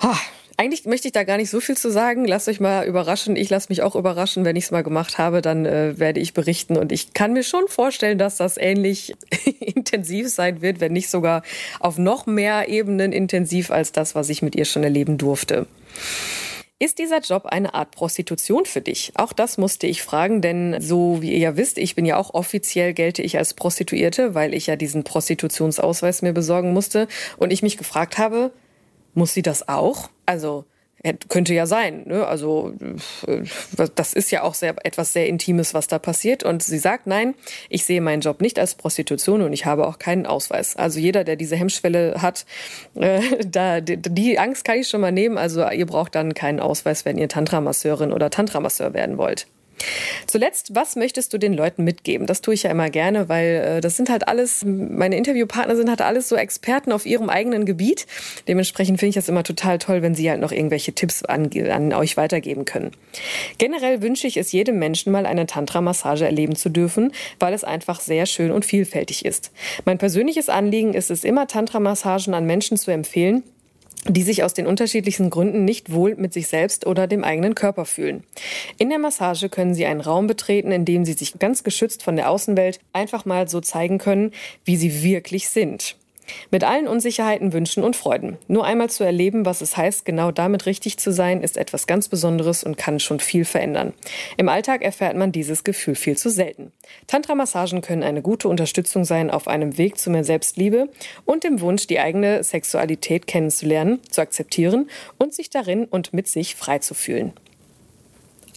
oh, 0.00 0.14
eigentlich 0.60 0.84
möchte 0.84 1.08
ich 1.08 1.12
da 1.12 1.24
gar 1.24 1.38
nicht 1.38 1.48
so 1.48 1.58
viel 1.58 1.78
zu 1.78 1.90
sagen. 1.90 2.26
Lasst 2.26 2.46
euch 2.46 2.60
mal 2.60 2.84
überraschen. 2.84 3.34
Ich 3.34 3.48
lasse 3.48 3.68
mich 3.70 3.80
auch 3.80 3.96
überraschen. 3.96 4.44
Wenn 4.44 4.56
ich 4.56 4.64
es 4.64 4.70
mal 4.70 4.82
gemacht 4.82 5.16
habe, 5.16 5.40
dann 5.40 5.64
äh, 5.64 5.98
werde 5.98 6.20
ich 6.20 6.34
berichten. 6.34 6.76
Und 6.76 6.92
ich 6.92 7.14
kann 7.14 7.32
mir 7.32 7.44
schon 7.44 7.66
vorstellen, 7.66 8.18
dass 8.18 8.36
das 8.36 8.58
ähnlich 8.58 9.14
intensiv 9.60 10.28
sein 10.28 10.60
wird, 10.60 10.80
wenn 10.80 10.92
nicht 10.92 11.08
sogar 11.08 11.44
auf 11.78 11.96
noch 11.96 12.26
mehr 12.26 12.68
Ebenen 12.68 13.12
intensiv 13.12 13.70
als 13.70 13.92
das, 13.92 14.14
was 14.14 14.28
ich 14.28 14.42
mit 14.42 14.54
ihr 14.54 14.66
schon 14.66 14.84
erleben 14.84 15.16
durfte. 15.16 15.66
Ist 16.78 16.98
dieser 16.98 17.20
Job 17.20 17.46
eine 17.46 17.72
Art 17.72 17.92
Prostitution 17.92 18.66
für 18.66 18.82
dich? 18.82 19.12
Auch 19.14 19.32
das 19.32 19.56
musste 19.56 19.86
ich 19.86 20.02
fragen, 20.02 20.42
denn 20.42 20.78
so 20.78 21.22
wie 21.22 21.32
ihr 21.32 21.38
ja 21.38 21.56
wisst, 21.56 21.78
ich 21.78 21.94
bin 21.94 22.04
ja 22.04 22.18
auch 22.18 22.34
offiziell 22.34 22.92
gelte 22.92 23.22
ich 23.22 23.38
als 23.38 23.54
Prostituierte, 23.54 24.34
weil 24.34 24.52
ich 24.52 24.66
ja 24.66 24.76
diesen 24.76 25.04
Prostitutionsausweis 25.04 26.20
mir 26.20 26.34
besorgen 26.34 26.74
musste 26.74 27.08
und 27.38 27.50
ich 27.50 27.62
mich 27.62 27.78
gefragt 27.78 28.18
habe, 28.18 28.52
muss 29.14 29.32
sie 29.32 29.42
das 29.42 29.66
auch? 29.66 30.10
Also 30.30 30.64
könnte 31.28 31.54
ja 31.54 31.66
sein. 31.66 32.04
Ne? 32.06 32.26
Also 32.26 32.74
äh, 33.26 33.42
das 33.94 34.12
ist 34.12 34.30
ja 34.30 34.42
auch 34.42 34.54
sehr, 34.54 34.74
etwas 34.84 35.12
sehr 35.12 35.26
Intimes, 35.26 35.72
was 35.72 35.88
da 35.88 35.98
passiert. 35.98 36.44
Und 36.44 36.62
sie 36.62 36.78
sagt, 36.78 37.06
nein, 37.06 37.34
ich 37.68 37.84
sehe 37.84 38.00
meinen 38.00 38.20
Job 38.20 38.40
nicht 38.40 38.58
als 38.58 38.74
Prostitution 38.74 39.42
und 39.42 39.52
ich 39.52 39.64
habe 39.64 39.88
auch 39.88 39.98
keinen 39.98 40.26
Ausweis. 40.26 40.76
Also 40.76 41.00
jeder, 41.00 41.24
der 41.24 41.36
diese 41.36 41.56
Hemmschwelle 41.56 42.20
hat, 42.20 42.44
äh, 42.94 43.20
da, 43.46 43.80
die, 43.80 43.96
die 43.96 44.38
Angst 44.38 44.64
kann 44.64 44.78
ich 44.78 44.88
schon 44.88 45.00
mal 45.00 45.12
nehmen. 45.12 45.38
Also 45.38 45.66
ihr 45.68 45.86
braucht 45.86 46.14
dann 46.14 46.34
keinen 46.34 46.60
Ausweis, 46.60 47.04
wenn 47.04 47.18
ihr 47.18 47.28
Tantra-Masseurin 47.28 48.12
oder 48.12 48.30
Tantra-Masseur 48.30 48.92
werden 48.94 49.16
wollt. 49.16 49.46
Zuletzt, 50.26 50.74
was 50.74 50.96
möchtest 50.96 51.32
du 51.32 51.38
den 51.38 51.54
Leuten 51.54 51.84
mitgeben? 51.84 52.26
Das 52.26 52.40
tue 52.40 52.54
ich 52.54 52.62
ja 52.62 52.70
immer 52.70 52.90
gerne, 52.90 53.28
weil 53.28 53.46
äh, 53.46 53.80
das 53.80 53.96
sind 53.96 54.10
halt 54.10 54.28
alles, 54.28 54.64
meine 54.64 55.16
Interviewpartner 55.16 55.76
sind 55.76 55.88
halt 55.88 56.02
alles 56.02 56.28
so 56.28 56.36
Experten 56.36 56.92
auf 56.92 57.06
ihrem 57.06 57.28
eigenen 57.28 57.64
Gebiet. 57.64 58.06
Dementsprechend 58.48 58.98
finde 58.98 59.10
ich 59.10 59.14
das 59.14 59.28
immer 59.28 59.42
total 59.42 59.78
toll, 59.78 60.02
wenn 60.02 60.14
sie 60.14 60.30
halt 60.30 60.40
noch 60.40 60.52
irgendwelche 60.52 60.92
Tipps 60.92 61.24
an, 61.24 61.50
an 61.70 61.92
euch 61.92 62.16
weitergeben 62.16 62.64
können. 62.64 62.92
Generell 63.58 64.02
wünsche 64.02 64.26
ich 64.26 64.36
es 64.36 64.52
jedem 64.52 64.78
Menschen 64.78 65.12
mal 65.12 65.26
eine 65.26 65.46
Tantra-Massage 65.46 66.24
erleben 66.24 66.56
zu 66.56 66.68
dürfen, 66.68 67.12
weil 67.38 67.54
es 67.54 67.64
einfach 67.64 68.00
sehr 68.00 68.26
schön 68.26 68.50
und 68.50 68.64
vielfältig 68.64 69.24
ist. 69.24 69.52
Mein 69.84 69.98
persönliches 69.98 70.48
Anliegen 70.48 70.94
ist 70.94 71.10
es 71.10 71.24
immer, 71.24 71.46
Tantra-Massagen 71.46 72.34
an 72.34 72.46
Menschen 72.46 72.76
zu 72.76 72.90
empfehlen, 72.90 73.42
die 74.06 74.22
sich 74.22 74.42
aus 74.42 74.54
den 74.54 74.66
unterschiedlichsten 74.66 75.30
Gründen 75.30 75.64
nicht 75.64 75.92
wohl 75.92 76.14
mit 76.16 76.32
sich 76.32 76.48
selbst 76.48 76.86
oder 76.86 77.06
dem 77.06 77.22
eigenen 77.24 77.54
Körper 77.54 77.84
fühlen. 77.84 78.24
In 78.78 78.88
der 78.88 78.98
Massage 78.98 79.48
können 79.48 79.74
Sie 79.74 79.86
einen 79.86 80.00
Raum 80.00 80.26
betreten, 80.26 80.72
in 80.72 80.84
dem 80.84 81.04
Sie 81.04 81.12
sich 81.12 81.38
ganz 81.38 81.64
geschützt 81.64 82.02
von 82.02 82.16
der 82.16 82.30
Außenwelt 82.30 82.80
einfach 82.92 83.24
mal 83.24 83.48
so 83.48 83.60
zeigen 83.60 83.98
können, 83.98 84.32
wie 84.64 84.76
Sie 84.76 85.02
wirklich 85.02 85.48
sind. 85.48 85.96
Mit 86.50 86.64
allen 86.64 86.88
Unsicherheiten, 86.88 87.52
Wünschen 87.52 87.82
und 87.82 87.96
Freuden. 87.96 88.38
Nur 88.48 88.64
einmal 88.64 88.90
zu 88.90 89.04
erleben, 89.04 89.44
was 89.46 89.60
es 89.60 89.76
heißt, 89.76 90.04
genau 90.04 90.32
damit 90.32 90.66
richtig 90.66 90.98
zu 90.98 91.12
sein, 91.12 91.42
ist 91.42 91.56
etwas 91.56 91.86
ganz 91.86 92.08
Besonderes 92.08 92.64
und 92.64 92.76
kann 92.76 93.00
schon 93.00 93.20
viel 93.20 93.44
verändern. 93.44 93.92
Im 94.36 94.48
Alltag 94.48 94.82
erfährt 94.82 95.16
man 95.16 95.32
dieses 95.32 95.64
Gefühl 95.64 95.94
viel 95.94 96.16
zu 96.16 96.30
selten. 96.30 96.72
Tantra-Massagen 97.06 97.80
können 97.82 98.02
eine 98.02 98.22
gute 98.22 98.48
Unterstützung 98.48 99.04
sein 99.04 99.30
auf 99.30 99.48
einem 99.48 99.78
Weg 99.78 99.98
zu 99.98 100.10
mehr 100.10 100.24
Selbstliebe 100.24 100.88
und 101.24 101.44
dem 101.44 101.60
Wunsch, 101.60 101.86
die 101.86 102.00
eigene 102.00 102.42
Sexualität 102.42 103.26
kennenzulernen, 103.26 104.00
zu 104.10 104.20
akzeptieren 104.20 104.88
und 105.18 105.34
sich 105.34 105.50
darin 105.50 105.84
und 105.84 106.12
mit 106.12 106.28
sich 106.28 106.54
frei 106.54 106.78
zu 106.78 106.94
fühlen. 106.94 107.32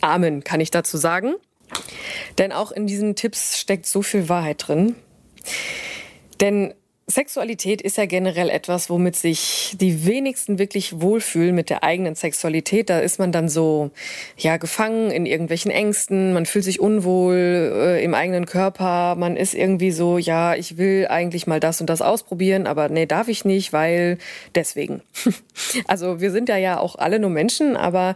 Amen, 0.01 0.43
kann 0.43 0.59
ich 0.59 0.71
dazu 0.71 0.97
sagen. 0.97 1.35
Denn 2.37 2.51
auch 2.51 2.71
in 2.71 2.87
diesen 2.87 3.15
Tipps 3.15 3.57
steckt 3.59 3.85
so 3.85 4.01
viel 4.01 4.29
Wahrheit 4.29 4.67
drin. 4.67 4.95
Denn 6.41 6.73
Sexualität 7.13 7.81
ist 7.81 7.97
ja 7.97 8.05
generell 8.05 8.49
etwas, 8.49 8.89
womit 8.89 9.15
sich 9.15 9.75
die 9.79 10.05
wenigsten 10.05 10.59
wirklich 10.59 10.99
wohlfühlen 10.99 11.53
mit 11.53 11.69
der 11.69 11.83
eigenen 11.83 12.15
Sexualität. 12.15 12.89
Da 12.89 12.99
ist 12.99 13.19
man 13.19 13.31
dann 13.31 13.49
so, 13.49 13.91
ja, 14.37 14.57
gefangen 14.57 15.11
in 15.11 15.25
irgendwelchen 15.25 15.71
Ängsten. 15.71 16.33
Man 16.33 16.45
fühlt 16.45 16.65
sich 16.65 16.79
unwohl 16.79 17.71
äh, 17.75 18.03
im 18.03 18.13
eigenen 18.13 18.45
Körper. 18.45 19.15
Man 19.15 19.37
ist 19.37 19.53
irgendwie 19.53 19.91
so, 19.91 20.17
ja, 20.17 20.55
ich 20.55 20.77
will 20.77 21.07
eigentlich 21.07 21.45
mal 21.47 21.59
das 21.59 21.81
und 21.81 21.87
das 21.87 22.01
ausprobieren, 22.01 22.67
aber 22.67 22.89
nee, 22.89 23.05
darf 23.05 23.27
ich 23.27 23.45
nicht, 23.45 23.73
weil 23.73 24.17
deswegen. 24.55 25.01
also 25.87 26.19
wir 26.19 26.31
sind 26.31 26.49
ja 26.49 26.57
ja 26.57 26.79
auch 26.79 26.95
alle 26.95 27.19
nur 27.19 27.29
Menschen, 27.29 27.77
aber 27.77 28.15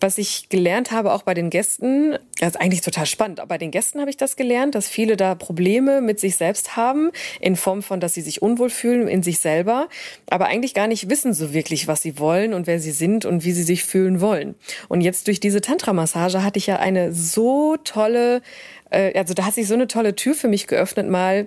was 0.00 0.18
ich 0.18 0.48
gelernt 0.48 0.90
habe, 0.90 1.12
auch 1.12 1.22
bei 1.22 1.34
den 1.34 1.48
Gästen, 1.48 2.18
das 2.42 2.54
ist 2.54 2.60
eigentlich 2.60 2.80
total 2.80 3.06
spannend. 3.06 3.38
Aber 3.38 3.50
bei 3.50 3.58
den 3.58 3.70
Gästen 3.70 4.00
habe 4.00 4.10
ich 4.10 4.16
das 4.16 4.34
gelernt, 4.34 4.74
dass 4.74 4.88
viele 4.88 5.16
da 5.16 5.36
Probleme 5.36 6.00
mit 6.00 6.18
sich 6.18 6.34
selbst 6.34 6.76
haben, 6.76 7.12
in 7.40 7.54
Form 7.54 7.84
von, 7.84 8.00
dass 8.00 8.14
sie 8.14 8.20
sich 8.20 8.42
unwohl 8.42 8.68
fühlen 8.68 9.06
in 9.06 9.22
sich 9.22 9.38
selber, 9.38 9.88
aber 10.28 10.46
eigentlich 10.46 10.74
gar 10.74 10.88
nicht 10.88 11.08
wissen 11.08 11.34
so 11.34 11.54
wirklich, 11.54 11.86
was 11.86 12.02
sie 12.02 12.18
wollen 12.18 12.52
und 12.52 12.66
wer 12.66 12.80
sie 12.80 12.90
sind 12.90 13.24
und 13.26 13.44
wie 13.44 13.52
sie 13.52 13.62
sich 13.62 13.84
fühlen 13.84 14.20
wollen. 14.20 14.56
Und 14.88 15.02
jetzt 15.02 15.28
durch 15.28 15.38
diese 15.38 15.60
Tantra-Massage 15.60 16.42
hatte 16.42 16.58
ich 16.58 16.66
ja 16.66 16.80
eine 16.80 17.12
so 17.12 17.76
tolle, 17.76 18.42
äh, 18.90 19.16
also 19.16 19.34
da 19.34 19.46
hat 19.46 19.54
sich 19.54 19.68
so 19.68 19.74
eine 19.74 19.86
tolle 19.86 20.16
Tür 20.16 20.34
für 20.34 20.48
mich 20.48 20.66
geöffnet, 20.66 21.08
mal 21.08 21.46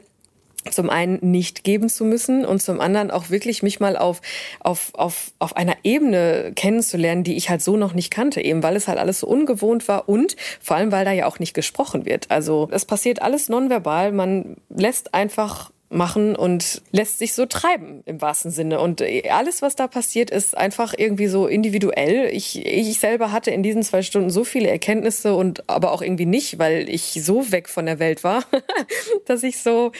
zum 0.71 0.89
einen 0.89 1.19
nicht 1.21 1.63
geben 1.63 1.89
zu 1.89 2.05
müssen 2.05 2.45
und 2.45 2.61
zum 2.61 2.79
anderen 2.81 3.11
auch 3.11 3.29
wirklich 3.29 3.63
mich 3.63 3.79
mal 3.79 3.97
auf, 3.97 4.21
auf, 4.59 4.91
auf, 4.95 5.31
auf 5.39 5.55
einer 5.55 5.75
Ebene 5.83 6.51
kennenzulernen, 6.55 7.23
die 7.23 7.37
ich 7.37 7.49
halt 7.49 7.61
so 7.61 7.77
noch 7.77 7.93
nicht 7.93 8.11
kannte, 8.11 8.41
eben 8.41 8.63
weil 8.63 8.75
es 8.75 8.87
halt 8.87 8.97
alles 8.97 9.19
so 9.19 9.27
ungewohnt 9.27 9.87
war 9.87 10.09
und 10.09 10.35
vor 10.61 10.77
allem, 10.77 10.91
weil 10.91 11.05
da 11.05 11.11
ja 11.11 11.27
auch 11.27 11.39
nicht 11.39 11.53
gesprochen 11.53 12.05
wird. 12.05 12.31
Also 12.31 12.67
es 12.71 12.85
passiert 12.85 13.21
alles 13.21 13.49
nonverbal, 13.49 14.11
man 14.11 14.57
lässt 14.69 15.13
einfach 15.13 15.71
machen 15.95 16.35
und 16.35 16.81
lässt 16.91 17.19
sich 17.19 17.33
so 17.33 17.45
treiben 17.45 18.03
im 18.05 18.21
wahrsten 18.21 18.51
Sinne. 18.51 18.79
Und 18.79 19.03
alles, 19.29 19.61
was 19.61 19.75
da 19.75 19.87
passiert, 19.87 20.29
ist 20.29 20.55
einfach 20.55 20.93
irgendwie 20.97 21.27
so 21.27 21.47
individuell. 21.47 22.29
Ich, 22.31 22.65
ich 22.65 22.99
selber 22.99 23.31
hatte 23.31 23.51
in 23.51 23.63
diesen 23.63 23.83
zwei 23.83 24.01
Stunden 24.01 24.29
so 24.29 24.43
viele 24.43 24.69
Erkenntnisse 24.69 25.35
und 25.35 25.67
aber 25.69 25.91
auch 25.91 26.01
irgendwie 26.01 26.25
nicht, 26.25 26.59
weil 26.59 26.89
ich 26.89 27.19
so 27.23 27.51
weg 27.51 27.69
von 27.69 27.85
der 27.85 27.99
Welt 27.99 28.23
war, 28.23 28.43
dass 29.25 29.43
ich 29.43 29.59
so 29.59 29.91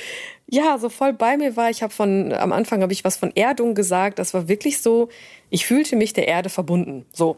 ja 0.48 0.78
so 0.78 0.90
voll 0.90 1.14
bei 1.14 1.38
mir 1.38 1.56
war. 1.56 1.70
Ich 1.70 1.82
habe 1.82 1.94
von 1.94 2.32
am 2.34 2.52
Anfang 2.52 2.82
habe 2.82 2.94
ich 2.94 3.04
was 3.04 3.18
von 3.18 3.36
Erdung 3.36 3.74
gesagt. 3.74 4.20
Das 4.20 4.34
war 4.34 4.48
wirklich 4.48 4.82
so. 4.82 5.10
Ich 5.50 5.66
fühlte 5.66 5.96
mich 5.96 6.14
der 6.14 6.28
Erde 6.28 6.50
verbunden. 6.50 7.06
So 7.12 7.38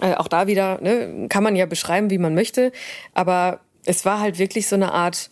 äh, 0.00 0.14
auch 0.14 0.28
da 0.28 0.46
wieder 0.46 0.80
ne, 0.80 1.26
kann 1.28 1.42
man 1.42 1.56
ja 1.56 1.66
beschreiben, 1.66 2.10
wie 2.10 2.18
man 2.18 2.34
möchte, 2.34 2.72
aber 3.14 3.60
es 3.84 4.04
war 4.04 4.20
halt 4.20 4.38
wirklich 4.38 4.68
so 4.68 4.76
eine 4.76 4.92
Art 4.92 5.30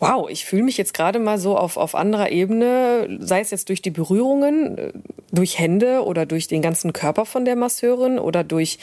wow, 0.00 0.28
ich 0.30 0.46
fühle 0.46 0.62
mich 0.62 0.78
jetzt 0.78 0.94
gerade 0.94 1.18
mal 1.18 1.38
so 1.38 1.56
auf, 1.56 1.76
auf 1.76 1.94
anderer 1.94 2.30
Ebene, 2.30 3.18
sei 3.20 3.40
es 3.40 3.50
jetzt 3.50 3.68
durch 3.68 3.82
die 3.82 3.90
Berührungen, 3.90 4.78
äh, 4.78 4.92
durch 5.30 5.58
Hände 5.58 6.04
oder 6.04 6.26
durch 6.26 6.48
den 6.48 6.62
ganzen 6.62 6.92
Körper 6.92 7.26
von 7.26 7.44
der 7.44 7.54
Masseurin 7.54 8.18
oder 8.18 8.42
durch, 8.42 8.78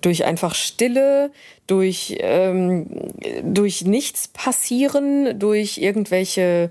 durch 0.00 0.24
einfach 0.24 0.54
Stille, 0.54 1.32
durch, 1.66 2.16
ähm, 2.20 2.86
durch 3.42 3.84
nichts 3.84 4.28
passieren, 4.28 5.38
durch 5.38 5.78
irgendwelche 5.78 6.70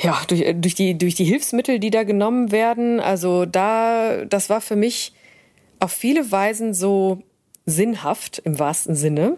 ja, 0.00 0.20
durch, 0.28 0.44
durch, 0.58 0.76
die, 0.76 0.96
durch 0.96 1.16
die 1.16 1.24
Hilfsmittel, 1.24 1.80
die 1.80 1.90
da 1.90 2.04
genommen 2.04 2.52
werden. 2.52 3.00
Also 3.00 3.46
da, 3.46 4.24
das 4.26 4.48
war 4.48 4.60
für 4.60 4.76
mich 4.76 5.12
auf 5.80 5.90
viele 5.90 6.30
Weisen 6.30 6.72
so 6.72 7.22
sinnhaft 7.68 8.38
im 8.38 8.58
wahrsten 8.58 8.94
Sinne. 8.94 9.36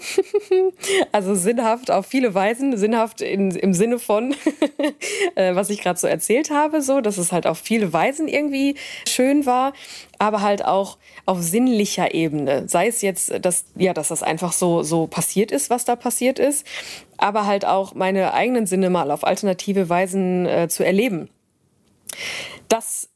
also 1.13 1.35
sinnhaft 1.35 1.91
auf 1.91 2.07
viele 2.07 2.35
Weisen, 2.35 2.77
sinnhaft 2.77 3.21
in, 3.21 3.51
im 3.51 3.75
Sinne 3.75 3.99
von, 3.99 4.35
äh, 5.35 5.55
was 5.55 5.71
ich 5.71 5.81
gerade 5.81 5.99
so 5.99 6.07
erzählt 6.07 6.51
habe, 6.51 6.81
so, 6.81 7.01
dass 7.01 7.19
es 7.19 7.33
halt 7.33 7.47
auf 7.47 7.59
viele 7.59 7.93
Weisen 7.93 8.29
irgendwie 8.29 8.77
schön 9.09 9.47
war, 9.47 9.73
aber 10.19 10.43
halt 10.43 10.65
auch 10.65 10.99
auf 11.27 11.41
sinnlicher 11.43 12.15
Ebene. 12.15 12.69
Sei 12.69 12.87
es 12.87 13.03
jetzt, 13.03 13.33
dass, 13.45 13.65
ja, 13.75 13.93
dass 13.95 14.09
das 14.09 14.23
einfach 14.23 14.53
so, 14.53 14.83
so 14.83 15.07
passiert 15.07 15.51
ist, 15.51 15.71
was 15.71 15.85
da 15.85 15.97
passiert 15.97 16.39
ist, 16.39 16.67
aber 17.17 17.47
halt 17.47 17.65
auch 17.65 17.95
meine 17.95 18.33
eigenen 18.33 18.67
Sinne 18.67 18.91
mal 18.91 19.11
auf 19.11 19.25
alternative 19.25 19.89
Weisen 19.89 20.47
äh, 20.47 20.69
zu 20.69 20.85
erleben. 20.85 21.29
Das 22.69 23.09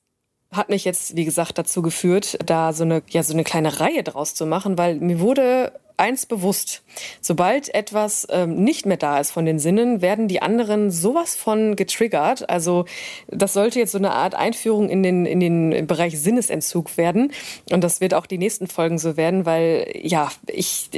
hat 0.57 0.69
mich 0.69 0.85
jetzt, 0.85 1.17
wie 1.17 1.25
gesagt, 1.25 1.59
dazu 1.59 1.83
geführt, 1.83 2.39
da 2.45 2.73
so 2.73 2.85
eine, 2.85 3.03
ja, 3.09 3.23
so 3.23 3.33
eine 3.33 3.45
kleine 3.45 3.81
Reihe 3.81 4.03
draus 4.03 4.35
zu 4.35 4.47
machen, 4.47 4.79
weil 4.79 4.97
mir 4.97 5.21
wurde 5.21 5.73
eins 5.97 6.27
bewusst. 6.27 6.83
Sobald 7.21 7.73
etwas 7.75 8.27
ähm, 8.31 8.63
nicht 8.65 8.87
mehr 8.87 8.97
da 8.97 9.19
ist 9.19 9.31
von 9.31 9.45
den 9.45 9.59
Sinnen, 9.59 10.03
werden 10.03 10.29
die 10.29 10.43
anderen 10.43 10.91
sowas 10.91 11.37
von 11.37 11.77
getriggert. 11.77 12.49
Also 12.49 12.85
das 13.29 13.53
sollte 13.53 13.79
jetzt 13.79 13.93
so 13.93 13.99
eine 13.99 14.13
Art 14.13 14.35
Einführung 14.35 14.89
in 14.89 15.03
den, 15.03 15.25
in 15.25 15.41
den 15.41 15.87
Bereich 15.87 16.21
Sinnesentzug 16.21 16.97
werden. 16.97 17.33
Und 17.71 17.85
das 17.85 18.01
wird 18.01 18.15
auch 18.15 18.27
die 18.27 18.39
nächsten 18.39 18.67
Folgen 18.67 18.99
so 18.99 19.17
werden, 19.17 19.47
weil 19.47 19.89
ja, 20.03 20.31
ich, 20.49 20.91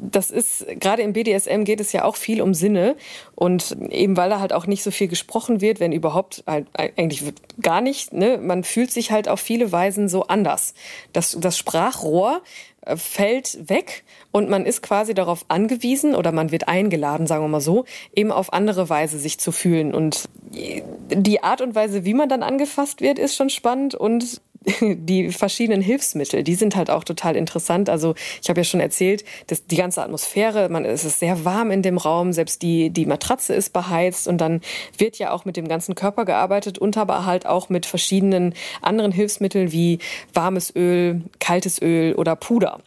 das 0.00 0.30
ist, 0.30 0.66
gerade 0.80 1.02
im 1.02 1.12
BDSM 1.12 1.64
geht 1.64 1.80
es 1.80 1.92
ja 1.92 2.04
auch 2.04 2.16
viel 2.16 2.40
um 2.40 2.54
Sinne. 2.54 2.96
Und 3.34 3.76
eben 3.90 4.16
weil 4.16 4.30
da 4.30 4.40
halt 4.40 4.52
auch 4.52 4.66
nicht 4.66 4.82
so 4.82 4.90
viel 4.90 5.08
gesprochen 5.08 5.60
wird, 5.60 5.80
wenn 5.80 5.92
überhaupt 5.92 6.42
halt, 6.46 6.66
eigentlich 6.74 7.22
gar 7.60 7.80
nicht, 7.80 8.12
ne? 8.12 8.38
man 8.38 8.64
fühlt 8.64 8.90
sich 8.90 9.10
halt 9.10 9.28
auf 9.28 9.40
viele 9.40 9.72
Weisen 9.72 10.08
so 10.08 10.24
anders. 10.24 10.74
Das, 11.12 11.36
das 11.40 11.58
Sprachrohr 11.58 12.42
äh, 12.82 12.96
fällt 12.96 13.68
weg 13.68 14.04
und 14.32 14.48
man 14.48 14.64
ist 14.64 14.82
quasi 14.82 15.14
darauf 15.14 15.44
angewiesen 15.48 16.14
oder 16.14 16.32
man 16.32 16.50
wird 16.50 16.68
eingeladen, 16.68 17.26
sagen 17.26 17.44
wir 17.44 17.48
mal 17.48 17.60
so, 17.60 17.84
eben 18.14 18.32
auf 18.32 18.52
andere 18.52 18.88
Weise 18.88 19.18
sich 19.18 19.38
zu 19.38 19.52
fühlen. 19.52 19.94
Und 19.94 20.28
die 20.50 21.42
Art 21.42 21.60
und 21.60 21.74
Weise, 21.74 22.04
wie 22.04 22.14
man 22.14 22.28
dann 22.28 22.42
angefasst 22.42 23.00
wird, 23.00 23.18
ist 23.18 23.36
schon 23.36 23.50
spannend 23.50 23.94
und 23.94 24.40
die 24.80 25.30
verschiedenen 25.30 25.80
Hilfsmittel, 25.80 26.42
die 26.42 26.54
sind 26.54 26.76
halt 26.76 26.90
auch 26.90 27.04
total 27.04 27.34
interessant. 27.34 27.88
Also 27.88 28.14
ich 28.42 28.48
habe 28.50 28.60
ja 28.60 28.64
schon 28.64 28.80
erzählt, 28.80 29.24
dass 29.46 29.66
die 29.66 29.76
ganze 29.76 30.02
Atmosphäre, 30.02 30.68
man 30.68 30.84
es 30.84 31.04
ist 31.04 31.18
sehr 31.18 31.44
warm 31.44 31.70
in 31.70 31.82
dem 31.82 31.96
Raum, 31.96 32.32
selbst 32.32 32.60
die 32.62 32.90
die 32.90 33.06
Matratze 33.06 33.54
ist 33.54 33.72
beheizt 33.72 34.28
und 34.28 34.38
dann 34.38 34.60
wird 34.98 35.16
ja 35.16 35.32
auch 35.32 35.44
mit 35.46 35.56
dem 35.56 35.66
ganzen 35.66 35.94
Körper 35.94 36.26
gearbeitet 36.26 36.78
und 36.78 36.96
aber 36.98 37.24
halt 37.24 37.46
auch 37.46 37.70
mit 37.70 37.86
verschiedenen 37.86 38.54
anderen 38.82 39.12
Hilfsmitteln 39.12 39.72
wie 39.72 39.98
warmes 40.34 40.74
Öl, 40.76 41.22
kaltes 41.38 41.80
Öl 41.80 42.14
oder 42.14 42.36
Puder 42.36 42.80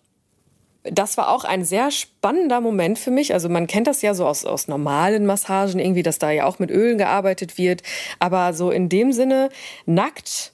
das 0.83 1.17
war 1.17 1.29
auch 1.29 1.45
ein 1.45 1.63
sehr 1.63 1.91
spannender 1.91 2.59
Moment 2.59 2.99
für 2.99 3.11
mich. 3.11 3.33
Also 3.33 3.47
man 3.47 3.67
kennt 3.67 3.87
das 3.87 4.01
ja 4.01 4.13
so 4.13 4.27
aus, 4.27 4.45
aus 4.45 4.67
normalen 4.67 5.25
Massagen 5.25 5.79
irgendwie, 5.79 6.03
dass 6.03 6.19
da 6.19 6.31
ja 6.31 6.45
auch 6.45 6.59
mit 6.59 6.71
Ölen 6.71 6.97
gearbeitet 6.97 7.57
wird. 7.57 7.83
Aber 8.19 8.53
so 8.53 8.69
in 8.69 8.89
dem 8.89 9.13
Sinne 9.13 9.49
nackt 9.85 10.52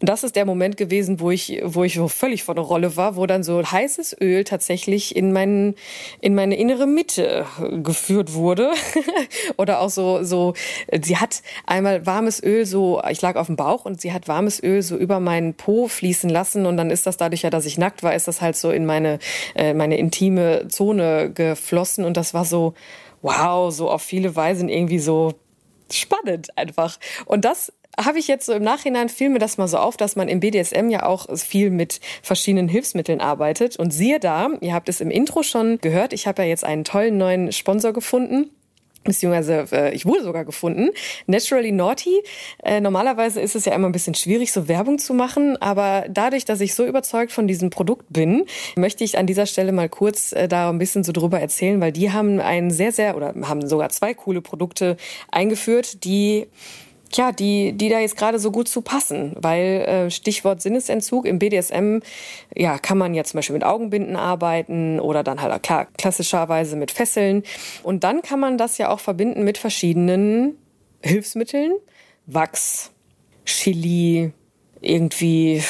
das 0.00 0.22
ist 0.22 0.36
der 0.36 0.44
Moment 0.44 0.76
gewesen, 0.76 1.20
wo 1.20 1.30
ich, 1.30 1.60
wo 1.64 1.82
ich 1.82 1.98
völlig 2.08 2.44
vor 2.44 2.54
der 2.54 2.64
Rolle 2.64 2.96
war, 2.96 3.16
wo 3.16 3.26
dann 3.26 3.42
so 3.42 3.62
heißes 3.62 4.16
Öl 4.20 4.44
tatsächlich 4.44 5.16
in 5.16 5.32
meinen, 5.32 5.74
in 6.20 6.34
meine 6.34 6.56
innere 6.56 6.86
Mitte 6.86 7.46
geführt 7.82 8.34
wurde. 8.34 8.72
Oder 9.56 9.80
auch 9.80 9.90
so, 9.90 10.22
so, 10.22 10.54
sie 11.02 11.16
hat 11.16 11.42
einmal 11.66 12.06
warmes 12.06 12.42
Öl 12.42 12.64
so, 12.64 13.02
ich 13.10 13.20
lag 13.22 13.36
auf 13.36 13.46
dem 13.46 13.56
Bauch 13.56 13.84
und 13.84 14.00
sie 14.00 14.12
hat 14.12 14.28
warmes 14.28 14.62
Öl 14.62 14.82
so 14.82 14.96
über 14.96 15.18
meinen 15.18 15.54
Po 15.54 15.88
fließen 15.88 16.30
lassen 16.30 16.66
und 16.66 16.76
dann 16.76 16.90
ist 16.90 17.06
das 17.06 17.16
dadurch 17.16 17.42
ja, 17.42 17.50
dass 17.50 17.66
ich 17.66 17.78
nackt 17.78 18.02
war, 18.02 18.14
ist 18.14 18.28
das 18.28 18.40
halt 18.40 18.56
so 18.56 18.70
in 18.70 18.86
meine, 18.86 19.18
äh, 19.54 19.74
meine 19.74 19.98
intime 19.98 20.68
Zone 20.68 21.32
geflossen 21.32 22.04
und 22.04 22.16
das 22.16 22.34
war 22.34 22.44
so, 22.44 22.74
wow, 23.22 23.72
so 23.72 23.90
auf 23.90 24.02
viele 24.02 24.36
Weisen 24.36 24.68
irgendwie 24.68 25.00
so 25.00 25.34
spannend 25.90 26.56
einfach. 26.56 26.98
Und 27.24 27.44
das 27.44 27.72
habe 27.98 28.18
ich 28.18 28.28
jetzt 28.28 28.46
so 28.46 28.52
im 28.52 28.62
Nachhinein 28.62 29.08
fiel 29.08 29.28
mir 29.28 29.38
das 29.38 29.58
mal 29.58 29.68
so 29.68 29.78
auf, 29.78 29.96
dass 29.96 30.16
man 30.16 30.28
im 30.28 30.40
BDSM 30.40 30.88
ja 30.88 31.04
auch 31.04 31.26
viel 31.36 31.70
mit 31.70 32.00
verschiedenen 32.22 32.68
Hilfsmitteln 32.68 33.20
arbeitet. 33.20 33.76
Und 33.76 33.92
siehe 33.92 34.20
da, 34.20 34.48
ihr 34.60 34.72
habt 34.72 34.88
es 34.88 35.00
im 35.00 35.10
Intro 35.10 35.42
schon 35.42 35.78
gehört, 35.80 36.12
ich 36.12 36.26
habe 36.26 36.42
ja 36.42 36.48
jetzt 36.48 36.64
einen 36.64 36.84
tollen 36.84 37.18
neuen 37.18 37.52
Sponsor 37.52 37.92
gefunden 37.92 38.50
beziehungsweise 39.04 39.66
äh, 39.72 39.94
ich 39.94 40.06
wurde 40.06 40.22
sogar 40.22 40.44
gefunden. 40.44 40.90
Naturally 41.26 41.72
Naughty. 41.72 42.22
Äh, 42.62 42.80
normalerweise 42.80 43.40
ist 43.40 43.56
es 43.56 43.64
ja 43.64 43.74
immer 43.74 43.88
ein 43.88 43.92
bisschen 43.92 44.14
schwierig, 44.14 44.52
so 44.52 44.68
Werbung 44.68 44.98
zu 44.98 45.14
machen, 45.14 45.56
aber 45.60 46.04
dadurch, 46.08 46.44
dass 46.44 46.60
ich 46.60 46.74
so 46.74 46.84
überzeugt 46.84 47.32
von 47.32 47.48
diesem 47.48 47.70
Produkt 47.70 48.06
bin, 48.10 48.44
möchte 48.76 49.04
ich 49.04 49.18
an 49.18 49.26
dieser 49.26 49.46
Stelle 49.46 49.72
mal 49.72 49.88
kurz 49.88 50.32
äh, 50.32 50.46
da 50.46 50.68
ein 50.68 50.78
bisschen 50.78 51.04
so 51.04 51.12
drüber 51.12 51.40
erzählen, 51.40 51.80
weil 51.80 51.92
die 51.92 52.12
haben 52.12 52.38
ein 52.38 52.70
sehr, 52.70 52.92
sehr 52.92 53.16
oder 53.16 53.34
haben 53.42 53.66
sogar 53.66 53.88
zwei 53.88 54.14
coole 54.14 54.42
Produkte 54.42 54.96
eingeführt, 55.30 56.04
die 56.04 56.46
ja, 57.14 57.32
die, 57.32 57.72
die 57.72 57.88
da 57.88 58.00
jetzt 58.00 58.16
gerade 58.16 58.38
so 58.38 58.50
gut 58.50 58.68
zu 58.68 58.82
passen, 58.82 59.34
weil 59.38 59.82
äh, 59.82 60.10
Stichwort 60.10 60.60
Sinnesentzug 60.60 61.26
im 61.26 61.38
BDSM, 61.38 61.98
ja, 62.54 62.78
kann 62.78 62.98
man 62.98 63.14
ja 63.14 63.24
zum 63.24 63.38
Beispiel 63.38 63.54
mit 63.54 63.64
Augenbinden 63.64 64.16
arbeiten 64.16 65.00
oder 65.00 65.22
dann 65.22 65.40
halt 65.40 65.62
klar, 65.62 65.86
klassischerweise 65.96 66.76
mit 66.76 66.90
Fesseln. 66.90 67.42
Und 67.82 68.04
dann 68.04 68.22
kann 68.22 68.40
man 68.40 68.58
das 68.58 68.78
ja 68.78 68.90
auch 68.90 69.00
verbinden 69.00 69.44
mit 69.44 69.58
verschiedenen 69.58 70.58
Hilfsmitteln, 71.02 71.72
Wachs, 72.26 72.90
Chili, 73.44 74.32
irgendwie 74.80 75.62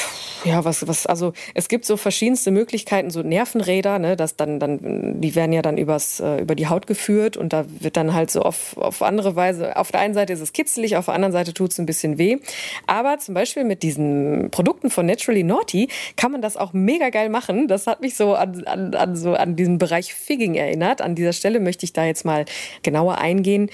ja, 0.45 0.65
was, 0.65 0.87
was, 0.87 1.07
also 1.07 1.33
es 1.55 1.69
gibt 1.69 1.85
so 1.85 1.97
verschiedenste 1.97 2.51
Möglichkeiten, 2.51 3.11
so 3.11 3.23
Nervenräder, 3.23 3.99
ne, 3.99 4.17
das 4.17 4.37
dann, 4.37 4.61
dann, 4.61 5.21
die 5.21 5.35
werden 5.35 5.53
ja 5.53 5.63
dann 5.63 5.79
übers, 5.79 6.21
äh, 6.21 6.41
über 6.41 6.55
die 6.55 6.69
Haut 6.69 6.87
geführt 6.87 7.37
und 7.37 7.53
da 7.53 7.65
wird 7.81 7.97
dann 7.97 8.15
halt 8.15 8.31
so 8.31 8.43
auf, 8.43 8.77
auf 8.77 9.03
andere 9.03 9.37
Weise, 9.37 9.77
auf 9.77 9.91
der 9.91 10.01
einen 10.01 10.15
Seite 10.15 10.33
ist 10.33 10.41
es 10.41 10.53
kitzelig, 10.53 10.97
auf 10.97 11.07
der 11.07 11.15
anderen 11.15 11.33
Seite 11.33 11.55
tut 11.55 11.73
es 11.73 11.79
ein 11.79 11.87
bisschen 11.87 12.19
weh. 12.19 12.39
Aber 12.87 13.19
zum 13.19 13.35
Beispiel 13.35 13.65
mit 13.65 13.83
diesen 13.83 14.51
Produkten 14.51 14.91
von 14.91 15.07
Naturally 15.07 15.43
Naughty 15.43 15.89
kann 16.17 16.33
man 16.33 16.43
das 16.43 16.57
auch 16.57 16.73
mega 16.73 17.11
geil 17.11 17.29
machen. 17.29 17.69
Das 17.69 17.87
hat 17.87 18.01
mich 18.01 18.15
so 18.17 18.35
an, 18.35 18.65
an, 18.65 18.95
an 18.95 19.17
so 19.17 19.35
an 19.35 19.57
diesen 19.57 19.79
Bereich 19.79 20.15
Figging 20.15 20.55
erinnert. 20.55 21.01
An 21.03 21.15
dieser 21.15 21.33
Stelle 21.33 21.61
möchte 21.61 21.85
ich 21.85 21.93
da 21.93 22.05
jetzt 22.05 22.25
mal 22.25 22.45
genauer 22.83 23.19
eingehen. 23.19 23.71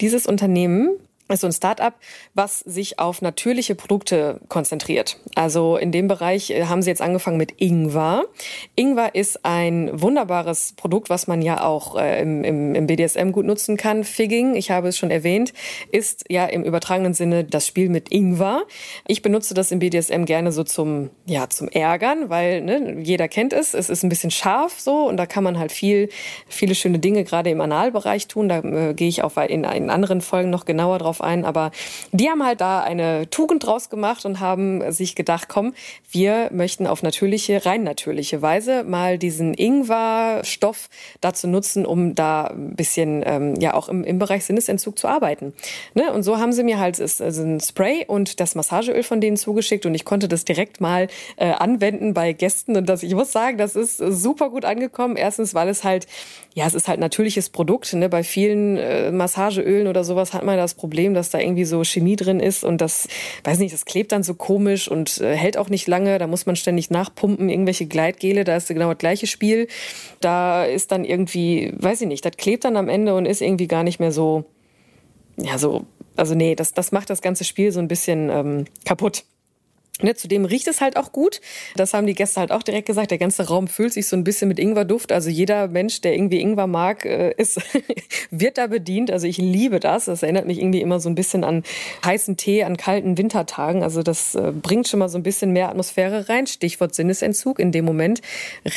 Dieses 0.00 0.26
Unternehmen 0.26 0.90
ist 1.32 1.40
so 1.40 1.46
ein 1.46 1.52
Startup, 1.52 1.94
was 2.34 2.60
sich 2.60 2.98
auf 2.98 3.22
natürliche 3.22 3.74
Produkte 3.74 4.40
konzentriert. 4.48 5.18
Also 5.34 5.76
in 5.76 5.92
dem 5.92 6.08
Bereich 6.08 6.50
äh, 6.50 6.66
haben 6.66 6.82
sie 6.82 6.90
jetzt 6.90 7.02
angefangen 7.02 7.36
mit 7.36 7.60
Ingwer. 7.60 8.24
Ingwer 8.76 9.14
ist 9.14 9.44
ein 9.44 9.90
wunderbares 9.92 10.74
Produkt, 10.74 11.10
was 11.10 11.26
man 11.26 11.42
ja 11.42 11.64
auch 11.64 11.96
äh, 11.96 12.20
im, 12.20 12.44
im, 12.44 12.74
im 12.74 12.86
BDSM 12.86 13.32
gut 13.32 13.46
nutzen 13.46 13.76
kann. 13.76 14.04
Figging, 14.04 14.54
ich 14.54 14.70
habe 14.70 14.88
es 14.88 14.98
schon 14.98 15.10
erwähnt, 15.10 15.52
ist 15.90 16.24
ja 16.28 16.46
im 16.46 16.64
übertragenen 16.64 17.14
Sinne 17.14 17.44
das 17.44 17.66
Spiel 17.66 17.88
mit 17.88 18.12
Ingwer. 18.12 18.62
Ich 19.06 19.22
benutze 19.22 19.54
das 19.54 19.72
im 19.72 19.78
BDSM 19.78 20.24
gerne 20.24 20.52
so 20.52 20.64
zum, 20.64 21.10
ja, 21.26 21.48
zum 21.48 21.68
Ärgern, 21.68 22.30
weil 22.30 22.60
ne, 22.60 22.98
jeder 23.02 23.28
kennt 23.28 23.52
es. 23.52 23.74
Es 23.74 23.88
ist 23.88 24.02
ein 24.02 24.08
bisschen 24.08 24.30
scharf 24.30 24.80
so 24.80 25.08
und 25.08 25.16
da 25.16 25.26
kann 25.26 25.44
man 25.44 25.58
halt 25.58 25.72
viel, 25.72 26.08
viele 26.48 26.74
schöne 26.74 26.98
Dinge 26.98 27.24
gerade 27.24 27.50
im 27.50 27.60
Analbereich 27.60 28.28
tun. 28.28 28.48
Da 28.48 28.58
äh, 28.60 28.94
gehe 28.94 29.08
ich 29.08 29.22
auch 29.22 29.36
in, 29.36 29.64
in 29.64 29.90
anderen 29.90 30.20
Folgen 30.20 30.50
noch 30.50 30.64
genauer 30.64 30.98
drauf 30.98 31.21
ein, 31.22 31.44
aber 31.44 31.70
die 32.12 32.28
haben 32.28 32.44
halt 32.44 32.60
da 32.60 32.80
eine 32.80 33.28
Tugend 33.30 33.64
draus 33.66 33.90
gemacht 33.90 34.24
und 34.24 34.40
haben 34.40 34.90
sich 34.92 35.14
gedacht, 35.14 35.48
komm, 35.48 35.74
wir 36.10 36.50
möchten 36.52 36.86
auf 36.86 37.02
natürliche, 37.02 37.64
rein 37.64 37.82
natürliche 37.82 38.42
Weise 38.42 38.84
mal 38.84 39.18
diesen 39.18 39.54
Ingwer-Stoff 39.54 40.88
dazu 41.20 41.48
nutzen, 41.48 41.86
um 41.86 42.14
da 42.14 42.48
ein 42.48 42.76
bisschen 42.76 43.22
ähm, 43.26 43.54
ja 43.60 43.74
auch 43.74 43.88
im, 43.88 44.04
im 44.04 44.18
Bereich 44.18 44.44
Sinnesentzug 44.44 44.98
zu 44.98 45.08
arbeiten. 45.08 45.52
Ne? 45.94 46.12
Und 46.12 46.22
so 46.22 46.38
haben 46.38 46.52
sie 46.52 46.64
mir 46.64 46.78
halt 46.78 47.00
also 47.00 47.42
ein 47.42 47.60
Spray 47.60 48.04
und 48.06 48.40
das 48.40 48.54
Massageöl 48.54 49.02
von 49.02 49.20
denen 49.20 49.36
zugeschickt 49.36 49.86
und 49.86 49.94
ich 49.94 50.04
konnte 50.04 50.28
das 50.28 50.44
direkt 50.44 50.80
mal 50.80 51.08
äh, 51.36 51.52
anwenden 51.52 52.14
bei 52.14 52.32
Gästen 52.32 52.76
und 52.76 52.88
das, 52.88 53.02
ich 53.02 53.14
muss 53.14 53.32
sagen, 53.32 53.58
das 53.58 53.76
ist 53.76 53.96
super 53.96 54.50
gut 54.50 54.64
angekommen. 54.64 55.16
Erstens, 55.16 55.54
weil 55.54 55.68
es 55.68 55.84
halt, 55.84 56.06
ja, 56.54 56.66
es 56.66 56.74
ist 56.74 56.88
halt 56.88 57.00
natürliches 57.00 57.50
Produkt. 57.50 57.92
Ne? 57.94 58.08
Bei 58.08 58.22
vielen 58.22 58.76
äh, 58.76 59.10
Massageölen 59.10 59.88
oder 59.88 60.04
sowas 60.04 60.32
hat 60.32 60.44
man 60.44 60.56
das 60.56 60.74
Problem, 60.74 61.01
Problem, 61.02 61.14
dass 61.14 61.30
da 61.30 61.40
irgendwie 61.40 61.64
so 61.64 61.82
Chemie 61.82 62.14
drin 62.14 62.38
ist 62.38 62.62
und 62.62 62.80
das, 62.80 63.08
weiß 63.42 63.58
nicht, 63.58 63.74
das 63.74 63.84
klebt 63.84 64.12
dann 64.12 64.22
so 64.22 64.34
komisch 64.34 64.86
und 64.86 65.20
äh, 65.20 65.34
hält 65.34 65.56
auch 65.56 65.68
nicht 65.68 65.88
lange. 65.88 66.18
Da 66.18 66.28
muss 66.28 66.46
man 66.46 66.54
ständig 66.54 66.90
nachpumpen, 66.90 67.48
irgendwelche 67.48 67.86
Gleitgele, 67.86 68.44
da 68.44 68.56
ist 68.56 68.68
genau 68.68 68.90
das 68.90 68.98
gleiche 68.98 69.26
Spiel. 69.26 69.66
Da 70.20 70.64
ist 70.64 70.92
dann 70.92 71.04
irgendwie, 71.04 71.72
weiß 71.76 72.02
ich 72.02 72.06
nicht, 72.06 72.24
das 72.24 72.36
klebt 72.36 72.64
dann 72.64 72.76
am 72.76 72.88
Ende 72.88 73.16
und 73.16 73.26
ist 73.26 73.42
irgendwie 73.42 73.66
gar 73.66 73.82
nicht 73.82 73.98
mehr 73.98 74.12
so, 74.12 74.44
ja, 75.36 75.58
so, 75.58 75.86
also 76.14 76.36
nee, 76.36 76.54
das, 76.54 76.72
das 76.72 76.92
macht 76.92 77.10
das 77.10 77.20
ganze 77.20 77.42
Spiel 77.42 77.72
so 77.72 77.80
ein 77.80 77.88
bisschen 77.88 78.30
ähm, 78.30 78.64
kaputt. 78.84 79.24
Ne, 80.00 80.14
zudem 80.14 80.46
riecht 80.46 80.68
es 80.68 80.80
halt 80.80 80.96
auch 80.96 81.12
gut. 81.12 81.42
Das 81.76 81.92
haben 81.92 82.06
die 82.06 82.14
Gäste 82.14 82.40
halt 82.40 82.50
auch 82.50 82.62
direkt 82.62 82.86
gesagt. 82.86 83.10
Der 83.10 83.18
ganze 83.18 83.46
Raum 83.46 83.68
füllt 83.68 83.92
sich 83.92 84.08
so 84.08 84.16
ein 84.16 84.24
bisschen 84.24 84.48
mit 84.48 84.58
Ingwerduft. 84.58 85.12
Also 85.12 85.28
jeder 85.28 85.68
Mensch, 85.68 86.00
der 86.00 86.14
irgendwie 86.14 86.40
Ingwer 86.40 86.66
mag, 86.66 87.04
äh, 87.04 87.34
ist, 87.36 87.60
wird 88.30 88.56
da 88.56 88.68
bedient. 88.68 89.10
Also 89.10 89.26
ich 89.26 89.36
liebe 89.36 89.80
das. 89.80 90.06
Das 90.06 90.22
erinnert 90.22 90.46
mich 90.46 90.58
irgendwie 90.58 90.80
immer 90.80 90.98
so 90.98 91.10
ein 91.10 91.14
bisschen 91.14 91.44
an 91.44 91.62
heißen 92.06 92.38
Tee, 92.38 92.64
an 92.64 92.78
kalten 92.78 93.18
Wintertagen. 93.18 93.82
Also 93.82 94.02
das 94.02 94.34
äh, 94.34 94.50
bringt 94.50 94.88
schon 94.88 94.98
mal 94.98 95.10
so 95.10 95.18
ein 95.18 95.22
bisschen 95.22 95.52
mehr 95.52 95.68
Atmosphäre 95.68 96.26
rein. 96.30 96.46
Stichwort 96.46 96.94
Sinnesentzug. 96.94 97.58
In 97.58 97.70
dem 97.70 97.84
Moment 97.84 98.22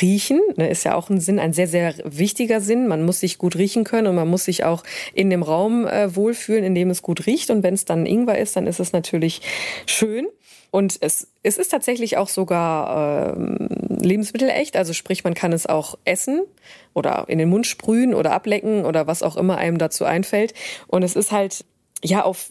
riechen 0.02 0.40
ne, 0.56 0.68
ist 0.68 0.84
ja 0.84 0.94
auch 0.94 1.08
ein 1.08 1.20
Sinn, 1.20 1.38
ein 1.38 1.54
sehr, 1.54 1.66
sehr 1.66 1.94
wichtiger 2.04 2.60
Sinn. 2.60 2.88
Man 2.88 3.06
muss 3.06 3.20
sich 3.20 3.38
gut 3.38 3.56
riechen 3.56 3.84
können 3.84 4.06
und 4.06 4.16
man 4.16 4.28
muss 4.28 4.44
sich 4.44 4.64
auch 4.64 4.84
in 5.14 5.30
dem 5.30 5.42
Raum 5.42 5.86
äh, 5.86 6.14
wohlfühlen, 6.14 6.62
in 6.62 6.74
dem 6.74 6.90
es 6.90 7.00
gut 7.00 7.26
riecht. 7.26 7.48
Und 7.48 7.62
wenn 7.62 7.72
es 7.72 7.86
dann 7.86 8.04
Ingwer 8.04 8.38
ist, 8.38 8.54
dann 8.54 8.66
ist 8.66 8.80
es 8.80 8.92
natürlich 8.92 9.40
schön. 9.86 10.26
Und 10.70 10.98
es, 11.00 11.28
es 11.42 11.58
ist 11.58 11.68
tatsächlich 11.70 12.16
auch 12.16 12.28
sogar 12.28 13.34
äh, 13.34 14.04
lebensmittelecht. 14.04 14.76
Also 14.76 14.92
sprich, 14.92 15.24
man 15.24 15.34
kann 15.34 15.52
es 15.52 15.66
auch 15.66 15.96
essen 16.04 16.42
oder 16.94 17.24
in 17.28 17.38
den 17.38 17.48
Mund 17.48 17.66
sprühen 17.66 18.14
oder 18.14 18.32
ablecken 18.32 18.84
oder 18.84 19.06
was 19.06 19.22
auch 19.22 19.36
immer 19.36 19.58
einem 19.58 19.78
dazu 19.78 20.04
einfällt. 20.04 20.54
Und 20.86 21.02
es 21.02 21.16
ist 21.16 21.32
halt, 21.32 21.64
ja, 22.02 22.24
auf, 22.24 22.50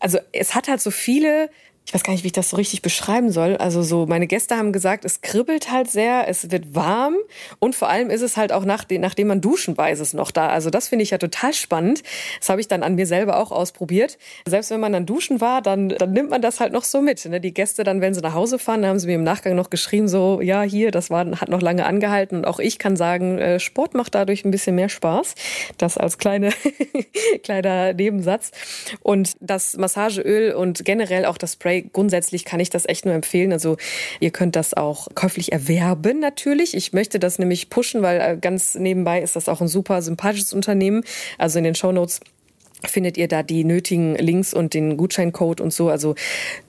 also 0.00 0.18
es 0.32 0.54
hat 0.54 0.68
halt 0.68 0.80
so 0.80 0.90
viele 0.90 1.50
ich 1.86 1.94
weiß 1.94 2.02
gar 2.02 2.12
nicht, 2.12 2.24
wie 2.24 2.28
ich 2.28 2.32
das 2.32 2.50
so 2.50 2.56
richtig 2.56 2.82
beschreiben 2.82 3.30
soll. 3.30 3.56
Also 3.58 3.80
so, 3.80 4.06
meine 4.06 4.26
Gäste 4.26 4.56
haben 4.56 4.72
gesagt, 4.72 5.04
es 5.04 5.20
kribbelt 5.20 5.70
halt 5.70 5.88
sehr, 5.88 6.26
es 6.26 6.50
wird 6.50 6.74
warm 6.74 7.14
und 7.60 7.76
vor 7.76 7.88
allem 7.88 8.10
ist 8.10 8.22
es 8.22 8.36
halt 8.36 8.50
auch 8.50 8.64
nach, 8.64 8.86
nachdem 8.90 9.28
man 9.28 9.40
duschen 9.40 9.78
weiß 9.78 10.00
es 10.00 10.12
noch 10.12 10.32
da. 10.32 10.48
Also 10.48 10.68
das 10.68 10.88
finde 10.88 11.04
ich 11.04 11.10
ja 11.10 11.18
total 11.18 11.54
spannend. 11.54 12.02
Das 12.40 12.48
habe 12.48 12.60
ich 12.60 12.66
dann 12.66 12.82
an 12.82 12.96
mir 12.96 13.06
selber 13.06 13.38
auch 13.38 13.52
ausprobiert. 13.52 14.18
Selbst 14.46 14.70
wenn 14.70 14.80
man 14.80 14.92
dann 14.92 15.06
duschen 15.06 15.40
war, 15.40 15.62
dann, 15.62 15.90
dann 15.90 16.12
nimmt 16.12 16.30
man 16.30 16.42
das 16.42 16.58
halt 16.58 16.72
noch 16.72 16.82
so 16.82 17.00
mit. 17.00 17.24
Ne? 17.24 17.40
Die 17.40 17.54
Gäste 17.54 17.84
dann, 17.84 18.00
wenn 18.00 18.14
sie 18.14 18.20
nach 18.20 18.34
Hause 18.34 18.58
fahren, 18.58 18.84
haben 18.84 18.98
sie 18.98 19.06
mir 19.06 19.14
im 19.14 19.22
Nachgang 19.22 19.54
noch 19.54 19.70
geschrieben, 19.70 20.08
so, 20.08 20.40
ja, 20.40 20.62
hier, 20.62 20.90
das 20.90 21.08
war, 21.10 21.24
hat 21.40 21.48
noch 21.48 21.62
lange 21.62 21.86
angehalten. 21.86 22.38
Und 22.38 22.46
auch 22.46 22.58
ich 22.58 22.80
kann 22.80 22.96
sagen, 22.96 23.38
äh, 23.38 23.60
Sport 23.60 23.94
macht 23.94 24.16
dadurch 24.16 24.44
ein 24.44 24.50
bisschen 24.50 24.74
mehr 24.74 24.88
Spaß. 24.88 25.36
Das 25.78 25.96
als 25.98 26.18
kleine, 26.18 26.50
kleiner 27.44 27.92
Nebensatz. 27.92 28.50
Und 29.02 29.36
das 29.38 29.76
Massageöl 29.76 30.52
und 30.52 30.84
generell 30.84 31.26
auch 31.26 31.38
das 31.38 31.52
Spray 31.52 31.75
grundsätzlich 31.82 32.44
kann 32.44 32.60
ich 32.60 32.70
das 32.70 32.88
echt 32.88 33.04
nur 33.04 33.14
empfehlen. 33.14 33.52
Also 33.52 33.76
ihr 34.20 34.30
könnt 34.30 34.56
das 34.56 34.74
auch 34.74 35.08
käuflich 35.14 35.52
erwerben 35.52 36.20
natürlich. 36.20 36.74
Ich 36.74 36.92
möchte 36.92 37.18
das 37.18 37.38
nämlich 37.38 37.70
pushen, 37.70 38.02
weil 38.02 38.20
äh, 38.20 38.36
ganz 38.40 38.74
nebenbei 38.74 39.20
ist 39.20 39.36
das 39.36 39.48
auch 39.48 39.60
ein 39.60 39.68
super 39.68 40.02
sympathisches 40.02 40.52
Unternehmen. 40.52 41.04
Also 41.38 41.58
in 41.58 41.64
den 41.64 41.74
Show 41.74 41.92
Notes 41.92 42.20
findet 42.84 43.16
ihr 43.16 43.28
da 43.28 43.42
die 43.42 43.64
nötigen 43.64 44.16
Links 44.16 44.52
und 44.52 44.74
den 44.74 44.96
Gutscheincode 44.96 45.60
und 45.60 45.72
so. 45.72 45.88
Also 45.88 46.14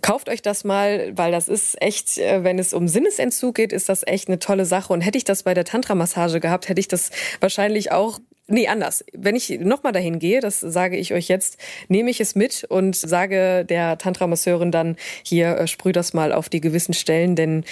kauft 0.01 0.29
euch 0.29 0.41
das 0.41 0.63
mal, 0.63 1.11
weil 1.15 1.31
das 1.31 1.47
ist 1.47 1.81
echt, 1.81 2.17
äh, 2.17 2.43
wenn 2.43 2.59
es 2.59 2.73
um 2.73 2.87
Sinnesentzug 2.87 3.55
geht, 3.55 3.73
ist 3.73 3.89
das 3.89 4.05
echt 4.05 4.27
eine 4.27 4.39
tolle 4.39 4.65
Sache. 4.65 4.93
Und 4.93 5.01
hätte 5.01 5.17
ich 5.17 5.25
das 5.25 5.43
bei 5.43 5.53
der 5.53 5.65
Tantra-Massage 5.65 6.39
gehabt, 6.39 6.69
hätte 6.69 6.79
ich 6.79 6.87
das 6.87 7.11
wahrscheinlich 7.39 7.91
auch 7.91 8.19
Nee, 8.49 8.67
anders. 8.69 9.03
Wenn 9.11 9.35
ich 9.35 9.59
nochmal 9.59 9.91
dahin 9.91 10.19
gehe, 10.19 10.39
das 10.39 10.61
sage 10.61 10.95
ich 10.95 11.13
euch 11.13 11.27
jetzt, 11.27 11.57
nehme 11.89 12.09
ich 12.09 12.21
es 12.21 12.33
mit 12.33 12.63
und 12.63 12.95
sage 12.95 13.65
der 13.65 13.97
Tantra-Masseurin 13.97 14.71
dann, 14.71 14.95
hier, 15.23 15.57
äh, 15.57 15.67
sprüh 15.67 15.91
das 15.91 16.13
mal 16.13 16.31
auf 16.31 16.47
die 16.47 16.61
gewissen 16.61 16.93
Stellen, 16.93 17.35
denn 17.35 17.65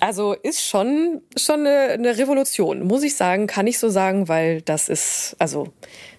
also 0.00 0.34
ist 0.34 0.66
schon, 0.66 1.22
schon 1.36 1.60
eine, 1.60 1.92
eine 1.92 2.18
Revolution, 2.18 2.86
muss 2.86 3.02
ich 3.02 3.16
sagen, 3.16 3.46
kann 3.46 3.66
ich 3.66 3.78
so 3.78 3.88
sagen, 3.88 4.28
weil 4.28 4.62
das 4.62 4.88
ist, 4.88 5.36
also 5.38 5.68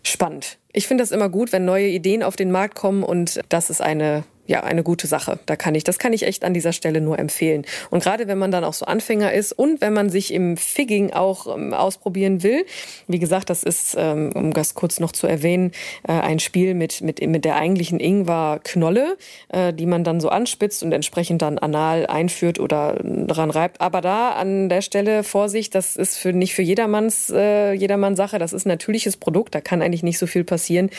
spannend. 0.04 0.58
Ich 0.74 0.88
finde 0.88 1.04
das 1.04 1.12
immer 1.12 1.30
gut, 1.30 1.52
wenn 1.52 1.66
neue 1.66 1.88
Ideen 1.88 2.24
auf 2.24 2.36
den 2.36 2.52
Markt 2.52 2.76
kommen 2.76 3.04
und 3.04 3.40
das 3.50 3.70
ist 3.70 3.82
eine 3.82 4.24
ja, 4.52 4.64
eine 4.64 4.84
gute 4.84 5.08
Sache. 5.08 5.40
Da 5.46 5.56
kann 5.56 5.76
ich, 5.76 5.86
das 5.86 5.98
kann 5.98 6.12
ich 6.12 6.24
echt 6.24 6.44
an 6.44 6.54
dieser 6.54 6.74
Stelle 6.74 7.00
nur 7.00 7.18
empfehlen. 7.18 7.66
Und 7.90 8.04
gerade 8.04 8.28
wenn 8.28 8.38
man 8.38 8.52
dann 8.52 8.66
auch 8.66 8.74
so 8.74 8.86
Anfänger 8.86 9.32
ist 9.32 9.54
und 9.54 9.80
wenn 9.80 9.94
man 9.94 10.10
sich 10.10 10.34
im 10.34 10.58
Figging 10.58 11.14
auch 11.14 11.48
ähm, 11.56 11.74
ausprobieren 11.74 12.44
will, 12.44 12.66
wie 13.08 13.18
gesagt, 13.18 13.50
das 13.50 13.64
ist, 13.64 13.96
ähm, 13.98 14.32
um 14.36 14.54
das 14.54 14.74
kurz 14.76 15.00
noch 15.00 15.14
zu 15.14 15.26
erwähnen, 15.26 15.72
äh, 16.06 16.12
ein 16.12 16.40
Spiel 16.40 16.74
mit, 16.74 17.00
mit, 17.00 17.26
mit 17.26 17.46
der 17.46 17.56
eigentlichen 17.56 18.02
Ingwer-Knolle, 18.02 19.18
äh, 19.48 19.74
die 19.74 19.86
man 19.86 20.04
dann 20.04 20.20
so 20.20 20.28
anspitzt 20.28 20.84
und 20.84 20.92
entsprechend 20.92 21.42
dann 21.42 21.58
anal 21.58 22.06
einführt 22.06 22.60
oder 22.60 23.00
dran 23.02 23.52
reibt. 23.52 23.80
Aber 23.80 24.02
da 24.02 24.32
an 24.32 24.68
der 24.68 24.82
Stelle 24.82 25.24
Vorsicht, 25.24 25.76
das 25.76 25.96
ist 25.96 26.18
für, 26.18 26.34
nicht 26.34 26.54
für 26.54 26.62
jedermanns, 26.62 27.30
äh, 27.30 27.72
jedermanns 27.72 28.18
Sache. 28.18 28.38
Das 28.38 28.52
ist 28.52 28.66
ein 28.66 28.70
natürliches 28.70 29.16
Produkt. 29.16 29.56
Da 29.56 29.62
kann 29.62 29.82
eigentlich 29.82 30.04
nicht 30.04 30.20
so 30.20 30.28
viel 30.28 30.44
passieren. 30.44 30.90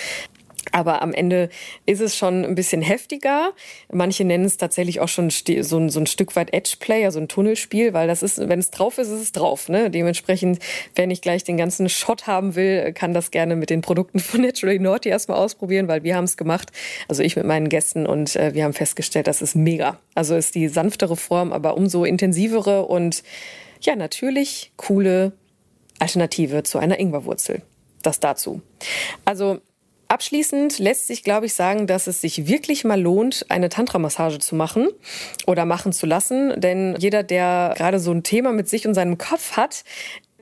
Aber 0.70 1.02
am 1.02 1.12
Ende 1.12 1.48
ist 1.86 2.00
es 2.00 2.16
schon 2.16 2.44
ein 2.44 2.54
bisschen 2.54 2.82
heftiger. 2.82 3.52
Manche 3.90 4.24
nennen 4.24 4.44
es 4.44 4.56
tatsächlich 4.58 5.00
auch 5.00 5.08
schon 5.08 5.28
so 5.30 5.78
ein, 5.78 5.88
so 5.88 6.00
ein 6.00 6.06
Stück 6.06 6.36
weit 6.36 6.52
Edgeplay, 6.52 7.04
also 7.04 7.18
ein 7.18 7.28
Tunnelspiel, 7.28 7.92
weil 7.92 8.06
das 8.06 8.22
ist, 8.22 8.48
wenn 8.48 8.60
es 8.60 8.70
drauf 8.70 8.98
ist, 8.98 9.08
ist 9.08 9.20
es 9.20 9.32
drauf. 9.32 9.68
Ne? 9.68 9.90
Dementsprechend, 9.90 10.60
wenn 10.94 11.10
ich 11.10 11.20
gleich 11.20 11.42
den 11.42 11.56
ganzen 11.56 11.88
Shot 11.88 12.26
haben 12.26 12.54
will, 12.54 12.92
kann 12.92 13.12
das 13.12 13.32
gerne 13.32 13.56
mit 13.56 13.70
den 13.70 13.80
Produkten 13.80 14.20
von 14.20 14.42
Naturally 14.42 14.78
Naughty 14.78 15.08
erstmal 15.08 15.38
ausprobieren, 15.38 15.88
weil 15.88 16.04
wir 16.04 16.14
haben 16.14 16.24
es 16.24 16.36
gemacht. 16.36 16.70
Also 17.08 17.22
ich 17.22 17.34
mit 17.34 17.44
meinen 17.44 17.68
Gästen 17.68 18.06
und 18.06 18.36
äh, 18.36 18.54
wir 18.54 18.64
haben 18.64 18.72
festgestellt, 18.72 19.26
das 19.26 19.42
ist 19.42 19.56
mega. 19.56 19.98
Also 20.14 20.36
ist 20.36 20.54
die 20.54 20.68
sanftere 20.68 21.16
Form, 21.16 21.52
aber 21.52 21.76
umso 21.76 22.04
intensivere 22.04 22.86
und 22.86 23.24
ja, 23.80 23.96
natürlich 23.96 24.72
coole 24.76 25.32
Alternative 25.98 26.62
zu 26.62 26.78
einer 26.78 27.00
Ingwerwurzel. 27.00 27.62
Das 28.02 28.20
dazu. 28.20 28.62
Also 29.24 29.60
Abschließend 30.12 30.78
lässt 30.78 31.06
sich, 31.06 31.24
glaube 31.24 31.46
ich, 31.46 31.54
sagen, 31.54 31.86
dass 31.86 32.06
es 32.06 32.20
sich 32.20 32.46
wirklich 32.46 32.84
mal 32.84 33.00
lohnt, 33.00 33.46
eine 33.48 33.70
Tantra-Massage 33.70 34.40
zu 34.40 34.54
machen 34.54 34.88
oder 35.46 35.64
machen 35.64 35.94
zu 35.94 36.04
lassen. 36.04 36.52
Denn 36.60 36.94
jeder, 36.98 37.22
der 37.22 37.72
gerade 37.78 37.98
so 37.98 38.12
ein 38.12 38.22
Thema 38.22 38.52
mit 38.52 38.68
sich 38.68 38.86
und 38.86 38.92
seinem 38.92 39.16
Kopf 39.16 39.52
hat, 39.56 39.84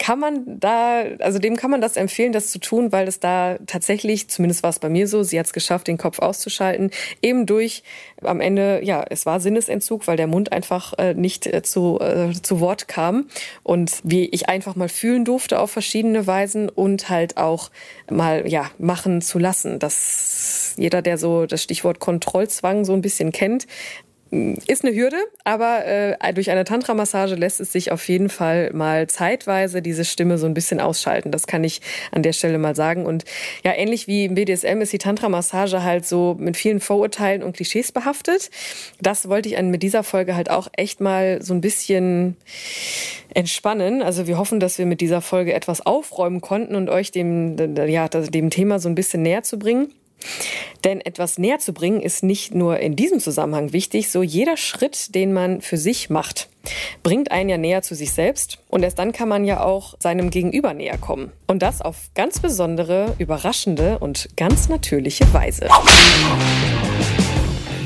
kann 0.00 0.18
man 0.18 0.58
da, 0.58 1.02
also 1.18 1.38
dem 1.38 1.56
kann 1.56 1.70
man 1.70 1.82
das 1.82 1.96
empfehlen, 1.96 2.32
das 2.32 2.50
zu 2.50 2.58
tun, 2.58 2.90
weil 2.90 3.06
es 3.06 3.20
da 3.20 3.58
tatsächlich, 3.66 4.28
zumindest 4.28 4.62
war 4.62 4.70
es 4.70 4.78
bei 4.78 4.88
mir 4.88 5.06
so, 5.06 5.22
sie 5.22 5.38
hat 5.38 5.44
es 5.44 5.52
geschafft, 5.52 5.88
den 5.88 5.98
Kopf 5.98 6.20
auszuschalten, 6.20 6.90
eben 7.20 7.44
durch 7.44 7.82
am 8.22 8.40
Ende, 8.40 8.80
ja, 8.82 9.04
es 9.10 9.26
war 9.26 9.40
Sinnesentzug, 9.40 10.08
weil 10.08 10.16
der 10.16 10.26
Mund 10.26 10.52
einfach 10.52 10.94
äh, 10.98 11.12
nicht 11.12 11.46
äh, 11.46 11.62
zu, 11.62 12.00
äh, 12.00 12.32
zu 12.32 12.60
Wort 12.60 12.88
kam 12.88 13.26
und 13.62 14.00
wie 14.02 14.24
ich 14.30 14.48
einfach 14.48 14.74
mal 14.74 14.88
fühlen 14.88 15.26
durfte 15.26 15.58
auf 15.58 15.70
verschiedene 15.70 16.26
Weisen 16.26 16.70
und 16.70 17.10
halt 17.10 17.36
auch 17.36 17.70
mal, 18.10 18.48
ja, 18.48 18.70
machen 18.78 19.20
zu 19.20 19.38
lassen. 19.38 19.78
dass 19.78 20.74
jeder, 20.78 21.02
der 21.02 21.18
so 21.18 21.44
das 21.44 21.62
Stichwort 21.62 22.00
Kontrollzwang 22.00 22.86
so 22.86 22.94
ein 22.94 23.02
bisschen 23.02 23.32
kennt, 23.32 23.66
ist 24.30 24.84
eine 24.84 24.94
Hürde, 24.94 25.16
aber 25.42 25.84
äh, 25.84 26.32
durch 26.34 26.50
eine 26.50 26.64
Tantra-Massage 26.64 27.34
lässt 27.34 27.60
es 27.60 27.72
sich 27.72 27.90
auf 27.90 28.08
jeden 28.08 28.28
Fall 28.28 28.70
mal 28.72 29.08
zeitweise 29.08 29.82
diese 29.82 30.04
Stimme 30.04 30.38
so 30.38 30.46
ein 30.46 30.54
bisschen 30.54 30.80
ausschalten. 30.80 31.32
Das 31.32 31.48
kann 31.48 31.64
ich 31.64 31.80
an 32.12 32.22
der 32.22 32.32
Stelle 32.32 32.58
mal 32.58 32.76
sagen. 32.76 33.06
Und 33.06 33.24
ja, 33.64 33.72
ähnlich 33.72 34.06
wie 34.06 34.26
im 34.26 34.34
BDSM 34.34 34.80
ist 34.80 34.92
die 34.92 34.98
Tantra-Massage 34.98 35.82
halt 35.82 36.06
so 36.06 36.36
mit 36.38 36.56
vielen 36.56 36.78
Vorurteilen 36.78 37.42
und 37.42 37.56
Klischees 37.56 37.90
behaftet. 37.90 38.50
Das 39.00 39.28
wollte 39.28 39.48
ich 39.48 39.60
mit 39.60 39.82
dieser 39.82 40.04
Folge 40.04 40.36
halt 40.36 40.48
auch 40.48 40.68
echt 40.76 41.00
mal 41.00 41.42
so 41.42 41.52
ein 41.52 41.60
bisschen 41.60 42.36
entspannen. 43.34 44.00
Also 44.00 44.28
wir 44.28 44.38
hoffen, 44.38 44.60
dass 44.60 44.78
wir 44.78 44.86
mit 44.86 45.00
dieser 45.00 45.22
Folge 45.22 45.54
etwas 45.54 45.84
aufräumen 45.84 46.40
konnten 46.40 46.76
und 46.76 46.88
euch 46.88 47.10
dem, 47.10 47.56
ja, 47.76 48.08
dem 48.08 48.50
Thema 48.50 48.78
so 48.78 48.88
ein 48.88 48.94
bisschen 48.94 49.22
näher 49.22 49.42
zu 49.42 49.58
bringen. 49.58 49.92
Denn 50.84 51.00
etwas 51.00 51.38
näher 51.38 51.58
zu 51.58 51.72
bringen 51.72 52.00
ist 52.00 52.22
nicht 52.22 52.54
nur 52.54 52.78
in 52.78 52.96
diesem 52.96 53.20
Zusammenhang 53.20 53.72
wichtig, 53.72 54.10
so 54.10 54.22
jeder 54.22 54.56
Schritt, 54.56 55.14
den 55.14 55.32
man 55.32 55.60
für 55.60 55.76
sich 55.76 56.10
macht, 56.10 56.48
bringt 57.02 57.30
einen 57.30 57.50
ja 57.50 57.58
näher 57.58 57.82
zu 57.82 57.94
sich 57.94 58.12
selbst 58.12 58.58
und 58.68 58.82
erst 58.82 58.98
dann 58.98 59.12
kann 59.12 59.28
man 59.28 59.44
ja 59.44 59.62
auch 59.62 59.94
seinem 59.98 60.30
Gegenüber 60.30 60.74
näher 60.74 60.98
kommen. 60.98 61.32
Und 61.46 61.62
das 61.62 61.82
auf 61.82 62.10
ganz 62.14 62.40
besondere, 62.40 63.14
überraschende 63.18 63.98
und 63.98 64.28
ganz 64.36 64.68
natürliche 64.68 65.32
Weise. 65.32 65.68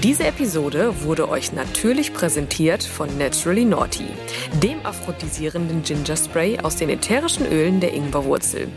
Diese 0.05 0.25
Episode 0.25 1.03
wurde 1.05 1.31
euch 1.31 1.55
natürlich 1.55 2.13
präsentiert 2.13 2.83
von 2.83 3.17
Naturally 3.17 3.65
Naughty, 3.65 4.05
dem 4.63 4.85
aphrodisierenden 4.85 5.83
Ginger 5.83 6.17
Spray 6.17 6.59
aus 6.61 6.77
den 6.77 6.91
ätherischen 6.91 7.47
Ölen 7.47 7.81
der 7.81 7.95
Ingwerwurzel. 7.95 8.69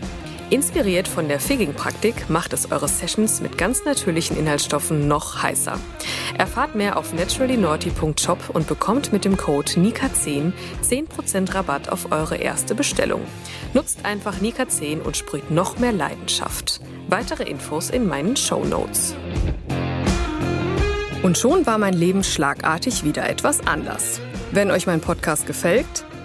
Inspiriert 0.49 1.09
von 1.09 1.27
der 1.27 1.41
Figging-Praktik 1.41 2.29
macht 2.29 2.53
es 2.53 2.71
eure 2.71 2.87
Sessions 2.87 3.41
mit 3.41 3.57
ganz 3.57 3.83
natürlichen 3.83 4.37
Inhaltsstoffen 4.37 5.05
noch 5.05 5.43
heißer. 5.43 5.77
Erfahrt 6.37 6.73
mehr 6.73 6.95
auf 6.95 7.13
naturallynaughty.shop 7.13 8.51
und 8.53 8.65
bekommt 8.65 9.11
mit 9.11 9.25
dem 9.25 9.35
Code 9.35 9.71
NIKA10 9.71 10.53
10% 10.81 11.53
Rabatt 11.53 11.89
auf 11.89 12.13
eure 12.13 12.37
erste 12.37 12.75
Bestellung. 12.75 13.21
Nutzt 13.73 14.05
einfach 14.05 14.37
NIKA10 14.39 15.01
und 15.01 15.17
sprüht 15.17 15.51
noch 15.51 15.79
mehr 15.79 15.91
Leidenschaft. 15.91 16.79
Weitere 17.09 17.43
Infos 17.43 17.89
in 17.89 18.07
meinen 18.07 18.37
Show 18.37 18.63
Notes. 18.63 19.15
Und 21.23 21.37
schon 21.37 21.65
war 21.65 21.77
mein 21.77 21.93
Leben 21.93 22.23
schlagartig 22.23 23.03
wieder 23.03 23.27
etwas 23.27 23.67
anders. 23.67 24.21
Wenn 24.53 24.71
euch 24.71 24.87
mein 24.87 25.01
Podcast 25.01 25.45
gefällt, 25.45 26.05